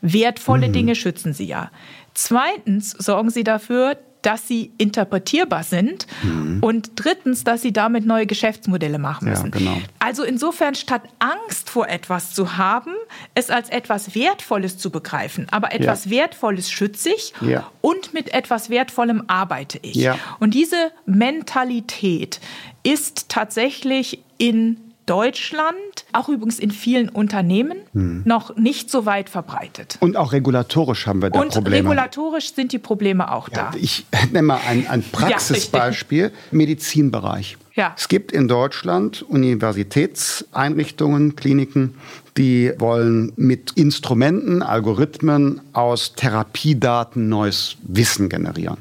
Wertvolle 0.00 0.68
mhm. 0.68 0.72
Dinge 0.72 0.94
schützen 0.94 1.34
Sie 1.34 1.44
ja. 1.44 1.70
Zweitens 2.14 2.92
sorgen 2.92 3.28
Sie 3.28 3.44
dafür, 3.44 3.98
dass 4.22 4.46
sie 4.46 4.72
interpretierbar 4.78 5.62
sind 5.62 6.06
mhm. 6.22 6.58
und 6.60 6.92
drittens, 6.96 7.44
dass 7.44 7.62
sie 7.62 7.72
damit 7.72 8.06
neue 8.06 8.26
Geschäftsmodelle 8.26 8.98
machen 8.98 9.28
müssen. 9.28 9.50
Ja, 9.52 9.58
genau. 9.58 9.76
Also 9.98 10.22
insofern 10.24 10.74
statt 10.74 11.02
Angst 11.18 11.70
vor 11.70 11.88
etwas 11.88 12.34
zu 12.34 12.56
haben, 12.56 12.92
es 13.34 13.50
als 13.50 13.70
etwas 13.70 14.14
Wertvolles 14.14 14.78
zu 14.78 14.90
begreifen, 14.90 15.46
aber 15.50 15.72
etwas 15.72 16.06
ja. 16.06 16.10
Wertvolles 16.12 16.70
schütze 16.70 17.10
ich 17.10 17.32
ja. 17.40 17.70
und 17.80 18.14
mit 18.14 18.34
etwas 18.34 18.70
Wertvollem 18.70 19.24
arbeite 19.26 19.78
ich. 19.82 20.08
Und 20.38 20.54
diese 20.54 20.92
Mentalität 21.06 22.40
ist 22.82 23.28
tatsächlich 23.28 24.22
in 24.38 24.89
Deutschland, 25.06 25.74
auch 26.12 26.28
übrigens 26.28 26.58
in 26.58 26.70
vielen 26.70 27.08
Unternehmen, 27.08 27.78
hm. 27.92 28.22
noch 28.24 28.56
nicht 28.56 28.90
so 28.90 29.06
weit 29.06 29.28
verbreitet. 29.28 29.96
Und 30.00 30.16
auch 30.16 30.32
regulatorisch 30.32 31.06
haben 31.06 31.22
wir 31.22 31.30
da 31.30 31.40
Und 31.40 31.52
Probleme. 31.52 31.78
Und 31.78 31.86
regulatorisch 31.86 32.54
sind 32.54 32.72
die 32.72 32.78
Probleme 32.78 33.32
auch 33.32 33.48
ja, 33.48 33.70
da. 33.72 33.78
Ich 33.78 34.06
nenne 34.32 34.46
mal 34.46 34.60
ein, 34.68 34.86
ein 34.86 35.02
Praxisbeispiel, 35.12 36.24
ja, 36.24 36.30
Medizinbereich. 36.50 37.56
Ja. 37.74 37.94
Es 37.96 38.08
gibt 38.08 38.32
in 38.32 38.48
Deutschland 38.48 39.22
Universitätseinrichtungen, 39.22 41.36
Kliniken, 41.36 41.94
die 42.36 42.72
wollen 42.78 43.32
mit 43.36 43.72
Instrumenten, 43.72 44.62
Algorithmen 44.62 45.60
aus 45.72 46.14
Therapiedaten 46.14 47.28
neues 47.28 47.76
Wissen 47.82 48.28
generieren. 48.28 48.78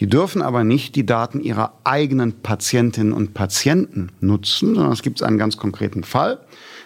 Die 0.00 0.06
dürfen 0.06 0.40
aber 0.40 0.64
nicht 0.64 0.96
die 0.96 1.04
Daten 1.04 1.40
ihrer 1.40 1.74
eigenen 1.84 2.32
Patientinnen 2.40 3.12
und 3.12 3.34
Patienten 3.34 4.08
nutzen, 4.20 4.74
sondern 4.74 4.92
es 4.92 5.02
gibt 5.02 5.22
einen 5.22 5.36
ganz 5.36 5.58
konkreten 5.58 6.04
Fall, 6.04 6.40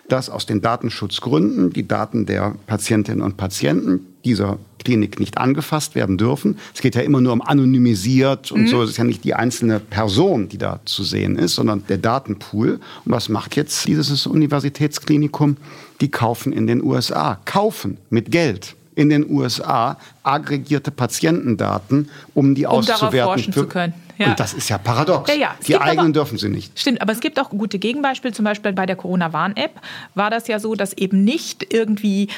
dass 0.08 0.28
aus 0.28 0.46
den 0.46 0.60
Datenschutzgründen 0.60 1.70
die 1.70 1.86
Daten 1.86 2.26
der 2.26 2.56
Patientinnen 2.66 3.22
und 3.22 3.36
Patienten 3.36 4.00
dieser 4.24 4.58
Klinik 4.84 5.20
nicht 5.20 5.38
angefasst 5.38 5.94
werden 5.94 6.18
dürfen. 6.18 6.58
Es 6.74 6.80
geht 6.80 6.94
ja 6.94 7.02
immer 7.02 7.20
nur 7.20 7.32
um 7.32 7.40
anonymisiert 7.40 8.52
und 8.52 8.62
mhm. 8.62 8.66
so. 8.66 8.82
Es 8.82 8.90
ist 8.90 8.96
ja 8.96 9.04
nicht 9.04 9.24
die 9.24 9.34
einzelne 9.34 9.80
Person, 9.80 10.48
die 10.48 10.58
da 10.58 10.80
zu 10.84 11.04
sehen 11.04 11.36
ist, 11.36 11.54
sondern 11.54 11.84
der 11.88 11.98
Datenpool. 11.98 12.80
Und 13.04 13.12
was 13.12 13.28
macht 13.28 13.56
jetzt 13.56 13.86
dieses 13.86 14.26
Universitätsklinikum? 14.26 15.56
Die 16.00 16.10
kaufen 16.10 16.52
in 16.52 16.66
den 16.66 16.82
USA. 16.82 17.38
Kaufen 17.44 17.96
mit 18.10 18.30
Geld 18.30 18.74
in 18.94 19.10
den 19.10 19.28
USA 19.28 19.96
aggregierte 20.22 20.90
Patientendaten, 20.90 22.10
um 22.34 22.54
die 22.54 22.66
um 22.66 22.72
auszuwerten. 22.72 23.10
Darauf 23.18 23.32
forschen 23.34 23.52
zu 23.52 23.66
können. 23.66 23.94
Ja. 24.18 24.30
Und 24.30 24.40
das 24.40 24.54
ist 24.54 24.68
ja 24.68 24.78
paradox. 24.78 25.28
Ja, 25.28 25.34
ja. 25.34 25.54
Die 25.66 25.76
eigenen 25.76 25.98
aber, 25.98 26.12
dürfen 26.12 26.38
sie 26.38 26.48
nicht. 26.48 26.78
Stimmt, 26.78 27.02
aber 27.02 27.12
es 27.12 27.20
gibt 27.20 27.38
auch 27.40 27.50
gute 27.50 27.78
Gegenbeispiele. 27.78 28.32
Zum 28.32 28.44
Beispiel 28.44 28.72
bei 28.72 28.86
der 28.86 28.96
Corona-Warn-App 28.96 29.72
war 30.14 30.30
das 30.30 30.46
ja 30.46 30.60
so, 30.60 30.74
dass 30.74 30.92
eben 30.92 31.24
nicht 31.24 31.74
irgendwie 31.74 32.28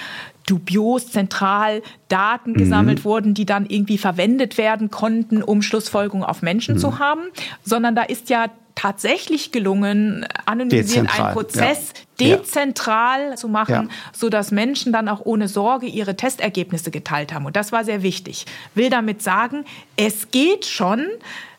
dubios 0.47 1.11
zentral 1.11 1.83
Daten 2.09 2.53
mhm. 2.53 2.57
gesammelt 2.57 3.05
wurden, 3.05 3.35
die 3.35 3.45
dann 3.45 3.66
irgendwie 3.66 3.99
verwendet 3.99 4.57
werden 4.59 4.90
konnten, 4.90 5.42
um 5.42 5.61
Schlussfolgerungen 5.61 6.27
auf 6.27 6.40
Menschen 6.40 6.77
mhm. 6.77 6.79
zu 6.79 6.99
haben, 6.99 7.23
sondern 7.62 7.95
da 7.95 8.03
ist 8.03 8.31
ja 8.31 8.47
tatsächlich 8.77 9.51
gelungen, 9.51 10.27
anonymisieren 10.45 11.09
einen 11.09 11.33
Prozess 11.33 11.93
ja. 12.21 12.37
dezentral 12.37 13.31
ja. 13.31 13.37
zu 13.37 13.49
machen, 13.49 13.73
ja. 13.73 13.89
so 14.12 14.29
dass 14.29 14.53
Menschen 14.53 14.93
dann 14.93 15.09
auch 15.09 15.23
ohne 15.25 15.49
Sorge 15.49 15.87
ihre 15.87 16.15
Testergebnisse 16.15 16.93
geteilt 16.93 17.35
haben. 17.35 17.47
Und 17.47 17.57
das 17.57 17.73
war 17.73 17.85
sehr 17.85 18.03
wichtig. 18.03 18.47
Will 18.75 18.91
damit 18.91 19.23
sagen, 19.23 19.65
es 19.97 20.31
geht 20.31 20.67
schon. 20.67 21.07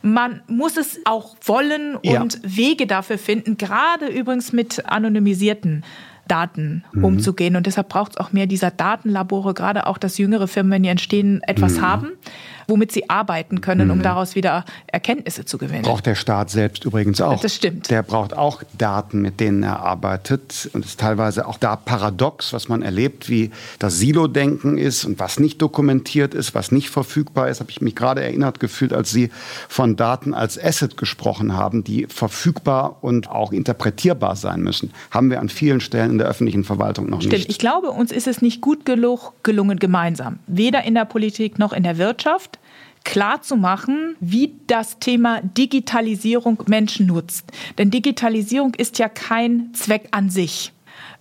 Man 0.04 0.42
muss 0.48 0.78
es 0.78 1.02
auch 1.06 1.36
wollen 1.44 1.96
und 1.96 2.40
Wege 2.44 2.88
dafür 2.88 3.18
finden, 3.18 3.58
gerade 3.58 4.06
übrigens 4.06 4.54
mit 4.54 4.86
anonymisierten 4.86 5.84
Daten 6.28 6.84
mhm. 6.92 7.04
umzugehen. 7.04 7.56
Und 7.56 7.66
deshalb 7.66 7.90
braucht 7.90 8.12
es 8.12 8.18
auch 8.18 8.32
mehr 8.32 8.46
dieser 8.46 8.70
Datenlabore, 8.70 9.56
gerade 9.56 9.88
auch, 9.88 9.98
dass 9.98 10.20
jüngere 10.20 10.48
Firmen, 10.48 10.72
wenn 10.72 10.84
die 10.84 10.90
entstehen, 10.90 11.42
etwas 11.44 11.78
mhm. 11.78 11.82
haben 11.82 12.12
womit 12.68 12.92
sie 12.92 13.10
arbeiten 13.10 13.62
können, 13.62 13.90
um 13.92 14.00
mhm. 14.00 14.04
daraus 14.04 14.36
wieder 14.36 14.66
Erkenntnisse 14.88 15.46
zu 15.46 15.58
gewinnen. 15.58 15.84
Braucht 15.84 16.06
der 16.06 16.16
Staat 16.16 16.50
selbst 16.50 16.86
übrigens 16.86 17.22
auch. 17.22 17.42
Das 17.42 17.56
stimmt. 17.56 17.90
Der 17.90 18.04
braucht 18.04 18.36
auch 18.36 18.62
Daten, 18.78 19.22
mit 19.22 19.40
denen 19.40 19.64
er 19.64 19.80
arbeitet. 19.80 20.70
Und 20.74 20.84
es 20.84 20.92
ist 20.92 21.00
teilweise 21.00 21.48
auch 21.48 21.58
da 21.58 21.76
paradox, 21.76 22.54
was 22.54 22.68
man 22.68 22.82
erlebt, 22.82 23.30
wie 23.30 23.52
das 23.80 23.98
Silo-Denken 23.98 24.78
ist 24.78 25.06
und 25.06 25.20
was 25.20 25.40
nicht 25.40 25.62
dokumentiert 25.62 26.34
ist, 26.34 26.54
was 26.56 26.72
nicht 26.72 26.90
verfügbar 26.90 27.50
ist. 27.50 27.60
Habe 27.60 27.72
ich 27.72 27.82
mich 27.82 27.96
gerade 27.96 28.22
erinnert 28.22 28.60
gefühlt, 28.60 28.94
als 28.94 29.12
Sie 29.12 29.30
von 29.70 29.96
Daten 29.96 30.34
als 30.34 30.62
Asset 30.62 30.98
gesprochen 30.98 31.56
haben, 31.56 31.84
die 31.84 32.06
verfügbar 32.08 32.98
und 33.02 33.30
auch 33.30 33.52
interpretierbar 33.52 34.36
sein 34.36 34.62
müssen. 34.62 34.92
Haben 35.12 35.30
wir 35.30 35.40
an 35.40 35.50
vielen 35.50 35.80
Stellen 35.80 36.12
in 36.12 36.18
der 36.18 36.28
öffentlichen 36.28 36.64
Verwaltung 36.64 37.10
noch 37.10 37.22
Stimmt. 37.22 37.34
nicht. 37.34 37.50
Ich 37.50 37.60
glaube, 37.60 37.92
uns 37.92 38.12
ist 38.12 38.28
es 38.28 38.42
nicht 38.42 38.62
gut 38.62 38.86
genug 38.86 39.34
gelungen 39.44 39.80
gemeinsam. 39.80 40.40
Weder 40.48 40.84
in 40.84 40.96
der 40.96 41.06
Politik 41.06 41.60
noch 41.60 41.74
in 41.74 41.84
der 41.84 41.98
Wirtschaft 41.98 42.57
klar 43.08 43.42
zu 43.42 43.56
machen, 43.56 44.18
wie 44.20 44.54
das 44.68 45.00
Thema 45.00 45.42
Digitalisierung 45.42 46.62
Menschen 46.68 47.08
nutzt. 47.08 47.52
Denn 47.78 47.90
Digitalisierung 47.90 48.74
ist 48.76 49.00
ja 49.00 49.08
kein 49.08 49.74
Zweck 49.74 50.10
an 50.12 50.30
sich 50.30 50.74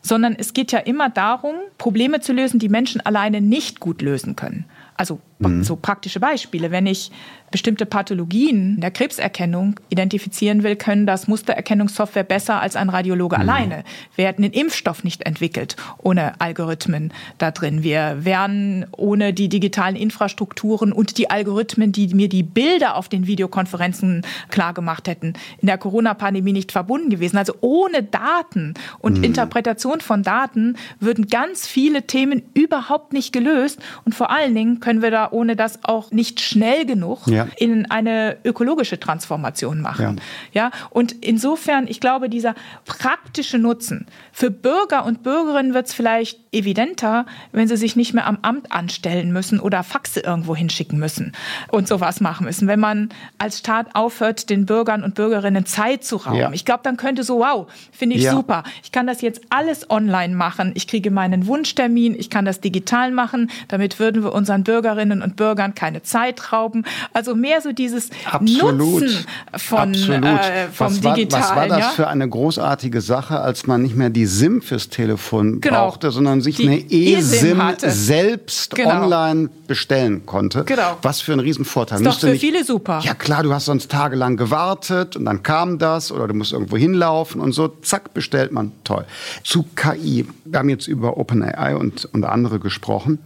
sondern 0.03 0.37
es 0.39 0.53
geht 0.53 0.71
ja 0.71 0.79
immer 0.79 1.11
darum, 1.11 1.57
Probleme 1.79 2.21
zu 2.21 2.33
lösen, 2.33 2.61
die 2.61 2.69
Menschen 2.69 3.01
alleine 3.01 3.41
nicht 3.41 3.81
gut 3.81 4.03
lösen 4.03 4.37
können. 4.37 4.65
Also 4.97 5.19
mhm. 5.39 5.65
so 5.65 5.77
praktische 5.77 6.21
Beispiele. 6.21 6.71
Wenn 6.71 6.87
ich 6.87 7.11
bestimmte 7.51 7.87
Pathologien 7.87 8.75
in 8.75 8.81
der 8.81 8.91
Krebserkennung 8.91 9.79
identifizieren 9.89 10.63
will, 10.63 10.77
können 10.77 11.07
das 11.07 11.29
Mustererkennungssoftware 11.29 12.25
besser 12.25 12.61
als 12.61 12.77
ein 12.77 12.89
Radiologe 12.89 13.37
mhm. 13.37 13.43
alleine. 13.43 13.85
Wir 14.15 14.27
hätten 14.27 14.43
den 14.43 14.53
Impfstoff 14.53 15.05
nicht 15.05 15.23
entwickelt 15.23 15.77
ohne 15.99 16.41
Algorithmen 16.41 17.13
da 17.39 17.51
drin. 17.51 17.83
Wir 17.83 18.19
wären 18.21 18.87
ohne 18.97 19.33
die 19.33 19.49
digitalen 19.49 19.97
Infrastrukturen 19.97 20.93
und 20.93 21.19
die 21.19 21.31
Algorithmen, 21.31 21.93
die 21.93 22.15
mir 22.15 22.29
die 22.29 22.43
Bilder 22.43 22.97
auf 22.97 23.09
den 23.09 23.27
Videokonferenzen 23.27 24.23
klar 24.51 24.75
gemacht 24.75 25.09
hätten, 25.09 25.35
in 25.61 25.67
der 25.67 25.79
Corona-Pandemie 25.79 26.53
nicht 26.53 26.73
verbunden 26.73 27.11
gewesen. 27.11 27.37
Also 27.37 27.55
ohne 27.61 28.03
Daten 28.03 28.75
und 28.99 29.19
mhm. 29.19 29.25
Interpretation 29.25 30.01
von 30.01 30.23
Daten 30.23 30.77
würden 31.01 31.29
ganz 31.29 31.67
viele 31.67 32.07
Themen 32.07 32.43
überhaupt 32.55 33.13
nicht 33.13 33.33
gelöst. 33.33 33.81
Und 34.05 34.15
vor 34.15 34.31
allen 34.31 34.55
Dingen 34.55 34.81
können 34.81 35.03
wir 35.03 35.11
da 35.11 35.26
ohne 35.33 35.57
das 35.57 35.85
auch 35.85 36.11
nicht 36.11 36.41
schnell 36.41 36.87
genug 36.87 37.27
ja. 37.27 37.49
in 37.57 37.91
eine 37.91 38.37
ökologische 38.45 38.99
Transformation 38.99 39.81
machen. 39.81 40.21
Ja. 40.53 40.65
ja. 40.65 40.71
Und 40.91 41.13
insofern, 41.13 41.87
ich 41.89 42.01
glaube, 42.01 42.29
dieser 42.29 42.55
praktische 42.85 43.59
Nutzen 43.59 44.07
für 44.33 44.51
Bürger 44.51 45.05
und 45.05 45.23
Bürgerinnen 45.23 45.75
wird 45.75 45.87
es 45.87 45.95
vielleicht 45.95 46.41
evidenter, 46.53 47.27
wenn 47.53 47.69
sie 47.69 47.77
sich 47.77 47.97
nicht 47.97 48.15
mehr 48.15 48.27
am 48.27 48.39
Amt 48.43 48.73
anstellen 48.73 49.33
müssen 49.33 49.61
oder 49.61 49.83
Faxe 49.83 50.21
irgendwo 50.21 50.57
hinschicken 50.57 50.99
müssen 50.99 51.33
und 51.71 51.89
sowas 51.89 52.21
machen 52.21 52.47
müssen. 52.47 52.69
Wenn 52.69 52.81
man 52.81 53.11
als 53.39 53.59
Staat 53.59 53.95
aufhört, 53.95 54.51
den 54.51 54.67
Bürgern 54.67 55.05
und 55.05 55.15
Bürgerinnen 55.15 55.67
Zeit 55.67 56.05
zu 56.05 56.17
rauben. 56.17 56.39
Ja. 56.39 56.53
Ich 56.53 56.65
glaube, 56.65 56.81
dann 56.83 56.97
könnte 56.97 57.23
so, 57.23 57.41
wow, 57.41 57.67
finde 57.93 58.17
ich 58.17 58.23
ja. 58.23 58.33
super. 58.33 58.63
Ich 58.83 58.93
kann 58.93 59.07
das 59.07 59.21
jetzt 59.21 59.43
alles 59.51 59.91
online 59.91 60.35
machen. 60.35 60.73
Ich 60.75 60.87
kriege 60.87 61.11
meinen 61.11 61.47
Wunschtermin. 61.47 62.15
Ich 62.19 62.31
kann 62.31 62.45
das 62.45 62.61
digital 62.61 63.11
machen. 63.11 63.51
Damit 63.69 63.99
würden 63.99 64.23
wir 64.23 64.33
unseren 64.33 64.65
Bürgerinnen 64.65 65.16
Bürgerinnen 65.17 65.23
und 65.23 65.37
Bürgern, 65.37 65.75
keine 65.75 66.03
Zeitrauben. 66.03 66.85
Also 67.13 67.35
mehr 67.35 67.61
so 67.61 67.73
dieses 67.73 68.11
Absolut. 68.31 68.77
Nutzen 68.77 69.27
von, 69.57 69.95
Äh, 69.95 70.69
vom 70.73 70.87
was 70.89 71.01
Digitalen. 71.01 71.31
War, 71.31 71.41
was 71.41 71.57
war 71.57 71.69
das 71.69 71.79
ja? 71.79 71.89
für 71.91 72.09
eine 72.09 72.29
großartige 72.29 73.01
Sache, 73.01 73.41
als 73.41 73.67
man 73.67 73.83
nicht 73.83 73.97
mehr 73.97 74.11
die 74.11 74.27
SIM 74.27 74.63
fürs 74.63 74.89
Telefon 74.89 75.61
genau. 75.61 75.87
brauchte, 75.87 76.11
sondern 76.11 76.41
sich 76.41 76.57
die 76.57 76.69
eine 76.69 76.91
eSIM 76.91 77.61
e 77.61 77.89
selbst 77.89 78.75
genau. 78.75 79.03
online 79.03 79.49
bestellen 79.67 80.27
konnte? 80.27 80.65
Genau. 80.65 80.99
Was 81.03 81.21
für 81.21 81.33
ein 81.33 81.41
Riesenvorteil. 81.41 81.99
Ist 82.01 82.07
doch 82.07 82.21
für 82.21 82.27
nicht, 82.29 82.41
viele 82.41 82.65
super. 82.65 83.01
Ja 83.03 83.15
klar, 83.15 83.43
du 83.43 83.53
hast 83.53 83.67
sonst 83.67 83.91
tagelang 83.91 84.37
gewartet 84.37 85.17
und 85.17 85.25
dann 85.25 85.43
kam 85.43 85.79
das 85.79 86.13
oder 86.13 86.29
du 86.29 86.35
musst 86.35 86.53
irgendwo 86.53 86.77
hinlaufen 86.77 87.41
und 87.41 87.53
so, 87.53 87.69
zack, 87.69 88.15
bestellt 88.15 88.53
man. 88.53 88.73
Toll. 88.85 89.05
Zu 89.43 89.65
KI. 89.75 90.27
Wir 90.45 90.59
haben 90.59 90.69
jetzt 90.69 90.87
über 90.87 91.17
OpenAI 91.17 91.77
und, 91.77 92.05
und 92.13 92.25
andere 92.25 92.59
gesprochen. 92.59 93.19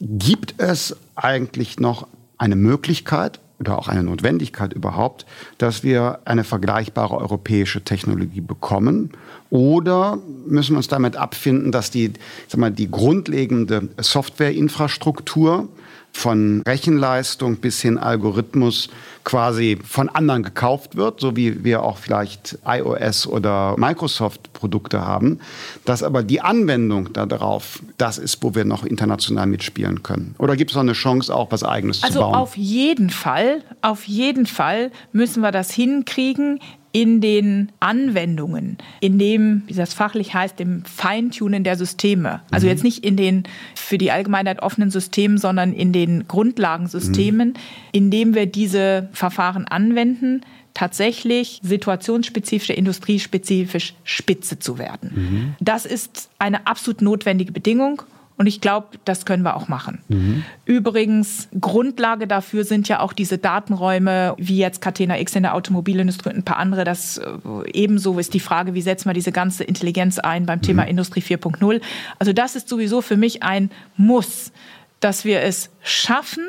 Gibt 0.00 0.54
es 0.58 0.96
eigentlich 1.14 1.80
noch 1.80 2.06
eine 2.38 2.56
Möglichkeit 2.56 3.40
oder 3.58 3.78
auch 3.78 3.88
eine 3.88 4.02
Notwendigkeit 4.02 4.74
überhaupt, 4.74 5.24
dass 5.58 5.82
wir 5.82 6.20
eine 6.26 6.44
vergleichbare 6.44 7.16
europäische 7.16 7.82
Technologie 7.82 8.42
bekommen? 8.42 9.10
Oder 9.48 10.18
müssen 10.46 10.72
wir 10.72 10.78
uns 10.78 10.88
damit 10.88 11.16
abfinden, 11.16 11.72
dass 11.72 11.90
die, 11.90 12.12
sag 12.48 12.60
mal, 12.60 12.70
die 12.70 12.90
grundlegende 12.90 13.88
Softwareinfrastruktur 13.98 15.68
von 16.16 16.62
Rechenleistung 16.66 17.56
bis 17.56 17.80
hin 17.80 17.98
Algorithmus 17.98 18.88
quasi 19.22 19.78
von 19.84 20.08
anderen 20.08 20.42
gekauft 20.42 20.96
wird, 20.96 21.20
so 21.20 21.36
wie 21.36 21.64
wir 21.64 21.82
auch 21.82 21.98
vielleicht 21.98 22.58
iOS 22.64 23.26
oder 23.26 23.74
Microsoft 23.76 24.52
Produkte 24.52 25.04
haben, 25.04 25.40
dass 25.84 26.02
aber 26.02 26.22
die 26.22 26.40
Anwendung 26.40 27.12
darauf 27.12 27.82
das 27.98 28.18
ist, 28.18 28.42
wo 28.42 28.54
wir 28.54 28.64
noch 28.64 28.84
international 28.84 29.46
mitspielen 29.46 30.02
können. 30.02 30.34
Oder 30.38 30.56
gibt 30.56 30.70
es 30.70 30.76
noch 30.76 30.82
eine 30.82 30.92
Chance, 30.92 31.34
auch 31.34 31.50
was 31.50 31.64
Eigenes 31.64 32.02
also 32.02 32.14
zu 32.14 32.20
bauen? 32.20 32.34
Also 32.34 32.42
auf 32.42 32.56
jeden 32.56 33.10
Fall, 33.10 33.62
auf 33.82 34.04
jeden 34.04 34.46
Fall 34.46 34.92
müssen 35.12 35.42
wir 35.42 35.50
das 35.50 35.70
hinkriegen, 35.72 36.60
in 36.96 37.20
den 37.20 37.72
Anwendungen, 37.78 38.78
in 39.00 39.18
dem, 39.18 39.64
wie 39.66 39.74
das 39.74 39.92
fachlich 39.92 40.32
heißt, 40.32 40.58
dem 40.58 40.82
Feintunen 40.86 41.62
der 41.62 41.76
Systeme. 41.76 42.40
Also 42.50 42.64
mhm. 42.64 42.70
jetzt 42.70 42.84
nicht 42.84 43.04
in 43.04 43.18
den 43.18 43.42
für 43.74 43.98
die 43.98 44.10
Allgemeinheit 44.10 44.62
offenen 44.62 44.90
Systemen, 44.90 45.36
sondern 45.36 45.74
in 45.74 45.92
den 45.92 46.26
Grundlagensystemen, 46.26 47.48
mhm. 47.48 47.54
indem 47.92 48.34
wir 48.34 48.46
diese 48.46 49.10
Verfahren 49.12 49.66
anwenden, 49.66 50.40
tatsächlich 50.72 51.60
situationsspezifisch, 51.62 52.70
industriespezifisch 52.70 53.92
spitze 54.02 54.58
zu 54.58 54.78
werden. 54.78 55.10
Mhm. 55.14 55.54
Das 55.60 55.84
ist 55.84 56.30
eine 56.38 56.66
absolut 56.66 57.02
notwendige 57.02 57.52
Bedingung. 57.52 58.04
Und 58.38 58.46
ich 58.46 58.60
glaube, 58.60 58.88
das 59.06 59.24
können 59.24 59.42
wir 59.44 59.56
auch 59.56 59.68
machen. 59.68 60.00
Mhm. 60.08 60.44
Übrigens, 60.66 61.48
Grundlage 61.58 62.26
dafür 62.26 62.64
sind 62.64 62.86
ja 62.86 63.00
auch 63.00 63.14
diese 63.14 63.38
Datenräume, 63.38 64.34
wie 64.36 64.58
jetzt 64.58 64.82
Catena 64.82 65.18
X 65.18 65.34
in 65.36 65.42
der 65.42 65.54
Automobilindustrie 65.54 66.30
und 66.30 66.36
ein 66.36 66.42
paar 66.42 66.58
andere. 66.58 66.84
Das 66.84 67.16
äh, 67.16 67.28
ebenso 67.72 68.18
ist 68.18 68.34
die 68.34 68.40
Frage, 68.40 68.74
wie 68.74 68.82
setzen 68.82 69.08
wir 69.08 69.14
diese 69.14 69.32
ganze 69.32 69.64
Intelligenz 69.64 70.18
ein 70.18 70.44
beim 70.44 70.60
Thema 70.60 70.82
mhm. 70.82 70.90
Industrie 70.90 71.20
4.0. 71.20 71.80
Also 72.18 72.34
das 72.34 72.56
ist 72.56 72.68
sowieso 72.68 73.00
für 73.00 73.16
mich 73.16 73.42
ein 73.42 73.70
Muss, 73.96 74.52
dass 75.00 75.24
wir 75.24 75.40
es 75.40 75.70
schaffen, 75.82 76.44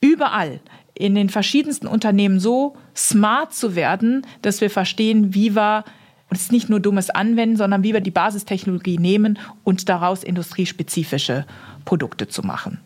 überall 0.00 0.60
in 0.94 1.14
den 1.14 1.28
verschiedensten 1.30 1.88
Unternehmen 1.88 2.38
so 2.38 2.76
smart 2.94 3.54
zu 3.54 3.74
werden, 3.74 4.24
dass 4.42 4.60
wir 4.60 4.70
verstehen, 4.70 5.34
wie 5.34 5.54
wir 5.54 5.84
und 6.28 6.36
es 6.36 6.44
ist 6.44 6.52
nicht 6.52 6.68
nur 6.68 6.80
dummes 6.80 7.10
Anwenden, 7.10 7.56
sondern 7.56 7.82
wie 7.82 7.92
wir 7.92 8.00
die 8.00 8.10
Basistechnologie 8.10 8.98
nehmen 8.98 9.38
und 9.64 9.88
daraus 9.88 10.24
industriespezifische 10.24 11.46
Produkte 11.84 12.28
zu 12.28 12.42
machen. 12.42 12.80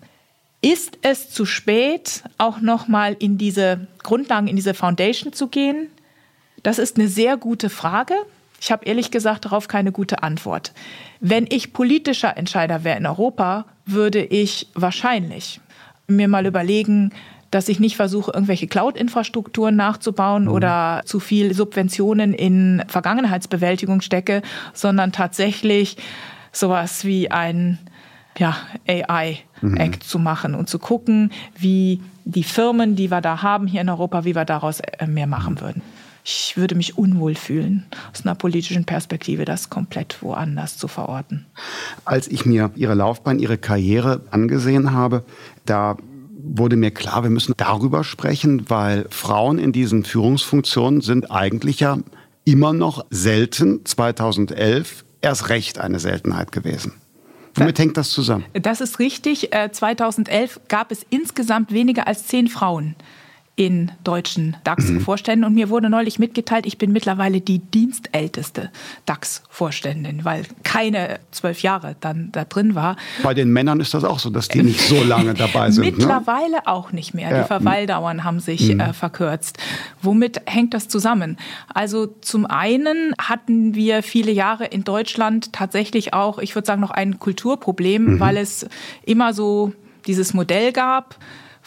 Ist 0.62 0.98
es 1.02 1.30
zu 1.30 1.46
spät, 1.46 2.22
auch 2.36 2.60
nochmal 2.60 3.16
in 3.18 3.38
diese 3.38 3.86
Grundlagen, 4.02 4.46
in 4.46 4.56
diese 4.56 4.74
Foundation 4.74 5.32
zu 5.32 5.48
gehen? 5.48 5.88
Das 6.62 6.78
ist 6.78 6.98
eine 6.98 7.08
sehr 7.08 7.38
gute 7.38 7.70
Frage. 7.70 8.14
Ich 8.60 8.70
habe 8.70 8.84
ehrlich 8.84 9.10
gesagt 9.10 9.46
darauf 9.46 9.68
keine 9.68 9.90
gute 9.90 10.22
Antwort. 10.22 10.72
Wenn 11.20 11.46
ich 11.48 11.72
politischer 11.72 12.36
Entscheider 12.36 12.84
wäre 12.84 12.98
in 12.98 13.06
Europa, 13.06 13.64
würde 13.86 14.22
ich 14.22 14.66
wahrscheinlich 14.74 15.60
mir 16.06 16.28
mal 16.28 16.44
überlegen, 16.44 17.12
dass 17.50 17.68
ich 17.68 17.80
nicht 17.80 17.96
versuche, 17.96 18.32
irgendwelche 18.32 18.66
Cloud-Infrastrukturen 18.66 19.76
nachzubauen 19.76 20.44
mhm. 20.44 20.50
oder 20.50 21.02
zu 21.04 21.20
viel 21.20 21.54
Subventionen 21.54 22.32
in 22.32 22.82
Vergangenheitsbewältigung 22.86 24.00
stecke, 24.00 24.42
sondern 24.72 25.12
tatsächlich 25.12 25.96
sowas 26.52 27.04
wie 27.04 27.30
ein 27.30 27.78
ja, 28.38 28.56
AI-Act 28.86 29.52
mhm. 29.62 30.00
zu 30.00 30.18
machen 30.18 30.54
und 30.54 30.68
zu 30.68 30.78
gucken, 30.78 31.32
wie 31.58 32.00
die 32.24 32.44
Firmen, 32.44 32.96
die 32.96 33.10
wir 33.10 33.20
da 33.20 33.42
haben 33.42 33.66
hier 33.66 33.80
in 33.80 33.88
Europa, 33.88 34.24
wie 34.24 34.34
wir 34.34 34.44
daraus 34.44 34.80
äh, 34.80 35.06
mehr 35.06 35.26
machen 35.26 35.60
würden. 35.60 35.82
Ich 36.22 36.56
würde 36.56 36.74
mich 36.74 36.98
unwohl 36.98 37.34
fühlen, 37.34 37.86
aus 38.12 38.24
einer 38.24 38.34
politischen 38.34 38.84
Perspektive 38.84 39.44
das 39.44 39.70
komplett 39.70 40.22
woanders 40.22 40.76
zu 40.76 40.86
verorten. 40.86 41.46
Als 42.04 42.28
ich 42.28 42.44
mir 42.44 42.70
Ihre 42.76 42.94
Laufbahn, 42.94 43.38
Ihre 43.38 43.56
Karriere 43.56 44.20
angesehen 44.30 44.92
habe, 44.92 45.24
da 45.64 45.96
wurde 46.42 46.76
mir 46.76 46.90
klar, 46.90 47.22
wir 47.22 47.30
müssen 47.30 47.54
darüber 47.56 48.04
sprechen, 48.04 48.68
weil 48.68 49.06
Frauen 49.10 49.58
in 49.58 49.72
diesen 49.72 50.04
Führungsfunktionen 50.04 51.00
sind 51.00 51.30
eigentlich 51.30 51.80
ja 51.80 51.98
immer 52.44 52.72
noch 52.72 53.04
selten, 53.10 53.84
2011 53.84 55.04
erst 55.20 55.48
recht 55.48 55.78
eine 55.78 55.98
Seltenheit 55.98 56.52
gewesen. 56.52 56.94
Womit 57.54 57.78
hängt 57.78 57.96
das 57.96 58.10
zusammen? 58.10 58.44
Das 58.52 58.80
ist 58.80 58.98
richtig. 58.98 59.50
2011 59.72 60.56
äh, 60.56 60.60
gab 60.68 60.92
es 60.92 61.04
insgesamt 61.10 61.72
weniger 61.72 62.06
als 62.06 62.26
zehn 62.26 62.48
Frauen 62.48 62.94
in 63.60 63.92
deutschen 64.04 64.56
DAX-Vorständen. 64.64 65.44
Und 65.44 65.52
mir 65.52 65.68
wurde 65.68 65.90
neulich 65.90 66.18
mitgeteilt, 66.18 66.64
ich 66.64 66.78
bin 66.78 66.92
mittlerweile 66.92 67.42
die 67.42 67.58
dienstälteste 67.58 68.70
DAX-Vorständin, 69.04 70.24
weil 70.24 70.44
keine 70.62 71.20
zwölf 71.30 71.60
Jahre 71.60 71.94
dann 72.00 72.30
da 72.32 72.46
drin 72.46 72.74
war. 72.74 72.96
Bei 73.22 73.34
den 73.34 73.52
Männern 73.52 73.78
ist 73.80 73.92
das 73.92 74.02
auch 74.02 74.18
so, 74.18 74.30
dass 74.30 74.48
die 74.48 74.62
nicht 74.62 74.80
so 74.80 75.04
lange 75.04 75.34
dabei 75.34 75.70
sind. 75.70 75.84
Ne? 75.84 75.90
Mittlerweile 75.90 76.52
ne? 76.52 76.66
auch 76.68 76.92
nicht 76.92 77.12
mehr. 77.12 77.30
Ja. 77.30 77.42
Die 77.42 77.48
Verweildauern 77.48 78.24
haben 78.24 78.40
sich 78.40 78.72
mhm. 78.72 78.80
äh, 78.80 78.92
verkürzt. 78.94 79.58
Womit 80.00 80.40
hängt 80.46 80.72
das 80.72 80.88
zusammen? 80.88 81.36
Also 81.68 82.06
zum 82.06 82.46
einen 82.46 83.12
hatten 83.20 83.74
wir 83.74 84.02
viele 84.02 84.32
Jahre 84.32 84.64
in 84.64 84.84
Deutschland 84.84 85.52
tatsächlich 85.52 86.14
auch, 86.14 86.38
ich 86.38 86.54
würde 86.54 86.64
sagen, 86.64 86.80
noch 86.80 86.92
ein 86.92 87.18
Kulturproblem, 87.18 88.14
mhm. 88.14 88.20
weil 88.20 88.38
es 88.38 88.66
immer 89.04 89.34
so 89.34 89.74
dieses 90.06 90.32
Modell 90.32 90.72
gab, 90.72 91.18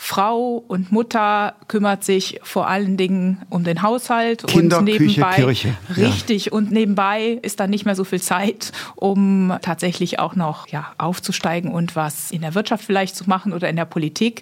Frau 0.06 0.62
und 0.68 0.92
Mutter 0.92 1.56
kümmert 1.70 2.04
sich 2.04 2.42
vor 2.44 2.68
allen 2.68 2.98
Dingen 2.98 3.42
um 3.50 3.64
den 3.64 3.82
Haushalt 3.82 4.46
Kinder, 4.46 4.80
und 4.80 4.84
nebenbei 4.84 5.36
Küche, 5.36 5.78
Kirche. 5.88 5.96
richtig 5.96 6.52
und 6.52 6.74
nebenbei 6.74 7.40
ist 7.42 7.62
dann 7.62 7.70
nicht 7.70 7.86
mehr 7.86 7.96
so 7.96 8.04
viel 8.04 8.22
Zeit, 8.22 8.74
um 8.96 9.58
tatsächlich 9.62 10.20
auch 10.20 10.36
noch 10.36 10.68
ja, 10.68 10.92
aufzusteigen 10.98 11.72
und 11.72 11.96
was 11.96 12.32
in 12.32 12.42
der 12.42 12.54
Wirtschaft 12.54 12.84
vielleicht 12.84 13.16
zu 13.16 13.30
machen 13.30 13.54
oder 13.54 13.70
in 13.70 13.78
der 13.78 13.86
Politik. 13.86 14.42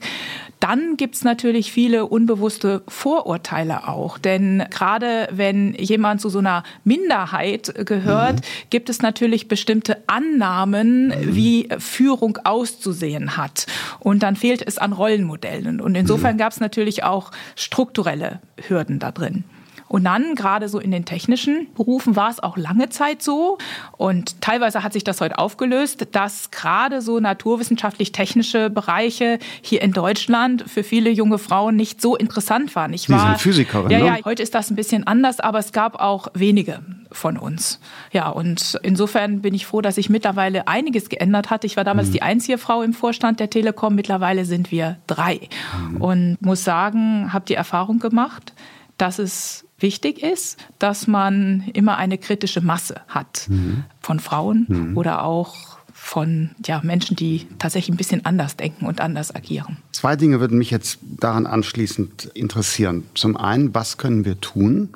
Dann 0.60 0.98
gibt 0.98 1.14
es 1.16 1.24
natürlich 1.24 1.72
viele 1.72 2.08
unbewusste 2.08 2.82
Vorurteile 2.88 3.88
auch, 3.88 4.18
denn 4.18 4.64
gerade 4.72 5.30
wenn 5.32 5.76
jemand 5.76 6.22
zu 6.22 6.30
so 6.30 6.40
einer 6.40 6.64
Minderheit 6.84 7.86
gehört, 7.86 8.38
mhm. 8.38 8.70
gibt 8.72 8.90
es 8.90 9.04
natürlich 9.04 9.48
bestimmte 9.48 9.98
Annahmen, 10.08 11.10
mhm. 11.10 11.36
wie 11.36 11.70
Führung 11.78 12.40
auszusehen 12.44 13.38
hat 13.38 13.68
und 14.00 14.24
dann 14.24 14.36
fehlt 14.36 14.68
es 14.68 14.80
an 14.80 14.92
Rollenmodellen. 14.94 15.51
Modellen. 15.52 15.82
Und 15.82 15.96
insofern 15.96 16.36
mhm. 16.36 16.40
gab 16.40 16.52
es 16.52 16.60
natürlich 16.60 17.04
auch 17.04 17.32
strukturelle 17.56 18.40
Hürden 18.68 19.00
da 19.00 19.12
drin. 19.12 19.44
Und 19.92 20.06
dann, 20.06 20.36
gerade 20.36 20.70
so 20.70 20.80
in 20.80 20.90
den 20.90 21.04
technischen 21.04 21.68
Berufen, 21.74 22.16
war 22.16 22.30
es 22.30 22.42
auch 22.42 22.56
lange 22.56 22.88
Zeit 22.88 23.22
so. 23.22 23.58
Und 23.98 24.40
teilweise 24.40 24.84
hat 24.84 24.94
sich 24.94 25.04
das 25.04 25.20
heute 25.20 25.38
aufgelöst, 25.38 26.08
dass 26.14 26.50
gerade 26.50 27.02
so 27.02 27.20
naturwissenschaftlich-technische 27.20 28.70
Bereiche 28.70 29.38
hier 29.62 29.82
in 29.82 29.92
Deutschland 29.92 30.64
für 30.66 30.86
viele 30.86 31.10
junge 31.10 31.38
Frauen 31.38 31.76
nicht 31.76 32.00
so 32.00 32.16
interessant 32.16 32.74
waren. 32.74 32.94
Ich 32.94 33.10
war, 33.10 33.20
Sie 33.20 33.26
sind 33.26 33.42
Physikerin, 33.42 33.92
ja, 33.92 33.98
ja, 33.98 34.14
ne? 34.14 34.22
heute 34.24 34.42
ist 34.42 34.56
das 34.56 34.72
ein 34.72 34.78
bisschen 34.78 35.06
anders, 35.06 35.42
aber 35.42 35.60
es 35.60 35.74
gab 35.74 36.00
auch 36.00 36.30
wenige 36.34 36.80
von 37.12 37.36
uns. 37.36 37.82
Ja, 38.14 38.30
und 38.30 38.80
insofern 38.84 39.42
bin 39.42 39.54
ich 39.54 39.66
froh, 39.66 39.82
dass 39.82 39.96
sich 39.96 40.10
mittlerweile 40.10 40.70
einiges 40.70 41.10
geändert 41.10 41.50
hat. 41.50 41.66
Ich 41.66 41.76
war 41.76 41.84
damals 41.84 42.08
mhm. 42.08 42.14
die 42.14 42.22
einzige 42.22 42.58
Frau 42.58 42.82
im 42.82 42.94
Vorstand 42.94 43.42
der 43.42 43.50
Telekom. 43.50 43.96
Mittlerweile 43.96 44.46
sind 44.46 44.72
wir 44.72 45.00
drei. 45.08 45.50
Mhm. 45.90 45.98
Und 46.02 46.38
muss 46.40 46.64
sagen, 46.64 47.34
habe 47.34 47.44
die 47.46 47.56
Erfahrung 47.56 48.00
gemacht, 48.00 48.54
dass 48.98 49.20
es 49.20 49.66
wichtig 49.82 50.22
ist, 50.22 50.58
dass 50.80 51.08
man 51.08 51.64
immer 51.74 51.98
eine 51.98 52.18
kritische 52.18 52.62
Masse 52.62 53.02
hat 53.08 53.46
mhm. 53.50 53.84
von 54.02 54.20
Frauen 54.20 54.66
mhm. 54.68 54.98
oder 54.98 55.24
auch 55.24 55.72
von 55.94 56.50
ja, 56.66 56.82
Menschen, 56.84 57.16
die 57.16 57.48
tatsächlich 57.60 57.94
ein 57.94 57.98
bisschen 57.98 58.26
anders 58.26 58.58
denken 58.58 58.88
und 58.88 59.00
anders 59.00 59.34
agieren. 59.36 59.78
Zwei 59.92 60.16
Dinge 60.16 60.40
würden 60.40 60.58
mich 60.58 60.72
jetzt 60.72 60.98
daran 61.02 61.46
anschließend 61.46 62.26
interessieren. 62.34 63.04
Zum 63.14 63.38
einen, 63.38 63.74
was 63.76 63.98
können 63.98 64.26
wir 64.26 64.42
tun, 64.42 64.90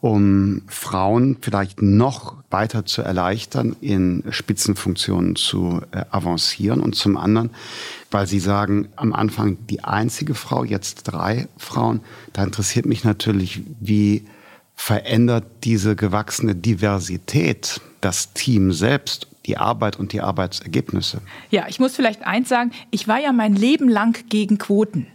um 0.00 0.62
Frauen 0.68 1.36
vielleicht 1.40 1.82
noch 1.82 2.36
weiter 2.56 2.86
zu 2.86 3.02
erleichtern, 3.02 3.76
in 3.82 4.24
Spitzenfunktionen 4.30 5.36
zu 5.36 5.82
äh, 5.90 6.06
avancieren. 6.10 6.80
Und 6.80 6.94
zum 6.94 7.18
anderen, 7.18 7.50
weil 8.10 8.26
Sie 8.26 8.38
sagen, 8.38 8.88
am 8.96 9.12
Anfang 9.12 9.58
die 9.66 9.84
einzige 9.84 10.34
Frau, 10.34 10.64
jetzt 10.64 11.02
drei 11.02 11.48
Frauen, 11.58 12.00
da 12.32 12.44
interessiert 12.44 12.86
mich 12.86 13.04
natürlich, 13.04 13.60
wie 13.78 14.24
verändert 14.74 15.44
diese 15.64 15.96
gewachsene 15.96 16.54
Diversität 16.54 17.82
das 18.00 18.32
Team 18.32 18.72
selbst 18.72 19.26
die 19.44 19.58
Arbeit 19.58 19.98
und 19.98 20.14
die 20.14 20.22
Arbeitsergebnisse. 20.22 21.20
Ja, 21.50 21.66
ich 21.68 21.78
muss 21.78 21.94
vielleicht 21.94 22.26
eins 22.26 22.48
sagen, 22.48 22.72
ich 22.90 23.06
war 23.06 23.20
ja 23.20 23.32
mein 23.32 23.54
Leben 23.54 23.88
lang 23.90 24.16
gegen 24.30 24.56
Quoten 24.56 25.06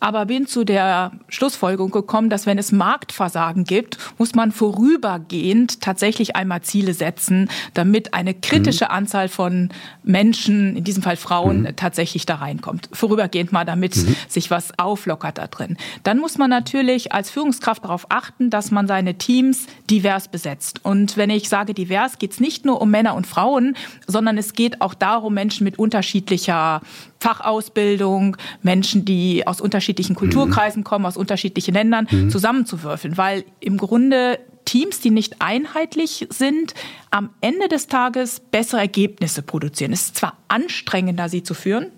aber 0.00 0.26
bin 0.26 0.46
zu 0.46 0.64
der 0.64 1.12
Schlussfolgerung 1.28 1.90
gekommen, 1.90 2.30
dass 2.30 2.46
wenn 2.46 2.58
es 2.58 2.72
Marktversagen 2.72 3.64
gibt, 3.64 3.98
muss 4.18 4.34
man 4.34 4.52
vorübergehend 4.52 5.80
tatsächlich 5.80 6.36
einmal 6.36 6.62
Ziele 6.62 6.94
setzen, 6.94 7.48
damit 7.74 8.14
eine 8.14 8.34
kritische 8.34 8.86
mhm. 8.86 8.90
Anzahl 8.90 9.28
von 9.28 9.70
Menschen, 10.02 10.76
in 10.76 10.84
diesem 10.84 11.02
Fall 11.02 11.16
Frauen, 11.16 11.62
mhm. 11.62 11.76
tatsächlich 11.76 12.26
da 12.26 12.36
reinkommt. 12.36 12.88
Vorübergehend 12.92 13.52
mal, 13.52 13.64
damit 13.64 13.96
mhm. 13.96 14.16
sich 14.28 14.50
was 14.50 14.78
auflockert 14.78 15.38
da 15.38 15.46
drin. 15.46 15.76
Dann 16.02 16.18
muss 16.18 16.38
man 16.38 16.50
natürlich 16.50 17.12
als 17.12 17.30
Führungskraft 17.30 17.84
darauf 17.84 18.06
achten, 18.10 18.50
dass 18.50 18.70
man 18.70 18.86
seine 18.86 19.14
Teams 19.14 19.66
divers 19.90 20.28
besetzt. 20.28 20.84
Und 20.84 21.16
wenn 21.16 21.30
ich 21.30 21.48
sage 21.48 21.74
divers, 21.74 22.18
geht 22.18 22.32
es 22.32 22.40
nicht 22.40 22.64
nur 22.64 22.80
um 22.80 22.90
Männer 22.90 23.14
und 23.14 23.26
Frauen, 23.26 23.76
sondern 24.06 24.38
es 24.38 24.54
geht 24.54 24.80
auch 24.80 24.94
darum, 24.94 25.34
Menschen 25.34 25.64
mit 25.64 25.78
unterschiedlicher 25.78 26.80
Fachausbildung, 27.24 28.36
Menschen, 28.62 29.06
die 29.06 29.46
aus 29.46 29.62
unterschiedlichen 29.62 30.14
Kulturkreisen 30.14 30.80
mhm. 30.80 30.84
kommen, 30.84 31.06
aus 31.06 31.16
unterschiedlichen 31.16 31.72
Ländern, 31.72 32.06
mhm. 32.10 32.28
zusammenzuwürfeln. 32.28 33.16
Weil 33.16 33.44
im 33.60 33.78
Grunde 33.78 34.38
Teams, 34.66 35.00
die 35.00 35.10
nicht 35.10 35.40
einheitlich 35.40 36.26
sind, 36.28 36.74
am 37.10 37.30
Ende 37.40 37.68
des 37.68 37.86
Tages 37.86 38.40
bessere 38.40 38.80
Ergebnisse 38.80 39.40
produzieren. 39.40 39.94
Es 39.94 40.02
ist 40.06 40.16
zwar 40.16 40.36
anstrengender, 40.48 41.30
sie 41.30 41.42
zu 41.42 41.54
führen, 41.54 41.92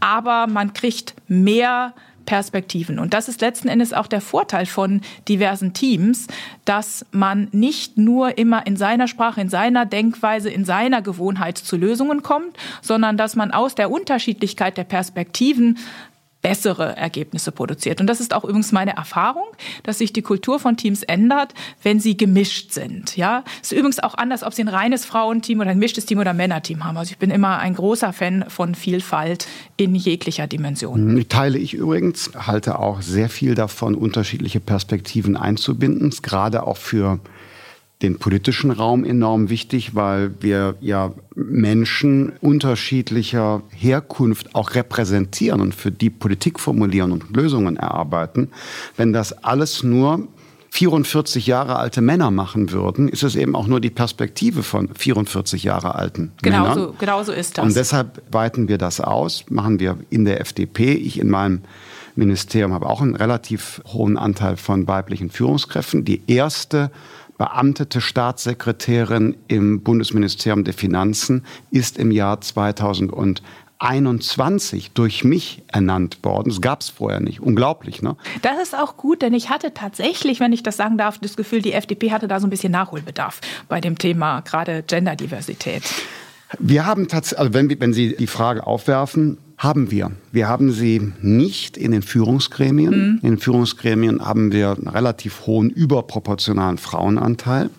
aber 0.00 0.46
man 0.46 0.74
kriegt 0.74 1.14
mehr 1.26 1.94
Perspektiven. 2.26 2.98
Und 2.98 3.14
das 3.14 3.28
ist 3.28 3.40
letzten 3.40 3.68
Endes 3.68 3.92
auch 3.92 4.06
der 4.06 4.20
Vorteil 4.20 4.66
von 4.66 5.00
diversen 5.28 5.72
Teams, 5.72 6.26
dass 6.64 7.06
man 7.12 7.48
nicht 7.52 7.96
nur 7.96 8.36
immer 8.36 8.66
in 8.66 8.76
seiner 8.76 9.08
Sprache, 9.08 9.40
in 9.40 9.48
seiner 9.48 9.86
Denkweise, 9.86 10.50
in 10.50 10.64
seiner 10.64 11.00
Gewohnheit 11.00 11.56
zu 11.56 11.76
Lösungen 11.76 12.22
kommt, 12.22 12.56
sondern 12.82 13.16
dass 13.16 13.36
man 13.36 13.52
aus 13.52 13.74
der 13.74 13.90
Unterschiedlichkeit 13.90 14.76
der 14.76 14.84
Perspektiven 14.84 15.78
bessere 16.42 16.96
Ergebnisse 16.96 17.50
produziert. 17.50 18.00
Und 18.00 18.06
das 18.06 18.20
ist 18.20 18.32
auch 18.32 18.44
übrigens 18.44 18.70
meine 18.70 18.96
Erfahrung, 18.96 19.46
dass 19.82 19.98
sich 19.98 20.12
die 20.12 20.22
Kultur 20.22 20.60
von 20.60 20.76
Teams 20.76 21.02
ändert, 21.02 21.54
wenn 21.82 21.98
sie 21.98 22.16
gemischt 22.16 22.72
sind. 22.72 23.16
Ja, 23.16 23.42
ist 23.62 23.72
übrigens 23.72 23.98
auch 23.98 24.14
anders, 24.14 24.42
ob 24.42 24.54
sie 24.54 24.62
ein 24.62 24.68
reines 24.68 25.04
Frauenteam 25.04 25.60
oder 25.60 25.70
ein 25.70 25.76
gemischtes 25.76 26.06
Team 26.06 26.18
oder 26.18 26.30
ein 26.30 26.36
Männerteam 26.36 26.84
haben. 26.84 26.96
Also 26.96 27.10
ich 27.10 27.18
bin 27.18 27.30
immer 27.30 27.58
ein 27.58 27.74
großer 27.74 28.12
Fan 28.12 28.44
von 28.48 28.74
Vielfalt 28.74 29.46
in 29.76 29.94
jeglicher 29.94 30.46
Dimension. 30.46 31.18
Ich 31.18 31.28
teile 31.28 31.58
ich 31.58 31.74
übrigens, 31.74 32.30
halte 32.36 32.78
auch 32.78 33.02
sehr 33.02 33.28
viel 33.28 33.54
davon, 33.54 33.94
unterschiedliche 33.94 34.60
Perspektiven 34.60 35.36
einzubinden, 35.36 36.10
gerade 36.22 36.62
auch 36.62 36.76
für 36.76 37.18
den 38.02 38.18
politischen 38.18 38.70
Raum 38.70 39.04
enorm 39.04 39.48
wichtig, 39.48 39.94
weil 39.94 40.34
wir 40.40 40.74
ja 40.80 41.12
Menschen 41.34 42.32
unterschiedlicher 42.40 43.62
Herkunft 43.70 44.54
auch 44.54 44.74
repräsentieren 44.74 45.60
und 45.60 45.74
für 45.74 45.90
die 45.90 46.10
Politik 46.10 46.60
formulieren 46.60 47.12
und 47.12 47.34
Lösungen 47.34 47.76
erarbeiten. 47.76 48.48
Wenn 48.96 49.14
das 49.14 49.32
alles 49.44 49.82
nur 49.82 50.28
44 50.70 51.46
Jahre 51.46 51.76
alte 51.76 52.02
Männer 52.02 52.30
machen 52.30 52.70
würden, 52.70 53.08
ist 53.08 53.22
es 53.22 53.34
eben 53.34 53.56
auch 53.56 53.66
nur 53.66 53.80
die 53.80 53.88
Perspektive 53.88 54.62
von 54.62 54.90
44 54.94 55.62
Jahre 55.62 55.94
alten 55.94 56.32
genau 56.42 56.62
Männern. 56.62 56.74
So, 56.78 56.94
genau 56.98 57.22
so 57.22 57.32
ist 57.32 57.56
das. 57.56 57.64
Und 57.64 57.76
deshalb 57.76 58.22
weiten 58.30 58.68
wir 58.68 58.76
das 58.76 59.00
aus, 59.00 59.46
machen 59.48 59.80
wir 59.80 59.96
in 60.10 60.26
der 60.26 60.42
FDP, 60.42 60.92
ich 60.92 61.18
in 61.18 61.30
meinem 61.30 61.62
Ministerium 62.14 62.74
habe 62.74 62.86
auch 62.86 63.00
einen 63.00 63.14
relativ 63.14 63.80
hohen 63.86 64.18
Anteil 64.18 64.58
von 64.58 64.86
weiblichen 64.86 65.30
Führungskräften. 65.30 66.04
Die 66.04 66.22
erste 66.26 66.90
beamtete 67.38 68.00
Staatssekretärin 68.00 69.36
im 69.48 69.82
Bundesministerium 69.82 70.64
der 70.64 70.74
Finanzen 70.74 71.44
ist 71.70 71.98
im 71.98 72.10
Jahr 72.10 72.40
2021 72.40 74.92
durch 74.92 75.24
mich 75.24 75.62
ernannt 75.68 76.18
worden. 76.22 76.50
Das 76.50 76.60
gab 76.60 76.80
es 76.80 76.88
vorher 76.88 77.20
nicht. 77.20 77.40
Unglaublich, 77.40 78.02
ne? 78.02 78.16
Das 78.42 78.60
ist 78.62 78.76
auch 78.76 78.96
gut, 78.96 79.22
denn 79.22 79.34
ich 79.34 79.50
hatte 79.50 79.74
tatsächlich, 79.74 80.40
wenn 80.40 80.52
ich 80.52 80.62
das 80.62 80.76
sagen 80.76 80.98
darf, 80.98 81.18
das 81.18 81.36
Gefühl, 81.36 81.62
die 81.62 81.72
FDP 81.72 82.10
hatte 82.10 82.28
da 82.28 82.40
so 82.40 82.46
ein 82.46 82.50
bisschen 82.50 82.72
Nachholbedarf 82.72 83.40
bei 83.68 83.80
dem 83.80 83.98
Thema 83.98 84.40
gerade 84.40 84.82
Genderdiversität. 84.82 85.82
Wir 86.58 86.86
haben 86.86 87.08
tatsächlich, 87.08 87.40
also 87.40 87.54
wenn, 87.54 87.80
wenn 87.80 87.92
Sie 87.92 88.16
die 88.16 88.28
Frage 88.28 88.66
aufwerfen, 88.66 89.38
haben 89.58 89.90
wir. 89.90 90.12
Wir 90.32 90.48
haben 90.48 90.70
sie 90.70 91.12
nicht 91.22 91.76
in 91.76 91.92
den 91.92 92.02
Führungsgremien. 92.02 92.90
Mhm. 92.90 93.18
In 93.22 93.30
den 93.32 93.38
Führungsgremien 93.38 94.24
haben 94.24 94.52
wir 94.52 94.76
einen 94.76 94.88
relativ 94.88 95.46
hohen 95.46 95.70
überproportionalen 95.70 96.78
Frauenanteil. 96.78 97.70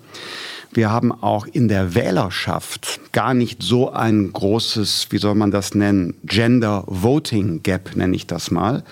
Wir 0.74 0.92
haben 0.92 1.12
auch 1.12 1.48
in 1.48 1.70
der 1.70 1.96
Wählerschaft 1.96 3.00
gar 3.12 3.34
nicht 3.34 3.64
so 3.64 3.92
ein 3.92 4.32
großes, 4.34 5.08
wie 5.10 5.18
soll 5.18 5.36
man 5.36 5.50
das 5.50 5.74
nennen, 5.74 6.16
Gender 6.26 6.84
Voting 6.88 7.64
Gap 7.64 7.96
nenne 7.96 8.16
ich 8.16 8.28
das 8.28 8.52
mal. 8.52 8.84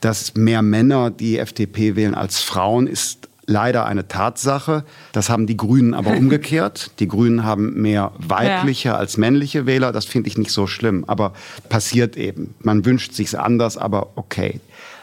Dass 0.00 0.34
mehr 0.34 0.62
Männer 0.62 1.10
die 1.10 1.38
FDP 1.38 1.96
wählen 1.96 2.14
als 2.14 2.40
Frauen 2.40 2.86
ist 2.86 3.28
leider 3.46 3.86
eine 3.86 4.08
Tatsache. 4.08 4.84
Das 5.12 5.30
haben 5.30 5.46
die 5.46 5.56
Grünen 5.56 5.94
aber 5.94 6.10
umgekehrt. 6.16 6.92
Die 6.98 7.08
Grünen 7.08 7.44
haben 7.44 7.80
mehr 7.80 8.12
weibliche 8.18 8.90
ja. 8.90 8.96
als 8.96 9.16
männliche 9.16 9.66
Wähler. 9.66 9.92
Das 9.92 10.04
finde 10.04 10.28
ich 10.28 10.38
nicht 10.38 10.50
so 10.50 10.66
schlimm, 10.66 11.04
aber 11.06 11.32
passiert 11.68 12.16
eben. 12.16 12.54
Man 12.60 12.84
wünscht 12.84 13.12
sich 13.12 13.38
anders, 13.38 13.76
aber 13.76 14.10
okay. 14.16 14.60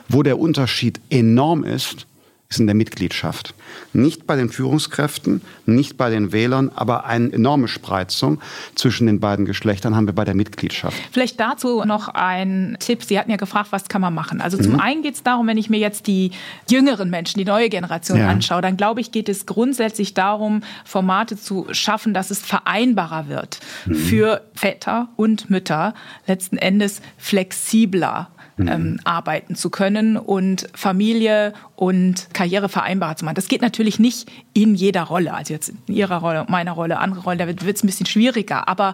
Wo 0.09 0.23
der 0.23 0.39
Unterschied 0.39 0.99
enorm 1.09 1.63
ist, 1.63 2.05
ist 2.51 2.59
in 2.59 2.67
der 2.67 2.75
Mitgliedschaft. 2.75 3.53
Nicht 3.93 4.27
bei 4.27 4.35
den 4.35 4.49
Führungskräften, 4.49 5.41
nicht 5.65 5.97
bei 5.97 6.09
den 6.09 6.33
Wählern, 6.33 6.69
aber 6.75 7.05
eine 7.05 7.31
enorme 7.31 7.69
Spreizung 7.69 8.41
zwischen 8.75 9.07
den 9.07 9.19
beiden 9.21 9.45
Geschlechtern 9.45 9.95
haben 9.95 10.05
wir 10.05 10.13
bei 10.13 10.25
der 10.25 10.35
Mitgliedschaft. 10.35 10.97
Vielleicht 11.11 11.39
dazu 11.39 11.83
noch 11.85 12.09
ein 12.09 12.77
Tipp. 12.79 13.03
Sie 13.03 13.17
hatten 13.17 13.31
ja 13.31 13.37
gefragt, 13.37 13.71
was 13.71 13.87
kann 13.87 14.01
man 14.01 14.13
machen? 14.13 14.41
Also 14.41 14.57
zum 14.57 14.73
mhm. 14.73 14.79
einen 14.81 15.01
geht 15.01 15.15
es 15.15 15.23
darum, 15.23 15.47
wenn 15.47 15.57
ich 15.57 15.69
mir 15.69 15.79
jetzt 15.79 16.07
die 16.07 16.31
jüngeren 16.69 17.09
Menschen, 17.09 17.39
die 17.39 17.45
neue 17.45 17.69
Generation 17.69 18.19
ja. 18.19 18.27
anschaue, 18.27 18.61
dann 18.61 18.75
glaube 18.75 18.99
ich, 18.99 19.11
geht 19.11 19.29
es 19.29 19.45
grundsätzlich 19.45 20.13
darum, 20.13 20.61
Formate 20.83 21.37
zu 21.37 21.67
schaffen, 21.71 22.13
dass 22.13 22.31
es 22.31 22.39
vereinbarer 22.39 23.29
wird 23.29 23.61
mhm. 23.85 23.95
für 23.95 24.41
Väter 24.53 25.07
und 25.15 25.49
Mütter, 25.49 25.93
letzten 26.27 26.57
Endes 26.57 27.01
flexibler 27.17 28.29
mhm. 28.57 28.67
ähm, 28.67 28.99
arbeiten 29.03 29.55
zu 29.55 29.69
können 29.69 30.17
und 30.17 30.67
Familie 30.73 31.53
und 31.75 32.27
Karriere 32.33 32.69
vereinbar 32.69 33.15
zu 33.15 33.25
machen. 33.25 33.35
Das 33.35 33.47
geht 33.47 33.61
natürlich 33.61 33.99
nicht 33.99 34.31
in 34.53 34.75
jeder 34.75 35.03
Rolle. 35.03 35.33
Also 35.33 35.53
jetzt 35.53 35.69
in 35.87 35.95
Ihrer 35.95 36.17
Rolle, 36.17 36.45
meiner 36.47 36.73
Rolle, 36.73 36.99
andere 36.99 37.21
Rolle, 37.21 37.37
da 37.37 37.47
wird 37.47 37.61
es 37.61 37.83
ein 37.83 37.87
bisschen 37.87 38.05
schwieriger. 38.05 38.67
Aber 38.67 38.93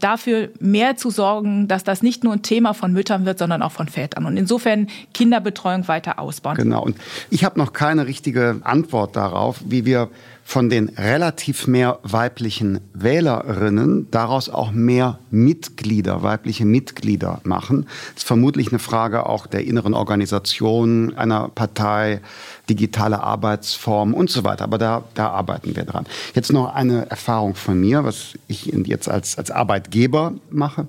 dafür 0.00 0.50
mehr 0.60 0.96
zu 0.96 1.10
sorgen, 1.10 1.68
dass 1.68 1.84
das 1.84 2.02
nicht 2.02 2.24
nur 2.24 2.34
ein 2.34 2.42
Thema 2.42 2.74
von 2.74 2.92
Müttern 2.92 3.24
wird, 3.24 3.38
sondern 3.38 3.62
auch 3.62 3.72
von 3.72 3.88
Vätern. 3.88 4.26
Und 4.26 4.36
insofern 4.36 4.88
Kinderbetreuung 5.14 5.88
weiter 5.88 6.18
ausbauen. 6.18 6.56
Genau. 6.56 6.82
Und 6.82 6.96
ich 7.30 7.44
habe 7.44 7.58
noch 7.58 7.72
keine 7.72 8.06
richtige 8.06 8.60
Antwort 8.62 9.16
darauf, 9.16 9.60
wie 9.64 9.84
wir 9.84 10.08
von 10.48 10.70
den 10.70 10.88
relativ 10.88 11.66
mehr 11.66 11.98
weiblichen 12.04 12.80
Wählerinnen 12.94 14.10
daraus 14.10 14.48
auch 14.48 14.72
mehr 14.72 15.18
Mitglieder, 15.30 16.22
weibliche 16.22 16.64
Mitglieder 16.64 17.42
machen. 17.44 17.84
Das 18.14 18.22
ist 18.22 18.26
vermutlich 18.26 18.68
eine 18.68 18.78
Frage 18.78 19.26
auch 19.26 19.46
der 19.46 19.66
inneren 19.66 19.92
Organisation 19.92 21.14
einer 21.18 21.50
Partei, 21.50 22.22
digitale 22.70 23.22
Arbeitsform 23.22 24.14
und 24.14 24.30
so 24.30 24.42
weiter. 24.42 24.64
Aber 24.64 24.78
da, 24.78 25.04
da 25.12 25.28
arbeiten 25.28 25.76
wir 25.76 25.84
dran. 25.84 26.06
Jetzt 26.34 26.50
noch 26.50 26.74
eine 26.74 27.10
Erfahrung 27.10 27.54
von 27.54 27.78
mir, 27.78 28.04
was 28.04 28.32
ich 28.46 28.64
jetzt 28.64 29.10
als, 29.10 29.36
als 29.36 29.50
Arbeitgeber 29.50 30.32
mache. 30.48 30.86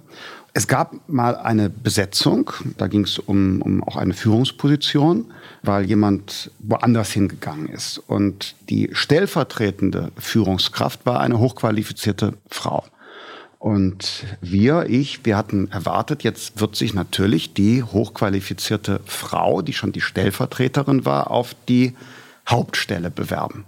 Es 0.54 0.70
gab 0.70 0.96
mal 1.10 1.36
eine 1.36 1.70
Besetzung, 1.70 2.50
da 2.78 2.88
ging 2.88 3.04
es 3.04 3.20
um, 3.20 3.62
um 3.62 3.84
auch 3.84 3.98
eine 3.98 4.14
Führungsposition 4.14 5.26
weil 5.62 5.86
jemand 5.86 6.52
woanders 6.60 7.12
hingegangen 7.12 7.68
ist. 7.70 7.98
Und 8.08 8.56
die 8.70 8.90
stellvertretende 8.94 10.12
Führungskraft 10.18 11.06
war 11.06 11.20
eine 11.20 11.40
hochqualifizierte 11.40 12.34
Frau. 12.48 12.84
Und 13.60 14.24
wir, 14.40 14.86
ich, 14.88 15.26
wir 15.26 15.36
hatten 15.36 15.70
erwartet, 15.70 16.24
jetzt 16.24 16.62
wird 16.62 16.78
sich 16.78 16.94
natürlich 16.94 17.54
die 17.54 17.84
hochqualifizierte 17.84 19.02
Frau, 19.06 19.62
die 19.62 19.74
schon 19.74 19.92
die 19.92 20.00
Stellvertreterin 20.00 21.04
war, 21.06 21.30
auf 21.30 21.54
die 21.68 21.94
Hauptstelle 22.48 23.12
bewerben. 23.12 23.66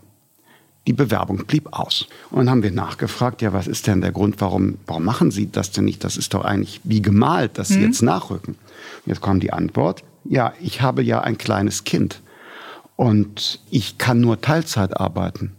Die 0.88 0.94
Bewerbung 0.94 1.46
blieb 1.46 1.74
aus. 1.74 2.08
Und 2.32 2.40
dann 2.40 2.50
haben 2.50 2.64
wir 2.64 2.72
nachgefragt, 2.72 3.42
ja, 3.42 3.52
was 3.52 3.68
ist 3.68 3.86
denn 3.86 4.02
der 4.02 4.14
Grund, 4.14 4.40
warum, 4.40 4.78
warum 4.88 5.04
machen 5.04 5.30
Sie 5.30 5.52
das 5.52 5.72
denn 5.72 5.86
nicht? 5.86 6.04
Das 6.06 6.16
ist 6.16 6.34
doch 6.34 6.46
eigentlich 6.46 6.80
wie 6.86 7.02
gemalt, 7.02 7.58
dass 7.58 7.68
Sie 7.68 7.80
mhm. 7.80 7.88
jetzt 7.88 8.02
nachrücken. 8.02 8.56
Und 8.56 9.08
jetzt 9.08 9.22
kam 9.22 9.42
die 9.42 9.52
Antwort, 9.52 10.04
ja, 10.24 10.54
ich 10.62 10.82
habe 10.82 11.02
ja 11.04 11.22
ein 11.22 11.38
kleines 11.38 11.84
Kind 11.84 12.22
und 12.96 13.60
ich 13.70 13.98
kann 13.98 14.20
nur 14.20 14.42
Teilzeit 14.42 14.98
arbeiten. 14.98 15.54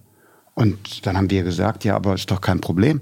Und 0.55 1.07
dann 1.07 1.17
haben 1.17 1.31
wir 1.31 1.43
gesagt, 1.43 1.85
ja, 1.85 1.97
aber 1.97 2.15
ist 2.15 2.31
doch 2.31 2.41
kein 2.41 2.61
Problem. 2.61 3.01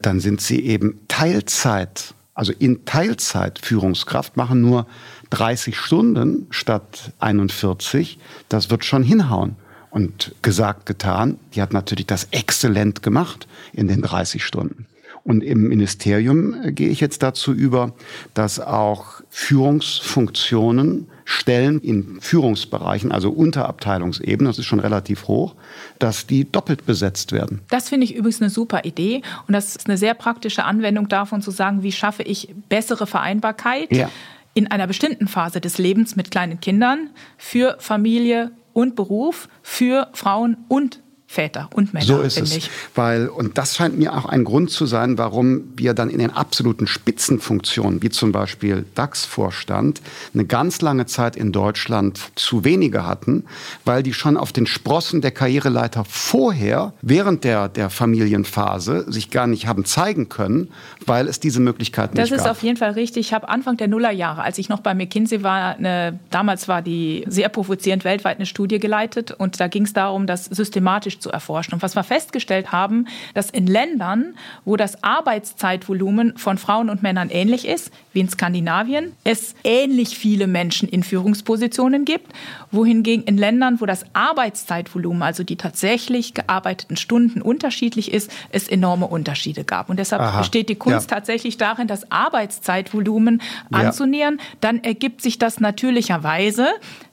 Dann 0.00 0.20
sind 0.20 0.40
sie 0.40 0.64
eben 0.64 1.00
Teilzeit, 1.08 2.14
also 2.34 2.52
in 2.58 2.84
Teilzeit 2.84 3.58
Führungskraft, 3.58 4.36
machen 4.36 4.60
nur 4.60 4.86
30 5.30 5.76
Stunden 5.76 6.46
statt 6.50 7.12
41. 7.18 8.18
Das 8.48 8.70
wird 8.70 8.84
schon 8.84 9.02
hinhauen. 9.02 9.56
Und 9.90 10.34
gesagt, 10.40 10.86
getan, 10.86 11.38
die 11.54 11.60
hat 11.60 11.74
natürlich 11.74 12.06
das 12.06 12.28
exzellent 12.30 13.02
gemacht 13.02 13.46
in 13.74 13.88
den 13.88 14.00
30 14.00 14.42
Stunden. 14.42 14.86
Und 15.24 15.42
im 15.42 15.68
Ministerium 15.68 16.54
äh, 16.62 16.72
gehe 16.72 16.88
ich 16.88 17.00
jetzt 17.00 17.22
dazu 17.22 17.52
über, 17.52 17.92
dass 18.34 18.58
auch 18.58 19.21
Führungsfunktionen, 19.34 21.08
Stellen 21.24 21.80
in 21.80 22.20
Führungsbereichen, 22.20 23.10
also 23.10 23.30
Unterabteilungsebene, 23.30 24.50
das 24.50 24.58
ist 24.58 24.66
schon 24.66 24.78
relativ 24.78 25.26
hoch, 25.26 25.54
dass 25.98 26.26
die 26.26 26.44
doppelt 26.44 26.84
besetzt 26.84 27.32
werden. 27.32 27.62
Das 27.70 27.88
finde 27.88 28.04
ich 28.04 28.14
übrigens 28.14 28.42
eine 28.42 28.50
super 28.50 28.84
Idee 28.84 29.22
und 29.48 29.54
das 29.54 29.74
ist 29.74 29.88
eine 29.88 29.96
sehr 29.96 30.12
praktische 30.12 30.64
Anwendung 30.64 31.08
davon 31.08 31.40
zu 31.40 31.50
sagen, 31.50 31.82
wie 31.82 31.92
schaffe 31.92 32.22
ich 32.22 32.54
bessere 32.68 33.06
Vereinbarkeit 33.06 33.90
ja. 33.90 34.10
in 34.52 34.70
einer 34.70 34.86
bestimmten 34.86 35.26
Phase 35.26 35.62
des 35.62 35.78
Lebens 35.78 36.14
mit 36.14 36.30
kleinen 36.30 36.60
Kindern 36.60 37.08
für 37.38 37.76
Familie 37.78 38.50
und 38.74 38.96
Beruf, 38.96 39.48
für 39.62 40.08
Frauen 40.12 40.58
und 40.68 41.01
Väter 41.32 41.70
und 41.72 41.94
Männer. 41.94 42.04
So 42.04 42.20
ist 42.20 42.38
es. 42.38 42.54
Ich. 42.54 42.70
Weil, 42.94 43.28
und 43.28 43.56
das 43.56 43.76
scheint 43.76 43.98
mir 43.98 44.12
auch 44.12 44.26
ein 44.26 44.44
Grund 44.44 44.70
zu 44.70 44.84
sein, 44.84 45.16
warum 45.16 45.64
wir 45.76 45.94
dann 45.94 46.10
in 46.10 46.18
den 46.18 46.30
absoluten 46.30 46.86
Spitzenfunktionen, 46.86 48.02
wie 48.02 48.10
zum 48.10 48.32
Beispiel 48.32 48.84
DAX-Vorstand, 48.94 50.02
eine 50.34 50.44
ganz 50.44 50.82
lange 50.82 51.06
Zeit 51.06 51.34
in 51.36 51.50
Deutschland 51.50 52.20
zu 52.34 52.64
wenige 52.64 53.06
hatten, 53.06 53.44
weil 53.86 54.02
die 54.02 54.12
schon 54.12 54.36
auf 54.36 54.52
den 54.52 54.66
Sprossen 54.66 55.22
der 55.22 55.30
Karriereleiter 55.30 56.04
vorher, 56.04 56.92
während 57.00 57.44
der, 57.44 57.70
der 57.70 57.88
Familienphase, 57.88 59.10
sich 59.10 59.30
gar 59.30 59.46
nicht 59.46 59.66
haben 59.66 59.86
zeigen 59.86 60.28
können, 60.28 60.68
weil 61.06 61.28
es 61.28 61.40
diese 61.40 61.60
Möglichkeiten 61.60 62.14
das 62.14 62.24
nicht 62.24 62.38
gab. 62.38 62.44
Das 62.44 62.46
ist 62.46 62.58
auf 62.58 62.62
jeden 62.62 62.76
Fall 62.76 62.90
richtig. 62.90 63.28
Ich 63.28 63.32
habe 63.32 63.48
Anfang 63.48 63.78
der 63.78 63.88
Nullerjahre, 63.88 64.42
als 64.42 64.58
ich 64.58 64.68
noch 64.68 64.80
bei 64.80 64.92
McKinsey 64.92 65.42
war, 65.42 65.76
eine, 65.76 66.20
damals 66.28 66.68
war 66.68 66.82
die 66.82 67.24
sehr 67.26 67.48
provozierend 67.48 68.04
weltweit 68.04 68.36
eine 68.36 68.44
Studie 68.44 68.78
geleitet 68.78 69.30
und 69.32 69.58
da 69.60 69.68
ging 69.68 69.84
es 69.84 69.94
darum, 69.94 70.26
dass 70.26 70.44
systematisch 70.44 71.21
zu 71.22 71.30
erforschen. 71.30 71.74
Und 71.74 71.82
was 71.82 71.96
wir 71.96 72.02
festgestellt 72.02 72.72
haben, 72.72 73.06
dass 73.34 73.48
in 73.48 73.66
Ländern, 73.66 74.34
wo 74.64 74.76
das 74.76 75.02
Arbeitszeitvolumen 75.02 76.36
von 76.36 76.58
Frauen 76.58 76.90
und 76.90 77.02
Männern 77.02 77.30
ähnlich 77.30 77.66
ist, 77.66 77.90
wie 78.12 78.20
in 78.20 78.28
Skandinavien, 78.28 79.12
es 79.24 79.54
ähnlich 79.64 80.18
viele 80.18 80.46
Menschen 80.46 80.88
in 80.88 81.02
Führungspositionen 81.02 82.04
gibt, 82.04 82.32
wohingegen 82.70 83.24
in 83.24 83.38
Ländern, 83.38 83.80
wo 83.80 83.86
das 83.86 84.04
Arbeitszeitvolumen, 84.12 85.22
also 85.22 85.44
die 85.44 85.56
tatsächlich 85.56 86.34
gearbeiteten 86.34 86.96
Stunden 86.96 87.40
unterschiedlich 87.40 88.12
ist, 88.12 88.30
es 88.50 88.68
enorme 88.68 89.06
Unterschiede 89.06 89.64
gab. 89.64 89.88
Und 89.88 89.98
deshalb 89.98 90.20
Aha. 90.20 90.38
besteht 90.40 90.68
die 90.68 90.76
Kunst 90.76 91.10
ja. 91.10 91.16
tatsächlich 91.16 91.56
darin, 91.56 91.86
das 91.86 92.10
Arbeitszeitvolumen 92.10 93.40
anzunähern. 93.70 94.38
Ja. 94.38 94.44
Dann 94.60 94.84
ergibt 94.84 95.22
sich 95.22 95.38
das 95.38 95.60
natürlicherweise 95.60 96.68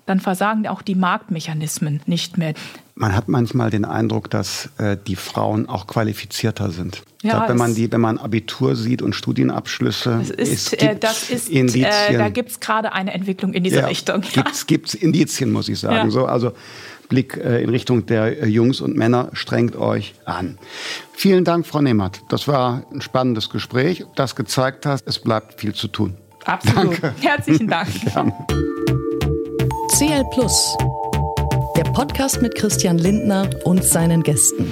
dann 0.09 0.19
versagen 0.19 0.67
auch 0.67 0.81
die 0.81 0.95
Marktmechanismen 0.95 2.01
nicht 2.07 2.37
mehr. 2.37 2.55
Man 2.99 3.15
hat 3.15 3.29
manchmal 3.29 3.69
den 3.69 3.85
Eindruck, 3.85 4.29
dass 4.29 4.71
äh, 4.77 4.97
die 5.07 5.15
Frauen 5.15 5.69
auch 5.69 5.87
qualifizierter 5.87 6.69
sind. 6.69 7.01
Ja, 7.21 7.37
glaub, 7.37 7.49
wenn 7.49 7.57
man 7.57 7.73
die, 7.73 7.89
wenn 7.93 8.01
man 8.01 8.17
Abitur 8.17 8.75
sieht 8.75 9.01
und 9.01 9.15
Studienabschlüsse, 9.15 10.19
es 10.21 10.29
ist, 10.31 10.73
es 10.73 10.83
äh, 10.83 10.97
das 10.97 11.29
ist, 11.29 11.49
äh, 11.49 12.17
da 12.17 12.27
gibt 12.27 12.49
es 12.49 12.59
gerade 12.59 12.91
eine 12.91 13.13
Entwicklung 13.13 13.53
in 13.53 13.63
diese 13.63 13.77
ja, 13.77 13.85
Richtung. 13.85 14.23
Ja. 14.33 14.43
Gibt 14.67 14.89
es 14.89 14.95
Indizien, 14.95 15.49
muss 15.49 15.69
ich 15.69 15.79
sagen. 15.79 15.95
Ja. 15.95 16.09
So, 16.09 16.25
also 16.25 16.51
Blick 17.07 17.37
äh, 17.37 17.63
in 17.63 17.69
Richtung 17.69 18.05
der 18.05 18.43
äh, 18.43 18.47
Jungs 18.47 18.81
und 18.81 18.97
Männer, 18.97 19.29
strengt 19.31 19.77
euch 19.77 20.13
an. 20.25 20.57
Vielen 21.13 21.45
Dank, 21.45 21.65
Frau 21.67 21.81
Nehmert. 21.81 22.21
Das 22.27 22.49
war 22.49 22.83
ein 22.91 22.99
spannendes 22.99 23.49
Gespräch, 23.49 24.03
das 24.17 24.35
gezeigt 24.35 24.85
hat, 24.85 25.03
es 25.05 25.19
bleibt 25.19 25.61
viel 25.61 25.73
zu 25.73 25.87
tun. 25.87 26.17
Absolut. 26.43 27.01
Danke. 27.01 27.13
Herzlichen 27.21 27.69
Dank. 27.69 27.87
CL 29.97 30.23
Plus, 30.31 30.75
der 31.79 31.89
Podcast 31.93 32.41
mit 32.41 32.55
Christian 32.55 32.97
Lindner 32.97 33.49
und 33.63 33.85
seinen 33.85 34.21
Gästen. 34.21 34.69